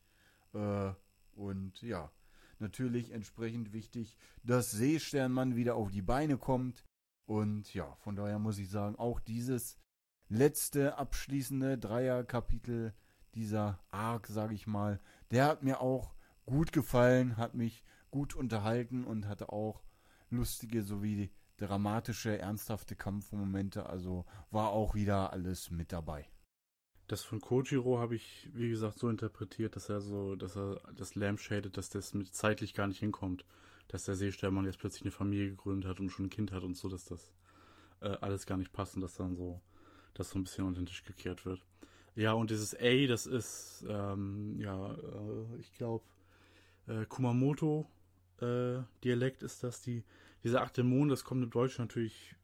Äh, 0.54 0.92
und 1.34 1.82
ja, 1.82 2.10
natürlich 2.58 3.10
entsprechend 3.10 3.74
wichtig, 3.74 4.16
dass 4.42 4.70
Seesternmann 4.70 5.56
wieder 5.56 5.74
auf 5.74 5.90
die 5.90 6.02
Beine 6.02 6.38
kommt. 6.38 6.84
Und 7.26 7.74
ja, 7.74 7.94
von 7.96 8.16
daher 8.16 8.38
muss 8.38 8.58
ich 8.58 8.70
sagen, 8.70 8.96
auch 8.96 9.20
dieses 9.20 9.76
letzte 10.30 10.96
abschließende 10.96 11.76
Dreierkapitel 11.76 12.94
dieser 13.34 13.78
Arc, 13.90 14.26
sage 14.26 14.54
ich 14.54 14.66
mal, 14.66 15.00
der 15.30 15.46
hat 15.46 15.62
mir 15.62 15.80
auch 15.80 16.14
gut 16.46 16.72
gefallen, 16.72 17.36
hat 17.36 17.54
mich 17.54 17.84
gut 18.10 18.34
unterhalten 18.34 19.04
und 19.04 19.28
hatte 19.28 19.50
auch 19.50 19.82
lustige 20.30 20.82
sowie 20.82 21.30
dramatische, 21.58 22.38
ernsthafte 22.38 22.96
Kampfmomente. 22.96 23.86
Also 23.86 24.24
war 24.50 24.70
auch 24.70 24.94
wieder 24.94 25.32
alles 25.32 25.70
mit 25.70 25.92
dabei. 25.92 26.28
Das 27.08 27.22
von 27.22 27.40
Kojiro 27.40 27.98
habe 27.98 28.16
ich, 28.16 28.50
wie 28.52 28.68
gesagt, 28.68 28.98
so 28.98 29.08
interpretiert, 29.08 29.76
dass 29.76 29.88
er 29.88 30.00
so, 30.00 30.36
dass 30.36 30.56
er 30.56 30.80
das 30.94 31.14
Lampshaded, 31.14 31.76
dass 31.76 31.88
das 31.88 32.12
mit 32.14 32.34
zeitlich 32.34 32.74
gar 32.74 32.86
nicht 32.86 33.00
hinkommt. 33.00 33.44
Dass 33.88 34.04
der 34.04 34.14
Seesternmann 34.14 34.66
jetzt 34.66 34.78
plötzlich 34.78 35.02
eine 35.02 35.10
Familie 35.10 35.48
gegründet 35.48 35.88
hat 35.88 36.00
und 36.00 36.10
schon 36.10 36.26
ein 36.26 36.30
Kind 36.30 36.52
hat 36.52 36.62
und 36.62 36.76
so, 36.76 36.88
dass 36.88 37.06
das 37.06 37.32
äh, 38.00 38.08
alles 38.20 38.44
gar 38.44 38.58
nicht 38.58 38.72
passt 38.72 38.96
und 38.96 39.00
dass 39.00 39.14
dann 39.14 39.34
so, 39.34 39.62
dass 40.12 40.30
so 40.30 40.38
ein 40.38 40.44
bisschen 40.44 40.66
unter 40.66 40.80
den 40.80 40.86
Tisch 40.86 41.04
gekehrt 41.04 41.46
wird. 41.46 41.64
Ja, 42.18 42.32
und 42.32 42.50
dieses 42.50 42.74
A, 42.74 43.06
das 43.06 43.26
ist, 43.26 43.84
ähm, 43.88 44.58
ja, 44.58 44.92
äh, 44.92 45.60
ich 45.60 45.72
glaube, 45.72 46.04
äh, 46.88 47.06
Kumamoto-Dialekt 47.06 49.42
äh, 49.42 49.46
ist 49.46 49.62
das. 49.62 49.82
Die, 49.82 50.02
diese 50.42 50.60
acht 50.60 50.76
Dämonen, 50.76 51.10
das 51.10 51.22
kommt 51.22 51.44
im 51.44 51.50
Deutschen 51.50 51.84
natürlich 51.84 52.34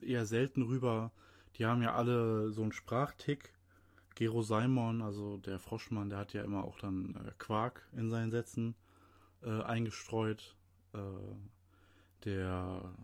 eher 0.00 0.24
selten 0.24 0.62
rüber. 0.62 1.12
Die 1.56 1.66
haben 1.66 1.82
ja 1.82 1.94
alle 1.94 2.50
so 2.50 2.62
einen 2.62 2.72
Sprachtick. 2.72 3.52
Gero 4.14 4.40
Simon, 4.40 5.02
also 5.02 5.36
der 5.36 5.58
Froschmann, 5.58 6.08
der 6.08 6.20
hat 6.20 6.32
ja 6.32 6.42
immer 6.42 6.64
auch 6.64 6.78
dann 6.78 7.14
äh, 7.26 7.32
Quark 7.36 7.86
in 7.94 8.08
seinen 8.08 8.30
Sätzen 8.30 8.74
äh, 9.42 9.60
eingestreut. 9.64 10.56
Äh, 10.94 10.98
der, 12.24 12.94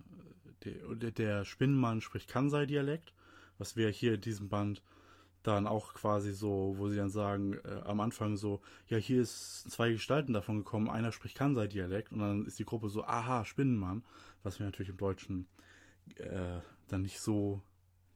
der, 0.64 1.10
der 1.10 1.44
Spinnenmann 1.44 2.00
spricht 2.00 2.30
Kansai-Dialekt, 2.30 3.12
was 3.58 3.76
wir 3.76 3.90
hier 3.90 4.14
in 4.14 4.22
diesem 4.22 4.48
Band 4.48 4.82
dann 5.42 5.66
auch 5.66 5.94
quasi 5.94 6.32
so, 6.32 6.74
wo 6.76 6.88
sie 6.88 6.96
dann 6.96 7.10
sagen, 7.10 7.58
äh, 7.64 7.80
am 7.84 8.00
Anfang 8.00 8.36
so, 8.36 8.60
ja, 8.88 8.98
hier 8.98 9.22
ist 9.22 9.70
zwei 9.70 9.90
Gestalten 9.90 10.32
davon 10.32 10.58
gekommen, 10.58 10.90
einer 10.90 11.12
spricht 11.12 11.36
Kansai-Dialekt 11.36 12.12
und 12.12 12.18
dann 12.18 12.46
ist 12.46 12.58
die 12.58 12.64
Gruppe 12.64 12.88
so, 12.90 13.04
aha, 13.04 13.44
Spinnenmann, 13.44 14.04
was 14.42 14.58
wir 14.58 14.66
natürlich 14.66 14.90
im 14.90 14.98
Deutschen 14.98 15.48
äh, 16.16 16.60
dann 16.88 17.02
nicht 17.02 17.20
so 17.20 17.62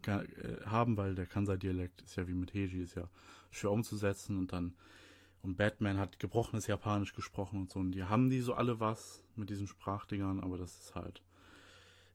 äh, 0.07 0.25
haben, 0.67 0.97
weil 0.97 1.15
der 1.15 1.27
Kansai-Dialekt 1.27 2.03
ist 2.03 2.17
ja 2.17 2.29
wie 2.29 2.35
mit 2.35 2.53
Heiji, 2.53 2.83
ist 2.83 2.97
ja 2.97 3.09
schwer 3.51 3.71
umzusetzen 3.71 4.39
und 4.39 4.53
dann 4.53 4.75
Und 5.45 5.57
Batman 5.57 5.99
hat 5.99 6.19
gebrochenes 6.19 6.67
Japanisch 6.67 7.13
gesprochen 7.13 7.61
und 7.61 7.71
so. 7.71 7.79
Und 7.79 7.93
die 7.93 8.05
haben 8.05 8.31
die 8.31 8.41
so 8.41 8.55
alle 8.55 8.81
was 8.81 9.23
mit 9.37 9.51
diesen 9.51 9.67
Sprachdingern, 9.67 10.41
aber 10.41 10.57
das 10.57 10.79
ist 10.79 10.95
halt, 10.95 11.23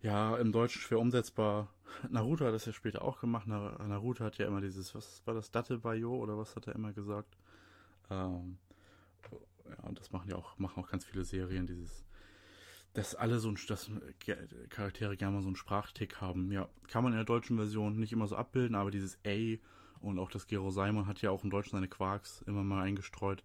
ja, 0.02 0.38
im 0.38 0.52
Deutschen 0.52 0.82
schwer 0.82 1.00
umsetzbar. 1.00 1.74
Naruto 2.10 2.45
hat 2.45 2.54
das 2.54 2.66
ja 2.66 2.74
später 2.74 3.04
auch 3.04 3.20
gemacht. 3.20 3.47
Naruto 3.47 4.24
hat 4.24 4.38
ja 4.38 4.47
immer 4.47 4.62
dieses, 4.62 4.95
was 4.95 5.22
war 5.26 5.34
das, 5.34 5.52
Datte 5.52 5.78
Bayo 5.80 6.16
oder 6.16 6.38
was 6.38 6.56
hat 6.56 6.68
er 6.68 6.76
immer 6.76 6.93
gesagt? 6.93 7.38
Ähm, 8.10 8.58
ja, 9.68 9.84
und 9.84 10.00
das 10.00 10.12
machen 10.12 10.30
ja 10.30 10.36
auch, 10.36 10.58
machen 10.58 10.84
auch 10.84 10.89
ganz 10.89 11.06
viele 11.06 11.24
Serien, 11.24 11.68
dieses, 11.68 12.06
dass 12.93 13.16
alle 13.16 13.39
so 13.39 13.50
ein, 13.50 13.58
dass 13.68 13.91
Charaktere 14.70 15.18
gerne 15.18 15.36
mal 15.36 15.41
so 15.41 15.47
einen 15.47 15.56
Sprachtick 15.56 16.22
haben. 16.22 16.52
Ja, 16.52 16.70
kann 16.88 17.04
man 17.04 17.14
in 17.14 17.18
der 17.18 17.26
deutschen 17.26 17.58
Version 17.58 18.00
nicht 18.00 18.14
immer 18.14 18.28
so 18.28 18.36
abbilden, 18.36 18.76
aber 18.76 18.91
dieses 18.91 19.20
A 19.26 19.58
und 20.02 20.18
auch 20.18 20.32
das 20.32 20.47
Gero 20.47 20.72
Simon 20.72 21.08
hat 21.08 21.22
ja 21.22 21.32
auch 21.32 21.43
im 21.43 21.50
Deutschen 21.50 21.72
seine 21.72 21.88
Quarks 21.88 22.41
immer 22.43 22.64
mal 22.64 22.84
eingestreut. 22.84 23.43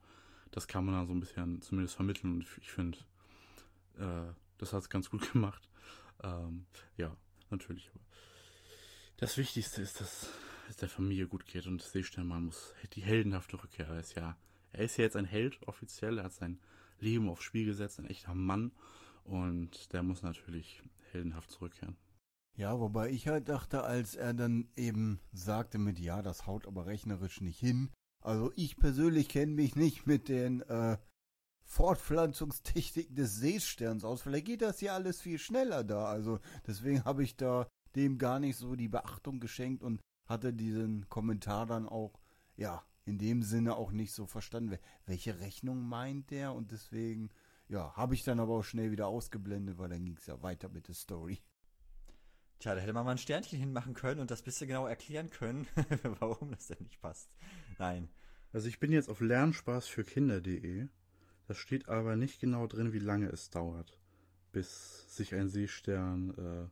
Das 0.50 0.68
kann 0.68 0.84
man 0.84 0.94
da 0.94 1.04
so 1.04 1.12
ein 1.12 1.20
bisschen 1.20 1.60
zumindest 1.62 1.96
vermitteln 1.96 2.34
und 2.34 2.46
ich 2.60 2.70
finde, 2.70 2.98
äh, 3.98 4.32
das 4.58 4.72
hat 4.72 4.82
es 4.82 4.88
ganz 4.88 5.10
gut 5.10 5.32
gemacht. 5.32 5.68
Ähm, 6.22 6.66
ja, 6.96 7.16
natürlich. 7.50 7.90
Aber 7.90 8.04
das 9.16 9.36
Wichtigste 9.36 9.82
ist, 9.82 10.00
dass 10.00 10.28
es 10.68 10.76
der 10.76 10.88
Familie 10.88 11.26
gut 11.26 11.46
geht 11.46 11.66
und 11.66 11.82
Seesternmann 11.82 12.46
muss 12.46 12.74
die 12.94 13.02
heldenhafte 13.02 13.62
Rückkehr. 13.62 13.86
Er 13.86 14.00
ist 14.00 14.14
ja, 14.14 14.36
er 14.72 14.84
ist 14.84 14.96
ja 14.96 15.04
jetzt 15.04 15.16
ein 15.16 15.24
Held 15.24 15.62
offiziell. 15.66 16.18
Er 16.18 16.24
hat 16.24 16.32
sein 16.32 16.58
Leben 17.00 17.28
aufs 17.28 17.44
Spiel 17.44 17.66
gesetzt, 17.66 17.98
ein 17.98 18.06
echter 18.06 18.34
Mann 18.34 18.72
und 19.24 19.92
der 19.92 20.02
muss 20.02 20.22
natürlich 20.22 20.82
heldenhaft 21.12 21.50
zurückkehren. 21.50 21.96
Ja, 22.56 22.78
wobei 22.78 23.10
ich 23.10 23.26
halt 23.26 23.48
dachte, 23.48 23.82
als 23.82 24.14
er 24.14 24.32
dann 24.32 24.68
eben 24.76 25.20
sagte 25.32 25.78
mit, 25.78 25.98
ja, 25.98 26.22
das 26.22 26.46
haut 26.46 26.66
aber 26.66 26.86
rechnerisch 26.86 27.40
nicht 27.40 27.58
hin. 27.58 27.90
Also 28.20 28.52
ich 28.56 28.76
persönlich 28.76 29.28
kenne 29.28 29.52
mich 29.52 29.74
nicht 29.76 30.06
mit 30.06 30.28
den 30.28 30.62
äh, 30.62 30.96
Fortpflanzungstechniken 31.64 33.16
des 33.16 33.36
Seesterns 33.36 34.04
aus. 34.04 34.22
Vielleicht 34.22 34.46
geht 34.46 34.62
das 34.62 34.80
ja 34.80 34.94
alles 34.94 35.20
viel 35.20 35.38
schneller 35.38 35.84
da. 35.84 36.06
Also 36.06 36.38
deswegen 36.66 37.04
habe 37.04 37.24
ich 37.24 37.36
da 37.36 37.66
dem 37.94 38.18
gar 38.18 38.38
nicht 38.38 38.56
so 38.56 38.76
die 38.76 38.88
Beachtung 38.88 39.40
geschenkt 39.40 39.82
und 39.82 40.00
hatte 40.26 40.52
diesen 40.52 41.08
Kommentar 41.08 41.66
dann 41.66 41.88
auch, 41.88 42.18
ja, 42.56 42.84
in 43.04 43.18
dem 43.18 43.42
Sinne 43.42 43.76
auch 43.76 43.92
nicht 43.92 44.12
so 44.12 44.26
verstanden. 44.26 44.78
Welche 45.06 45.38
Rechnung 45.40 45.86
meint 45.86 46.30
der? 46.30 46.54
Und 46.54 46.70
deswegen, 46.70 47.30
ja, 47.68 47.94
habe 47.94 48.14
ich 48.14 48.24
dann 48.24 48.40
aber 48.40 48.54
auch 48.54 48.64
schnell 48.64 48.90
wieder 48.90 49.06
ausgeblendet, 49.06 49.78
weil 49.78 49.90
dann 49.90 50.04
ging 50.04 50.16
es 50.16 50.26
ja 50.26 50.42
weiter 50.42 50.68
mit 50.68 50.88
der 50.88 50.94
Story. 50.94 51.40
Tja, 52.60 52.74
da 52.74 52.80
hätte 52.80 52.92
man 52.92 53.04
mal 53.04 53.12
ein 53.12 53.18
Sternchen 53.18 53.58
hinmachen 53.58 53.94
können 53.94 54.20
und 54.20 54.30
das 54.30 54.42
bisschen 54.42 54.68
genau 54.68 54.86
erklären 54.86 55.28
können, 55.28 55.66
warum 56.18 56.50
das 56.50 56.68
denn 56.68 56.82
nicht 56.82 57.00
passt. 57.00 57.30
Nein. 57.78 58.08
Also 58.52 58.68
ich 58.68 58.78
bin 58.78 58.92
jetzt 58.92 59.10
auf 59.10 59.20
lernspaßfürkinder.de. 59.20 60.88
Da 61.46 61.54
steht 61.54 61.88
aber 61.88 62.16
nicht 62.16 62.40
genau 62.40 62.66
drin, 62.66 62.92
wie 62.92 62.98
lange 62.98 63.28
es 63.28 63.50
dauert, 63.50 63.98
bis 64.52 65.14
sich 65.14 65.34
ein 65.34 65.48
Seestern 65.48 66.30
äh, 66.30 66.68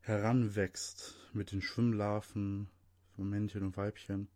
heranwächst 0.00 1.14
mit 1.32 1.52
den 1.52 1.60
Schwimmlarven 1.60 2.68
von 3.14 3.28
Männchen 3.28 3.64
und 3.64 3.76
Weibchen. 3.76 4.28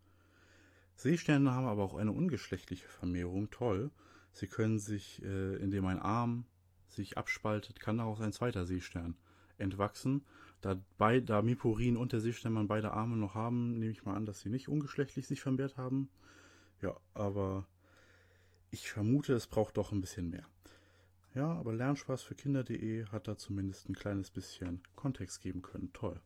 Seesterne 0.96 1.52
haben 1.52 1.66
aber 1.66 1.82
auch 1.82 1.94
eine 1.94 2.12
ungeschlechtliche 2.12 2.88
Vermehrung. 2.88 3.50
Toll. 3.50 3.90
Sie 4.32 4.46
können 4.46 4.78
sich, 4.78 5.22
äh, 5.22 5.56
indem 5.56 5.86
ein 5.86 5.98
Arm 5.98 6.44
sich 6.88 7.16
abspaltet, 7.16 7.80
kann 7.80 7.98
daraus 7.98 8.20
ein 8.20 8.32
zweiter 8.32 8.66
Seestern 8.66 9.16
entwachsen. 9.56 10.26
Da, 10.60 10.78
bei, 10.98 11.20
da 11.20 11.40
Miporin 11.40 11.96
und 11.96 12.12
der 12.12 12.20
Seesternmann 12.20 12.68
beide 12.68 12.92
Arme 12.92 13.16
noch 13.16 13.34
haben, 13.34 13.78
nehme 13.78 13.92
ich 13.92 14.04
mal 14.04 14.14
an, 14.14 14.26
dass 14.26 14.40
sie 14.40 14.50
nicht 14.50 14.68
ungeschlechtlich 14.68 15.26
sich 15.26 15.40
vermehrt 15.40 15.78
haben. 15.78 16.10
Ja, 16.82 16.96
aber 17.14 17.66
ich 18.70 18.90
vermute, 18.90 19.34
es 19.34 19.46
braucht 19.46 19.76
doch 19.76 19.92
ein 19.92 20.00
bisschen 20.00 20.30
mehr. 20.30 20.46
Ja, 21.34 21.52
aber 21.52 21.72
Lernspaß 21.72 22.22
für 22.22 22.34
Kinder.de 22.34 23.06
hat 23.06 23.28
da 23.28 23.36
zumindest 23.36 23.88
ein 23.88 23.94
kleines 23.94 24.30
bisschen 24.30 24.82
Kontext 24.96 25.40
geben 25.40 25.62
können. 25.62 25.92
Toll. 25.92 26.20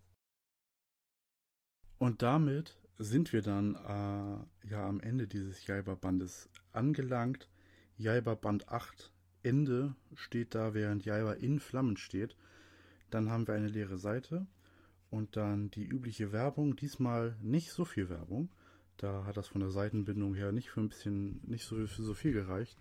Und 1.99 2.23
damit 2.23 2.79
sind 2.99 3.33
wir 3.33 3.43
dann 3.43 3.75
äh, 3.75 4.69
ja 4.69 4.87
am 4.87 5.01
Ende 5.01 5.27
dieses 5.27 5.67
Jaiba-Bandes 5.67 6.49
angelangt. 6.73 7.49
Jaiba 7.97 8.35
Band 8.35 8.69
8 8.69 9.13
Ende 9.43 9.95
steht 10.15 10.55
da, 10.55 10.75
während 10.75 11.05
Jaiba 11.05 11.35
in 11.35 11.61
Flammen 11.61 11.97
steht. 11.97 12.37
Dann 13.11 13.31
haben 13.31 13.47
wir 13.47 13.55
eine 13.55 13.69
leere 13.69 13.99
Seite 13.99 14.47
und 15.11 15.37
dann 15.37 15.71
die 15.71 15.85
übliche 15.85 16.33
Werbung. 16.33 16.77
Diesmal 16.77 17.37
nicht 17.41 17.71
so 17.71 17.85
viel 17.85 18.09
Werbung. 18.09 18.51
Da 18.97 19.25
hat 19.25 19.37
das 19.37 19.49
von 19.49 19.61
der 19.61 19.71
Seitenbindung 19.71 20.35
her 20.35 20.53
nicht 20.53 20.71
für 20.71 20.81
ein 20.81 20.89
bisschen, 20.89 21.41
nicht 21.47 21.65
so, 21.65 21.85
so 21.87 22.15
viel 22.15 22.33
gereicht. 22.33 22.79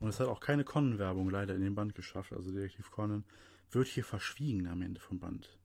Und 0.00 0.08
es 0.08 0.18
hat 0.18 0.26
auch 0.26 0.40
keine 0.40 0.64
Conan-Werbung 0.64 1.30
leider 1.30 1.54
in 1.54 1.60
den 1.60 1.74
Band 1.74 1.94
geschafft. 1.94 2.32
Also 2.32 2.50
Detektiv 2.52 2.90
Conan 2.90 3.24
wird 3.70 3.86
hier 3.86 4.04
verschwiegen 4.04 4.66
am 4.66 4.82
Ende 4.82 5.00
vom 5.00 5.20
Band. 5.20 5.56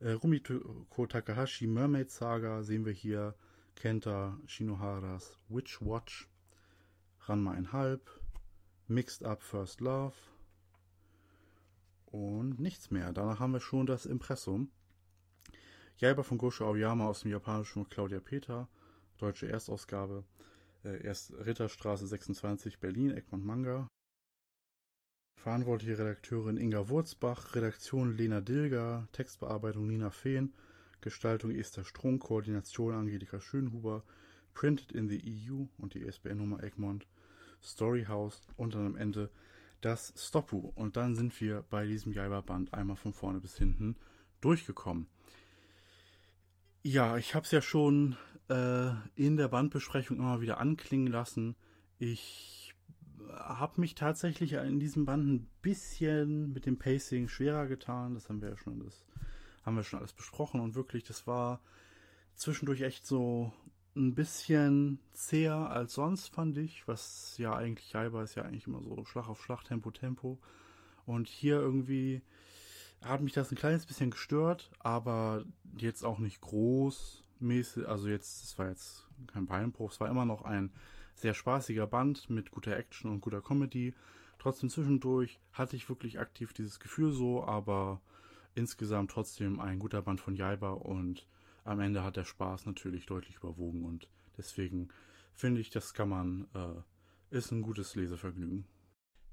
Äh, 0.00 0.12
Rumiko 0.12 1.06
Takahashi 1.06 1.66
Mermaid 1.66 2.10
Saga 2.10 2.62
sehen 2.62 2.84
wir 2.84 2.92
hier. 2.92 3.34
Kenta 3.74 4.38
Shinoharas 4.46 5.38
Witch 5.48 5.80
Watch. 5.80 6.28
Ranma 7.26 7.54
1,5. 7.54 8.00
Mixed 8.86 9.24
Up 9.24 9.42
First 9.42 9.80
Love. 9.80 10.14
Und 12.06 12.60
nichts 12.60 12.90
mehr. 12.90 13.12
Danach 13.12 13.40
haben 13.40 13.52
wir 13.52 13.60
schon 13.60 13.86
das 13.86 14.06
Impressum. 14.06 14.70
Jaiba 15.96 16.22
von 16.22 16.38
Gosho 16.38 16.64
Aoyama 16.64 17.06
aus 17.06 17.22
dem 17.22 17.32
Japanischen 17.32 17.80
und 17.80 17.90
Claudia 17.90 18.20
Peter 18.20 18.68
deutsche 19.18 19.48
Erstausgabe. 19.48 20.24
Äh, 20.84 21.02
erst 21.02 21.32
Ritterstraße 21.32 22.06
26 22.06 22.78
Berlin, 22.78 23.10
Egmont 23.10 23.44
Manga. 23.44 23.88
Verantwortliche 25.36 25.98
Redakteurin 25.98 26.56
Inga 26.56 26.88
Wurzbach, 26.88 27.54
Redaktion 27.54 28.16
Lena 28.16 28.40
Dilger, 28.40 29.08
Textbearbeitung 29.12 29.86
Nina 29.86 30.10
Fehn, 30.10 30.52
Gestaltung 31.00 31.52
Esther 31.52 31.84
Strunk, 31.84 32.22
Koordination 32.22 32.94
Angelika 32.94 33.40
Schönhuber, 33.40 34.02
Printed 34.54 34.90
in 34.92 35.08
the 35.08 35.22
EU 35.22 35.66
und 35.78 35.94
die 35.94 36.02
ISBN-Nummer 36.02 36.62
Egmont, 36.62 37.06
Storyhouse 37.62 38.42
und 38.56 38.74
dann 38.74 38.86
am 38.86 38.96
Ende 38.96 39.30
das 39.80 40.12
Stoppu. 40.16 40.72
Und 40.74 40.96
dann 40.96 41.14
sind 41.14 41.40
wir 41.40 41.64
bei 41.70 41.86
diesem 41.86 42.12
Jaiba-Band 42.12 42.74
einmal 42.74 42.96
von 42.96 43.12
vorne 43.12 43.40
bis 43.40 43.56
hinten 43.56 43.96
durchgekommen. 44.40 45.06
Ja, 46.82 47.16
ich 47.16 47.34
habe 47.34 47.44
es 47.44 47.52
ja 47.52 47.60
schon 47.60 48.16
äh, 48.48 48.90
in 49.14 49.36
der 49.36 49.48
Bandbesprechung 49.48 50.18
immer 50.18 50.40
wieder 50.40 50.58
anklingen 50.58 51.06
lassen. 51.06 51.56
Ich 51.98 52.74
habe 53.30 53.80
mich 53.80 53.94
tatsächlich 53.94 54.52
in 54.54 54.80
diesem 54.80 55.04
Band 55.04 55.26
ein 55.26 55.50
bisschen 55.62 56.52
mit 56.52 56.66
dem 56.66 56.78
Pacing 56.78 57.28
schwerer 57.28 57.66
getan. 57.66 58.14
Das 58.14 58.28
haben 58.28 58.40
wir 58.40 58.50
ja 58.50 58.56
schon, 58.56 58.80
das 58.80 59.04
haben 59.64 59.76
wir 59.76 59.82
schon 59.82 59.98
alles 59.98 60.12
besprochen 60.12 60.60
und 60.60 60.74
wirklich, 60.74 61.04
das 61.04 61.26
war 61.26 61.60
zwischendurch 62.34 62.82
echt 62.82 63.06
so 63.06 63.52
ein 63.96 64.14
bisschen 64.14 65.00
zäher 65.12 65.70
als 65.70 65.94
sonst, 65.94 66.28
fand 66.28 66.56
ich. 66.56 66.86
Was 66.86 67.36
ja 67.38 67.54
eigentlich 67.54 67.92
Jaiba 67.92 68.22
ist 68.22 68.36
ja 68.36 68.44
eigentlich 68.44 68.66
immer 68.66 68.82
so 68.82 69.04
Schlag 69.04 69.28
auf 69.28 69.42
Schlag, 69.42 69.64
Tempo, 69.64 69.90
Tempo. 69.90 70.38
Und 71.04 71.28
hier 71.28 71.56
irgendwie 71.56 72.22
hat 73.02 73.20
mich 73.20 73.32
das 73.32 73.50
ein 73.50 73.56
kleines 73.56 73.86
bisschen 73.86 74.10
gestört, 74.10 74.70
aber 74.78 75.44
jetzt 75.76 76.04
auch 76.04 76.18
nicht 76.18 76.40
groß 76.40 77.24
mäßig, 77.40 77.86
also 77.86 78.08
jetzt, 78.08 78.44
es 78.44 78.58
war 78.58 78.68
jetzt 78.68 79.06
kein 79.32 79.46
Beinbruch, 79.46 79.92
es 79.92 80.00
war 80.00 80.08
immer 80.08 80.24
noch 80.24 80.42
ein 80.42 80.72
sehr 81.14 81.34
spaßiger 81.34 81.86
Band 81.86 82.30
mit 82.30 82.50
guter 82.50 82.76
Action 82.76 83.10
und 83.10 83.20
guter 83.20 83.42
Comedy. 83.42 83.94
Trotzdem 84.38 84.70
zwischendurch 84.70 85.40
hatte 85.52 85.76
ich 85.76 85.88
wirklich 85.88 86.20
aktiv 86.20 86.52
dieses 86.52 86.78
Gefühl 86.78 87.12
so, 87.12 87.44
aber 87.44 88.00
insgesamt 88.54 89.10
trotzdem 89.10 89.60
ein 89.60 89.78
guter 89.78 90.02
Band 90.02 90.20
von 90.20 90.36
Jaiba 90.36 90.70
und 90.70 91.26
am 91.64 91.80
Ende 91.80 92.02
hat 92.02 92.16
der 92.16 92.24
Spaß 92.24 92.66
natürlich 92.66 93.06
deutlich 93.06 93.36
überwogen 93.36 93.84
und 93.84 94.08
deswegen 94.36 94.88
finde 95.34 95.60
ich, 95.60 95.70
das 95.70 95.92
kann 95.94 96.08
man, 96.08 96.46
äh, 96.54 97.36
ist 97.36 97.50
ein 97.50 97.62
gutes 97.62 97.94
Lesevergnügen. 97.94 98.66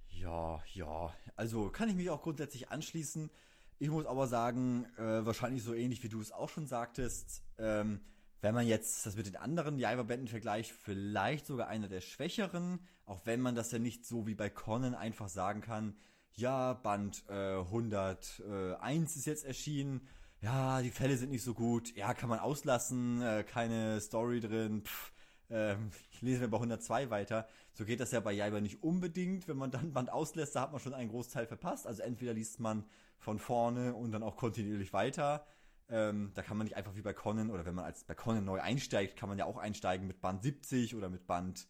Ja, 0.10 0.62
ja, 0.74 1.14
also 1.36 1.70
kann 1.70 1.89
ich 1.89 1.95
mich 1.95 2.10
auch 2.10 2.22
grundsätzlich 2.22 2.70
anschließen. 2.70 3.30
Ich 3.78 3.89
muss 3.89 4.05
aber 4.05 4.28
sagen, 4.28 4.86
äh, 4.97 5.26
wahrscheinlich 5.26 5.63
so 5.63 5.73
ähnlich 5.73 6.01
wie 6.03 6.09
du 6.09 6.21
es 6.21 6.32
auch 6.32 6.49
schon 6.49 6.67
sagtest, 6.67 7.43
ähm, 7.57 7.99
wenn 8.41 8.53
man 8.55 8.67
jetzt 8.67 9.05
das 9.05 9.15
mit 9.15 9.26
den 9.26 9.36
anderen 9.36 9.80
Jaiba-Bänden 9.80 10.28
vergleicht, 10.28 10.71
vielleicht 10.71 11.45
sogar 11.45 11.67
einer 11.67 11.88
der 11.88 12.01
schwächeren, 12.01 12.80
auch 13.05 13.21
wenn 13.26 13.41
man 13.41 13.55
das 13.55 13.71
ja 13.71 13.80
nicht 13.80 14.05
so 14.05 14.28
wie 14.28 14.36
bei 14.36 14.49
Conan 14.49 14.95
einfach 14.95 15.30
sagen 15.30 15.61
kann, 15.61 15.95
ja, 16.34 16.73
Band 16.73 17.23
äh, 17.30 17.57
101 17.59 19.15
ist 19.15 19.26
jetzt 19.26 19.45
erschienen, 19.45 20.07
ja, 20.41 20.82
die 20.82 20.91
Fälle 20.91 21.17
sind 21.17 21.32
nicht 21.32 21.43
so 21.43 21.53
gut, 21.53 21.95
ja, 21.95 22.13
kann 22.13 22.30
man 22.30 22.39
auslassen, 22.39 23.21
äh, 23.21 23.43
keine 23.43 23.99
Story 23.99 24.41
drin, 24.41 24.84
pff, 24.84 25.11
ähm, 25.49 25.91
ich 26.11 26.21
lese 26.21 26.41
mir 26.41 26.47
bei 26.49 26.57
102 26.57 27.09
weiter. 27.09 27.47
So 27.73 27.85
geht 27.85 27.99
das 27.99 28.11
ja 28.11 28.19
bei 28.19 28.31
Jaiba 28.31 28.61
nicht 28.61 28.83
unbedingt. 28.83 29.47
Wenn 29.47 29.57
man 29.57 29.71
dann 29.71 29.93
Band 29.93 30.11
auslässt, 30.11 30.55
da 30.55 30.61
hat 30.61 30.71
man 30.71 30.81
schon 30.81 30.93
einen 30.93 31.09
Großteil 31.09 31.47
verpasst. 31.47 31.87
Also 31.87 32.01
entweder 32.01 32.33
liest 32.33 32.59
man 32.59 32.85
von 33.17 33.39
vorne 33.39 33.93
und 33.93 34.11
dann 34.11 34.23
auch 34.23 34.37
kontinuierlich 34.37 34.93
weiter. 34.93 35.45
Ähm, 35.87 36.31
da 36.33 36.41
kann 36.41 36.57
man 36.57 36.65
nicht 36.65 36.75
einfach 36.75 36.95
wie 36.95 37.01
bei 37.01 37.13
Conan 37.13 37.51
oder 37.51 37.65
wenn 37.65 37.75
man 37.75 37.85
als 37.85 38.03
bei 38.03 38.15
Conan 38.15 38.45
neu 38.45 38.59
einsteigt, 38.59 39.17
kann 39.17 39.29
man 39.29 39.37
ja 39.37 39.45
auch 39.45 39.57
einsteigen 39.57 40.07
mit 40.07 40.19
Band 40.19 40.41
70 40.41 40.95
oder 40.95 41.09
mit 41.09 41.27
Band 41.27 41.67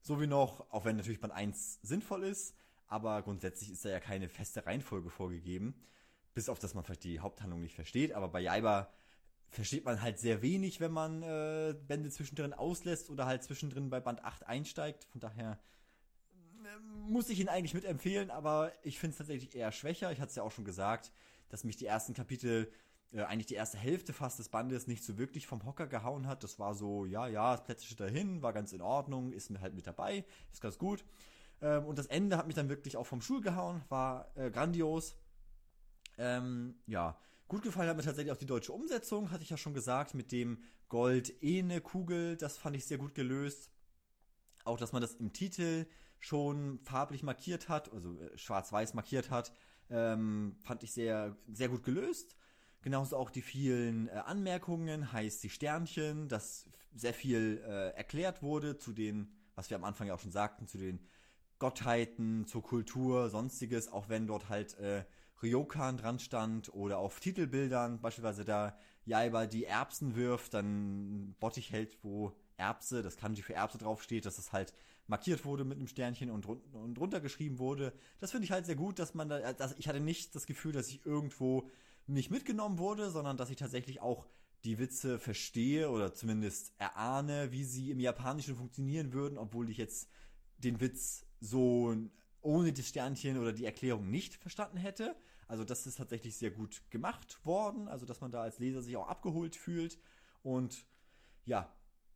so 0.00 0.20
wie 0.20 0.26
noch, 0.26 0.68
auch 0.70 0.84
wenn 0.84 0.96
natürlich 0.96 1.20
Band 1.20 1.32
1 1.32 1.78
sinnvoll 1.82 2.24
ist, 2.24 2.56
aber 2.88 3.22
grundsätzlich 3.22 3.70
ist 3.70 3.84
da 3.84 3.88
ja 3.88 4.00
keine 4.00 4.28
feste 4.28 4.66
Reihenfolge 4.66 5.10
vorgegeben, 5.10 5.74
bis 6.34 6.48
auf 6.48 6.58
dass 6.58 6.74
man 6.74 6.82
vielleicht 6.82 7.04
die 7.04 7.20
Haupthandlung 7.20 7.60
nicht 7.60 7.76
versteht, 7.76 8.12
aber 8.12 8.28
bei 8.28 8.40
Jaiba 8.40 8.92
versteht 9.52 9.84
man 9.84 10.00
halt 10.00 10.18
sehr 10.18 10.40
wenig, 10.40 10.80
wenn 10.80 10.92
man 10.92 11.22
äh, 11.22 11.74
Bände 11.86 12.10
zwischendrin 12.10 12.54
auslässt 12.54 13.10
oder 13.10 13.26
halt 13.26 13.44
zwischendrin 13.44 13.90
bei 13.90 14.00
Band 14.00 14.24
8 14.24 14.46
einsteigt, 14.46 15.04
von 15.04 15.20
daher 15.20 15.58
äh, 16.64 16.78
muss 16.80 17.28
ich 17.28 17.38
ihn 17.38 17.48
eigentlich 17.48 17.74
mitempfehlen, 17.74 18.30
aber 18.30 18.72
ich 18.82 18.98
finde 18.98 19.12
es 19.12 19.18
tatsächlich 19.18 19.54
eher 19.54 19.70
schwächer. 19.70 20.10
Ich 20.10 20.20
hatte 20.20 20.30
es 20.30 20.36
ja 20.36 20.42
auch 20.42 20.50
schon 20.50 20.64
gesagt, 20.64 21.12
dass 21.50 21.64
mich 21.64 21.76
die 21.76 21.84
ersten 21.84 22.14
Kapitel 22.14 22.72
äh, 23.12 23.24
eigentlich 23.24 23.46
die 23.46 23.54
erste 23.54 23.76
Hälfte 23.76 24.14
fast 24.14 24.38
des 24.38 24.48
Bandes 24.48 24.86
nicht 24.86 25.04
so 25.04 25.18
wirklich 25.18 25.46
vom 25.46 25.66
Hocker 25.66 25.86
gehauen 25.86 26.26
hat. 26.26 26.42
Das 26.42 26.58
war 26.58 26.74
so, 26.74 27.04
ja, 27.04 27.28
ja, 27.28 27.54
es 27.54 27.62
plätscherte 27.62 28.04
dahin, 28.04 28.40
war 28.40 28.54
ganz 28.54 28.72
in 28.72 28.80
Ordnung, 28.80 29.32
ist 29.32 29.50
mir 29.50 29.60
halt 29.60 29.74
mit 29.74 29.86
dabei, 29.86 30.24
ist 30.50 30.62
ganz 30.62 30.78
gut. 30.78 31.04
Ähm, 31.60 31.84
und 31.84 31.98
das 31.98 32.06
Ende 32.06 32.38
hat 32.38 32.46
mich 32.46 32.56
dann 32.56 32.70
wirklich 32.70 32.96
auch 32.96 33.06
vom 33.06 33.20
Stuhl 33.20 33.42
gehauen, 33.42 33.82
war 33.90 34.30
äh, 34.34 34.50
grandios. 34.50 35.14
Ähm, 36.16 36.76
ja, 36.86 37.18
gut 37.52 37.64
gefallen 37.64 37.90
hat 37.90 37.98
mir 37.98 38.02
tatsächlich 38.02 38.32
auch 38.32 38.38
die 38.38 38.46
deutsche 38.46 38.72
Umsetzung, 38.72 39.30
hatte 39.30 39.42
ich 39.42 39.50
ja 39.50 39.58
schon 39.58 39.74
gesagt, 39.74 40.14
mit 40.14 40.32
dem 40.32 40.62
Gold-Ene-Kugel, 40.88 42.38
das 42.38 42.56
fand 42.56 42.74
ich 42.76 42.86
sehr 42.86 42.96
gut 42.96 43.14
gelöst. 43.14 43.70
Auch, 44.64 44.78
dass 44.78 44.92
man 44.92 45.02
das 45.02 45.16
im 45.16 45.34
Titel 45.34 45.84
schon 46.18 46.78
farblich 46.78 47.22
markiert 47.22 47.68
hat, 47.68 47.92
also 47.92 48.18
äh, 48.18 48.38
schwarz-weiß 48.38 48.94
markiert 48.94 49.28
hat, 49.28 49.52
ähm, 49.90 50.56
fand 50.60 50.82
ich 50.82 50.92
sehr, 50.92 51.36
sehr 51.52 51.68
gut 51.68 51.82
gelöst. 51.84 52.36
Genauso 52.80 53.18
auch 53.18 53.28
die 53.28 53.42
vielen 53.42 54.08
äh, 54.08 54.12
Anmerkungen, 54.12 55.12
heißt 55.12 55.44
die 55.44 55.50
Sternchen, 55.50 56.28
dass 56.28 56.70
sehr 56.94 57.12
viel 57.12 57.62
äh, 57.66 57.90
erklärt 57.90 58.40
wurde 58.40 58.78
zu 58.78 58.94
den, 58.94 59.30
was 59.56 59.68
wir 59.68 59.76
am 59.76 59.84
Anfang 59.84 60.06
ja 60.06 60.14
auch 60.14 60.20
schon 60.20 60.32
sagten, 60.32 60.68
zu 60.68 60.78
den 60.78 61.06
Gottheiten, 61.58 62.46
zur 62.46 62.62
Kultur, 62.62 63.28
sonstiges, 63.28 63.92
auch 63.92 64.08
wenn 64.08 64.26
dort 64.26 64.48
halt 64.48 64.72
äh, 64.78 65.04
Ryokan 65.42 65.96
dran 65.96 66.18
stand 66.18 66.72
oder 66.72 66.98
auf 66.98 67.20
Titelbildern, 67.20 68.00
beispielsweise 68.00 68.44
da 68.44 68.76
Jaiba 69.04 69.46
die 69.46 69.64
Erbsen 69.64 70.14
wirft, 70.14 70.54
dann 70.54 71.34
Bottich 71.40 71.72
hält, 71.72 71.98
wo 72.02 72.32
Erbse, 72.56 73.02
das 73.02 73.16
Kanji 73.16 73.42
für 73.42 73.54
Erbse 73.54 73.78
draufsteht, 73.78 74.24
dass 74.26 74.36
das 74.36 74.52
halt 74.52 74.72
markiert 75.06 75.44
wurde 75.44 75.64
mit 75.64 75.78
einem 75.78 75.88
Sternchen 75.88 76.30
und, 76.30 76.46
und 76.46 76.94
drunter 76.94 77.20
geschrieben 77.20 77.58
wurde. 77.58 77.92
Das 78.20 78.30
finde 78.30 78.44
ich 78.44 78.52
halt 78.52 78.66
sehr 78.66 78.76
gut, 78.76 78.98
dass 78.98 79.14
man 79.14 79.28
da, 79.28 79.52
dass 79.52 79.76
ich 79.78 79.88
hatte 79.88 80.00
nicht 80.00 80.34
das 80.34 80.46
Gefühl, 80.46 80.72
dass 80.72 80.88
ich 80.88 81.04
irgendwo 81.04 81.68
nicht 82.06 82.30
mitgenommen 82.30 82.78
wurde, 82.78 83.10
sondern 83.10 83.36
dass 83.36 83.50
ich 83.50 83.56
tatsächlich 83.56 84.00
auch 84.00 84.26
die 84.64 84.78
Witze 84.78 85.18
verstehe 85.18 85.90
oder 85.90 86.14
zumindest 86.14 86.72
erahne, 86.78 87.50
wie 87.50 87.64
sie 87.64 87.90
im 87.90 87.98
Japanischen 87.98 88.54
funktionieren 88.54 89.12
würden, 89.12 89.38
obwohl 89.38 89.68
ich 89.70 89.76
jetzt 89.76 90.08
den 90.58 90.80
Witz 90.80 91.26
so 91.40 91.96
ohne 92.40 92.72
das 92.72 92.88
Sternchen 92.88 93.38
oder 93.38 93.52
die 93.52 93.64
Erklärung 93.64 94.10
nicht 94.10 94.34
verstanden 94.34 94.76
hätte. 94.76 95.16
Also 95.52 95.64
das 95.64 95.86
ist 95.86 95.98
tatsächlich 95.98 96.34
sehr 96.38 96.50
gut 96.50 96.80
gemacht 96.88 97.44
worden, 97.44 97.86
also 97.86 98.06
dass 98.06 98.22
man 98.22 98.30
da 98.30 98.40
als 98.40 98.58
Leser 98.58 98.80
sich 98.80 98.96
auch 98.96 99.06
abgeholt 99.06 99.54
fühlt 99.54 99.98
und 100.42 100.86
ja, 101.44 101.70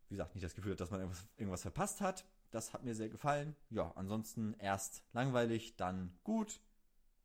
wie 0.09 0.15
gesagt, 0.15 0.35
nicht 0.35 0.43
das 0.43 0.55
Gefühl 0.55 0.73
hat, 0.73 0.81
dass 0.81 0.91
man 0.91 1.01
irgendwas, 1.01 1.29
irgendwas 1.37 1.61
verpasst 1.61 2.01
hat. 2.01 2.25
Das 2.51 2.73
hat 2.73 2.83
mir 2.83 2.95
sehr 2.95 3.11
gefallen. 3.11 3.55
Ja, 3.69 3.93
ansonsten 3.95 4.55
erst 4.55 5.03
langweilig, 5.13 5.77
dann 5.77 6.19
gut. 6.25 6.63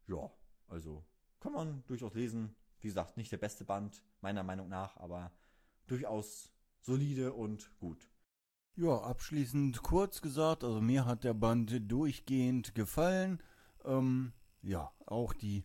Ja, 0.05 0.30
also 0.68 1.05
kann 1.39 1.53
man 1.53 1.86
durchaus 1.88 2.14
lesen. 2.14 2.57
Wie 2.82 2.89
gesagt, 2.89 3.16
nicht 3.16 3.32
der 3.32 3.38
beste 3.38 3.64
Band, 3.64 4.03
meiner 4.20 4.43
Meinung 4.43 4.68
nach, 4.68 4.97
aber 4.97 5.32
durchaus 5.88 6.51
solide 6.82 7.32
und 7.32 7.72
gut. 7.80 8.09
Ja, 8.76 8.97
abschließend 8.97 9.82
kurz 9.82 10.22
gesagt, 10.22 10.66
also 10.66 10.82
mir 10.82 11.05
hat 11.05 11.24
der 11.24 11.36
Band 11.36 11.89
durchgehend 11.89 12.76
gefallen. 12.76 13.41
Ähm, 13.86 14.34
ja, 14.62 14.91
auch 15.05 15.34
die, 15.34 15.64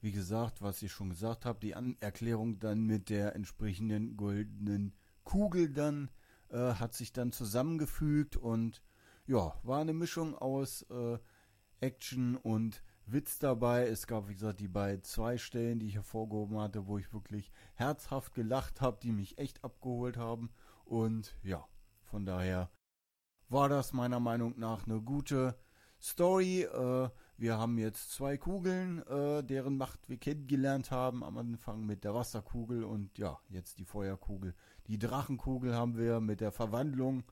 wie 0.00 0.12
gesagt, 0.12 0.62
was 0.62 0.82
ich 0.82 0.92
schon 0.92 1.10
gesagt 1.10 1.44
habe, 1.44 1.58
die 1.60 1.74
An 1.74 1.96
Erklärung 2.00 2.58
dann 2.58 2.84
mit 2.84 3.08
der 3.08 3.34
entsprechenden 3.34 4.16
goldenen 4.16 4.94
Kugel 5.24 5.70
dann 5.70 6.10
äh, 6.50 6.74
hat 6.74 6.94
sich 6.94 7.12
dann 7.12 7.32
zusammengefügt 7.32 8.36
und 8.36 8.82
ja, 9.26 9.54
war 9.62 9.80
eine 9.80 9.92
Mischung 9.92 10.34
aus 10.34 10.82
äh, 10.90 11.18
Action 11.80 12.36
und 12.36 12.82
Witz 13.06 13.38
dabei. 13.38 13.86
Es 13.86 14.06
gab, 14.06 14.28
wie 14.28 14.34
gesagt, 14.34 14.60
die 14.60 14.68
bei 14.68 14.98
zwei 14.98 15.36
Stellen, 15.38 15.78
die 15.78 15.86
ich 15.86 15.94
hervorgehoben 15.94 16.58
hatte, 16.58 16.86
wo 16.86 16.98
ich 16.98 17.12
wirklich 17.12 17.50
herzhaft 17.74 18.34
gelacht 18.34 18.80
habe, 18.80 18.98
die 19.02 19.12
mich 19.12 19.38
echt 19.38 19.64
abgeholt 19.64 20.16
haben. 20.16 20.50
Und 20.84 21.36
ja, 21.42 21.66
von 22.04 22.24
daher 22.24 22.70
war 23.48 23.68
das 23.68 23.92
meiner 23.92 24.20
Meinung 24.20 24.58
nach 24.58 24.86
eine 24.86 25.00
gute 25.00 25.58
Story. 26.00 26.62
Äh, 26.62 27.10
wir 27.38 27.56
haben 27.56 27.78
jetzt 27.78 28.10
zwei 28.10 28.36
Kugeln, 28.36 29.06
äh, 29.06 29.44
deren 29.44 29.76
Macht 29.76 30.08
wir 30.08 30.16
kennengelernt 30.16 30.90
haben. 30.90 31.22
Am 31.22 31.38
Anfang 31.38 31.86
mit 31.86 32.02
der 32.02 32.12
Wasserkugel 32.12 32.82
und 32.82 33.16
ja, 33.16 33.38
jetzt 33.48 33.78
die 33.78 33.84
Feuerkugel. 33.84 34.54
Die 34.88 34.98
Drachenkugel 34.98 35.74
haben 35.74 35.96
wir 35.96 36.20
mit 36.20 36.40
der 36.40 36.50
Verwandlung 36.50 37.22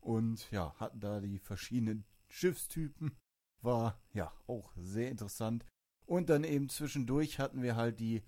und 0.00 0.50
ja, 0.50 0.74
hatten 0.78 1.00
da 1.00 1.20
die 1.20 1.38
verschiedenen 1.38 2.04
Schiffstypen 2.28 3.16
war 3.62 3.98
ja 4.12 4.30
auch 4.46 4.70
sehr 4.76 5.10
interessant. 5.10 5.64
Und 6.04 6.28
dann 6.28 6.44
eben 6.44 6.68
zwischendurch 6.68 7.38
hatten 7.38 7.62
wir 7.62 7.76
halt 7.76 7.98
die, 8.00 8.22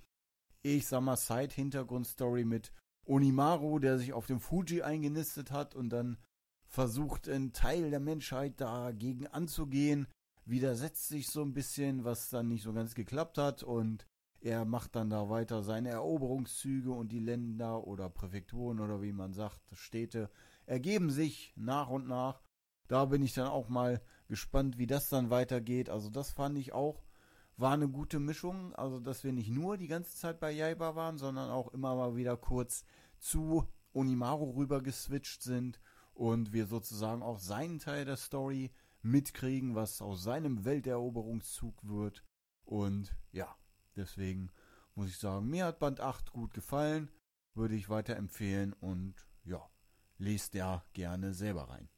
ich 0.63 0.87
sag 0.87 1.03
mal, 1.03 1.17
Side-Hintergrundstory 1.17 2.47
mit 2.47 2.73
Onimaru, 3.05 3.79
der 3.79 3.99
sich 3.99 4.15
auf 4.15 4.27
dem 4.27 4.41
Fuji 4.41 4.81
eingenistet 4.81 5.51
hat 5.51 5.75
und 5.75 5.91
dann 5.91 6.17
versucht, 6.67 7.29
einen 7.29 7.53
Teil 7.53 7.91
der 7.91 8.01
Menschheit 8.01 8.61
dagegen 8.61 9.27
anzugehen. 9.27 10.09
Widersetzt 10.47 11.09
sich 11.09 11.29
so 11.29 11.43
ein 11.43 11.53
bisschen, 11.53 12.05
was 12.05 12.31
dann 12.31 12.49
nicht 12.49 12.63
so 12.63 12.73
ganz 12.73 12.95
geklappt 12.95 13.37
hat 13.37 13.63
und 13.63 14.07
er 14.41 14.65
macht 14.65 14.95
dann 14.95 15.11
da 15.11 15.29
weiter 15.29 15.63
seine 15.63 15.89
Eroberungszüge 15.89 16.93
und 16.93 17.11
die 17.11 17.19
Länder 17.19 17.87
oder 17.87 18.09
Präfekturen 18.09 18.79
oder 18.79 19.03
wie 19.03 19.13
man 19.13 19.33
sagt, 19.33 19.61
Städte 19.73 20.31
ergeben 20.67 21.11
sich 21.11 21.53
nach 21.57 21.89
und 21.89 22.07
nach. 22.07 22.43
Da 22.87 23.07
bin 23.07 23.23
ich 23.23 23.35
dann 23.35 23.49
auch 23.49 23.69
mal 23.69 24.01
gespannt, 24.29 24.79
wie 24.79 24.87
das 24.87 25.09
dann 25.09 25.31
weitergeht. 25.31 25.91
Also 25.91 26.11
das 26.11 26.31
fand 26.31 26.59
ich 26.59 26.73
auch, 26.73 27.03
war 27.57 27.73
eine 27.73 27.89
gute 27.89 28.21
Mischung. 28.21 28.73
Also 28.77 29.01
dass 29.01 29.25
wir 29.25 29.33
nicht 29.33 29.51
nur 29.51 29.77
die 29.77 29.89
ganze 29.89 30.15
Zeit 30.15 30.39
bei 30.39 30.53
Jaiba 30.53 30.95
waren, 30.95 31.19
sondern 31.19 31.51
auch 31.51 31.73
immer 31.73 31.97
mal 31.97 32.15
wieder 32.15 32.37
kurz 32.37 32.85
zu 33.19 33.67
Onimaru 33.93 34.51
rüber 34.51 34.83
geswitcht 34.83 35.43
sind 35.43 35.81
und 36.15 36.53
wir 36.53 36.67
sozusagen 36.67 37.23
auch 37.23 37.39
seinen 37.39 37.79
Teil 37.79 38.05
der 38.05 38.17
Story 38.17 38.71
mitkriegen, 39.07 39.75
was 39.75 40.03
aus 40.03 40.23
seinem 40.23 40.65
Welteroberungszug 40.65 41.77
wird. 41.83 42.23
Und 42.65 43.17
ja, 43.33 43.57
deswegen 43.95 44.51
muss 44.95 45.09
ich 45.09 45.19
sagen, 45.19 45.49
mir 45.49 45.67
hat 45.67 45.79
Band 45.79 46.01
8 46.01 46.33
gut 46.33 46.53
gefallen, 46.53 47.11
würde 47.55 47.75
ich 47.75 47.89
weiterempfehlen 47.89 48.73
und 48.75 49.15
ja, 49.45 49.69
lest 50.19 50.55
ja 50.55 50.85
gerne 50.93 51.35
selber 51.35 51.69
rein. 51.69 51.89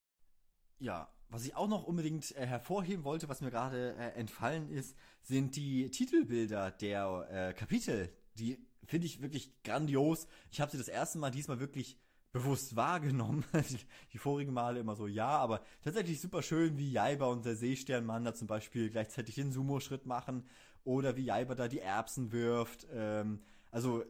Ja, 0.79 1.13
was 1.31 1.45
ich 1.45 1.57
auch 1.57 1.69
noch 1.69 1.85
unbedingt 1.85 2.35
äh, 2.37 2.47
hervorheben 2.47 3.05
wollte, 3.05 3.29
was 3.29 3.41
mir 3.41 3.51
gerade 3.51 3.95
äh, 3.97 4.13
entfallen 4.19 4.69
ist, 4.69 4.97
sind 5.23 5.57
die 5.57 5.91
Titelbilder 5.91 6.71
der 6.71 7.29
äh, 7.31 7.53
Kapitel. 7.55 8.13
Die 8.35 8.59
finde 8.85 9.07
ich 9.07 9.21
wirklich 9.21 9.63
grandios. 9.63 10.27
Ich 10.51 10.61
habe 10.61 10.71
sie 10.71 10.79
das 10.79 10.89
erste 10.89 11.19
Mal 11.19 11.31
diesmal 11.31 11.61
wirklich 11.61 11.99
bewusst 12.33 12.77
wahrgenommen. 12.77 13.45
die 14.13 14.19
vorigen 14.19 14.53
Male 14.53 14.81
immer 14.81 14.97
so, 14.97 15.07
ja, 15.07 15.29
aber 15.29 15.63
tatsächlich 15.83 16.21
super 16.21 16.43
schön, 16.43 16.79
wie 16.79 16.93
Jaiba 16.93 17.27
und 17.27 17.45
der 17.45 17.57
Seesternmann 17.57 18.25
da 18.25 18.35
zum 18.35 18.47
Beispiel 18.47 18.91
gleichzeitig 18.91 19.35
den 19.35 19.53
Sumo-Schritt 19.53 20.07
machen 20.07 20.47
oder 20.85 21.17
wie 21.17 21.25
Jaiba 21.25 21.55
da 21.55 21.69
die 21.69 21.81
Erbsen 21.81 22.33
wirft. 22.33 22.87
Ähm, 22.93 23.43
also 23.71 24.05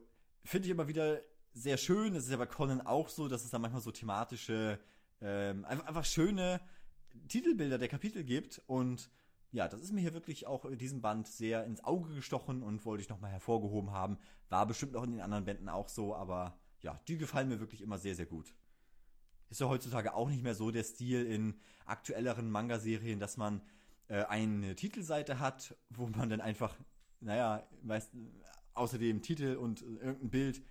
finde 0.45 0.66
ich 0.66 0.73
immer 0.73 0.89
wieder 0.89 1.21
sehr 1.53 1.77
schön. 1.77 2.14
Das 2.14 2.25
ist 2.25 2.31
ja 2.31 2.37
bei 2.37 2.47
Conan 2.47 2.81
auch 2.81 3.09
so, 3.09 3.29
dass 3.29 3.45
es 3.45 3.51
da 3.51 3.59
manchmal 3.59 3.83
so 3.83 3.91
thematische, 3.91 4.79
ähm, 5.21 5.64
einfach, 5.64 5.87
einfach 5.87 6.05
schöne 6.05 6.61
Titelbilder 7.29 7.79
der 7.79 7.89
Kapitel 7.89 8.25
gibt 8.25 8.62
und 8.66 9.11
ja, 9.51 9.66
das 9.66 9.81
ist 9.81 9.93
mir 9.93 10.03
hier 10.03 10.12
wirklich 10.12 10.47
auch 10.47 10.66
in 10.66 10.77
diesem 10.77 11.01
Band 11.01 11.27
sehr 11.27 11.64
ins 11.64 11.83
Auge 11.83 12.14
gestochen 12.14 12.62
und 12.62 12.85
wollte 12.85 13.03
ich 13.03 13.09
nochmal 13.09 13.31
hervorgehoben 13.31 13.93
haben. 13.93 14.19
War 14.51 14.66
bestimmt 14.66 14.95
auch 14.95 15.05
in 15.05 15.12
den 15.12 15.23
anderen 15.23 15.47
Bänden 15.47 15.71
auch 15.71 15.89
so, 15.89 16.14
aber 16.14 16.59
ja, 16.81 17.01
die 17.09 17.18
gefallen 17.18 17.49
mir 17.49 17.61
wirklich 17.61 17.83
immer 17.83 17.99
sehr, 17.99 18.14
sehr 18.14 18.26
gut. 18.26 18.55
Ist 19.51 19.61
ja 19.61 19.68
heutzutage 19.68 20.14
auch 20.14 20.29
nicht 20.29 20.43
mehr 20.43 20.55
so 20.55 20.70
der 20.70 20.85
Stil 20.85 21.24
in 21.26 21.59
aktuelleren 21.87 22.51
Manga-Serien, 22.51 23.18
dass 23.18 23.37
man 23.37 23.62
äh, 24.09 24.24
eine 24.24 24.74
Titelseite 24.74 25.39
hat, 25.39 25.76
wo 25.89 26.07
man 26.07 26.29
dann 26.29 26.41
einfach, 26.41 26.76
naja, 27.20 27.66
meist, 27.83 28.12
außer 28.74 28.99
dem 28.99 29.22
Titel 29.22 29.57
und 29.57 29.83
irgendein 29.83 30.31
Bild 30.31 30.62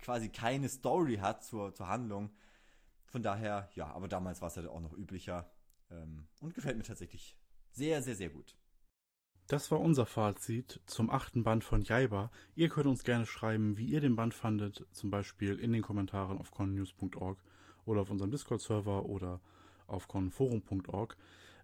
quasi 0.00 0.28
keine 0.28 0.68
Story 0.68 1.16
hat 1.16 1.44
zur, 1.44 1.74
zur 1.74 1.88
Handlung. 1.88 2.30
Von 3.06 3.22
daher, 3.22 3.70
ja, 3.74 3.88
aber 3.88 4.08
damals 4.08 4.40
war 4.40 4.48
es 4.48 4.56
halt 4.56 4.68
auch 4.68 4.80
noch 4.80 4.92
üblicher. 4.92 5.50
Ähm, 5.90 6.28
und 6.40 6.54
gefällt 6.54 6.76
mir 6.76 6.84
tatsächlich 6.84 7.36
sehr, 7.70 8.02
sehr, 8.02 8.16
sehr 8.16 8.30
gut. 8.30 8.56
Das 9.48 9.70
war 9.70 9.80
unser 9.80 10.06
Fazit 10.06 10.80
zum 10.86 11.10
achten 11.10 11.42
Band 11.42 11.62
von 11.64 11.82
Jaiba. 11.82 12.30
Ihr 12.54 12.68
könnt 12.68 12.86
uns 12.86 13.04
gerne 13.04 13.26
schreiben, 13.26 13.76
wie 13.76 13.86
ihr 13.86 14.00
den 14.00 14.16
Band 14.16 14.34
fandet, 14.34 14.86
zum 14.92 15.10
Beispiel 15.10 15.58
in 15.58 15.72
den 15.72 15.82
Kommentaren 15.82 16.38
auf 16.38 16.50
connews.org 16.52 17.38
oder 17.84 18.00
auf 18.00 18.10
unserem 18.10 18.30
Discord-Server 18.30 19.04
oder 19.04 19.40
auf 19.86 20.08
conforum.org. 20.08 21.16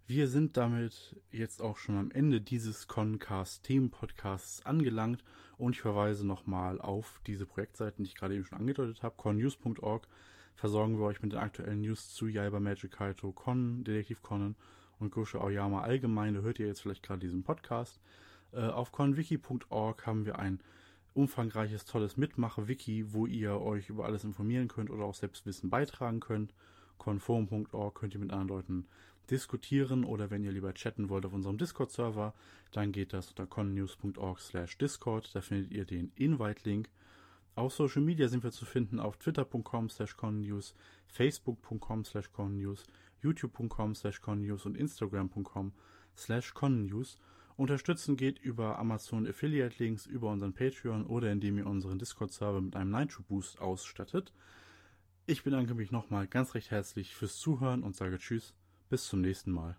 Wir 0.07 0.29
sind 0.29 0.57
damit 0.57 1.17
jetzt 1.31 1.61
auch 1.61 1.77
schon 1.77 1.97
am 1.97 2.11
Ende 2.11 2.41
dieses 2.41 2.89
Concast 2.89 3.65
Themen-Podcasts 3.65 4.65
angelangt 4.65 5.23
und 5.59 5.75
ich 5.75 5.83
verweise 5.83 6.27
nochmal 6.27 6.81
auf 6.81 7.21
diese 7.27 7.47
Projektseiten, 7.47 8.05
die 8.05 8.11
ich 8.11 8.17
gerade 8.17 8.35
eben 8.35 8.45
schon 8.45 8.59
angedeutet 8.59 9.03
habe. 9.03 9.17
connews.org 9.17 10.09
versorgen 10.57 10.99
wir 10.99 11.05
euch 11.05 11.23
mit 11.23 11.33
den 11.33 11.39
aktuellen 11.39 11.83
News 11.83 12.13
zu 12.13 12.27
Jaiba 12.27 12.59
Magic 12.59 12.93
Kaito, 12.93 13.33
Con, 13.33 13.85
Detektiv 13.85 14.23
Conan 14.23 14.57
und 15.01 15.11
Gosho 15.13 15.39
Aoyama 15.41 15.83
allgemein. 15.83 16.35
Da 16.35 16.41
hört 16.41 16.59
ihr 16.59 16.67
jetzt 16.67 16.81
vielleicht 16.81 17.03
gerade 17.03 17.21
diesen 17.21 17.43
Podcast. 17.43 18.01
Äh, 18.53 18.61
auf 18.61 18.93
conwiki.org 18.93 20.07
haben 20.07 20.27
wir 20.27 20.39
ein 20.39 20.61
umfangreiches, 21.15 21.85
tolles 21.85 22.17
Mitmache-Wiki, 22.17 23.13
wo 23.13 23.27
ihr 23.27 23.61
euch 23.61 23.89
über 23.89 24.05
alles 24.05 24.25
informieren 24.25 24.69
könnt 24.69 24.91
oder 24.91 25.05
auch 25.05 25.15
Selbstwissen 25.15 25.71
beitragen 25.71 26.21
könnt. 26.21 26.55
Conform.org 26.99 27.95
könnt 27.95 28.15
ihr 28.15 28.21
mit 28.21 28.33
anderen 28.33 28.49
Leuten 28.49 28.87
diskutieren 29.31 30.05
oder 30.05 30.31
wenn 30.31 30.45
ihr 30.45 30.53
lieber 30.53 30.73
chatten 30.75 31.09
wollt 31.09 31.27
auf 31.27 31.33
unserem 31.33 31.59
Discord-Server, 31.59 32.35
dann 32.73 32.93
geht 32.93 33.13
das 33.13 33.29
unter 33.29 33.47
connews.org 33.47 34.41
slash 34.41 34.79
discord. 34.79 35.35
Da 35.35 35.41
findet 35.41 35.71
ihr 35.73 35.85
den 35.85 36.13
Invite-Link. 36.17 36.89
Auf 37.55 37.75
Social 37.75 38.03
Media 38.03 38.29
sind 38.29 38.45
wir 38.45 38.53
zu 38.53 38.65
finden 38.65 39.01
auf 39.01 39.17
twitter.com 39.17 39.89
slash 39.91 40.17
connews, 40.17 40.75
facebook.com 41.09 42.05
slash 42.05 42.31
connews, 42.33 42.85
youtube.com 43.23 43.95
slash 43.95 44.21
connews 44.21 44.67
und 44.67 44.77
instagram.com 44.77 45.73
slash 46.17 46.55
connews. 46.55 47.19
Unterstützen 47.57 48.17
geht 48.17 48.39
über 48.39 48.79
Amazon 48.79 49.27
Affiliate 49.27 49.83
Links, 49.83 50.07
über 50.07 50.31
unseren 50.31 50.55
Patreon 50.55 51.07
oder 51.07 51.33
indem 51.33 51.59
ihr 51.59 51.67
unseren 51.67 51.99
Discord-Server 51.99 52.61
mit 52.61 52.77
einem 52.77 52.91
Nitro 52.91 53.23
Boost 53.25 53.61
ausstattet. 53.61 54.33
Ich 55.27 55.43
bedanke 55.43 55.75
mich 55.75 55.91
nochmal 55.91 56.27
ganz 56.27 56.55
recht 56.55 56.71
herzlich 56.71 57.15
fürs 57.15 57.37
Zuhören 57.37 57.83
und 57.83 57.97
sage 57.97 58.19
Tschüss, 58.19 58.55
bis 58.89 59.07
zum 59.07 59.21
nächsten 59.21 59.53
Mal. 59.53 59.77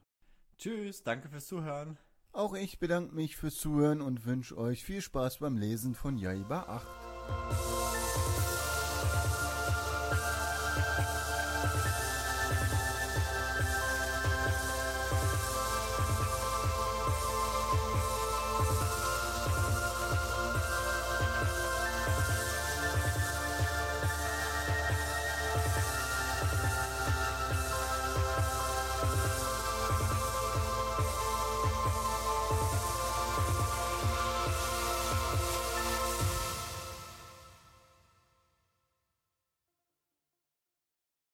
Tschüss, 0.58 1.04
danke 1.04 1.30
fürs 1.30 1.48
Zuhören. 1.48 1.98
Auch 2.32 2.54
ich 2.54 2.80
bedanke 2.80 3.16
mich 3.16 3.36
fürs 3.36 3.56
Zuhören 3.56 4.02
und 4.02 4.26
wünsche 4.26 4.58
euch 4.58 4.84
viel 4.84 5.02
Spaß 5.02 5.40
beim 5.40 5.58
Lesen 5.58 5.96
von 5.96 6.18
Jaiba 6.18 6.64
8. 6.64 7.99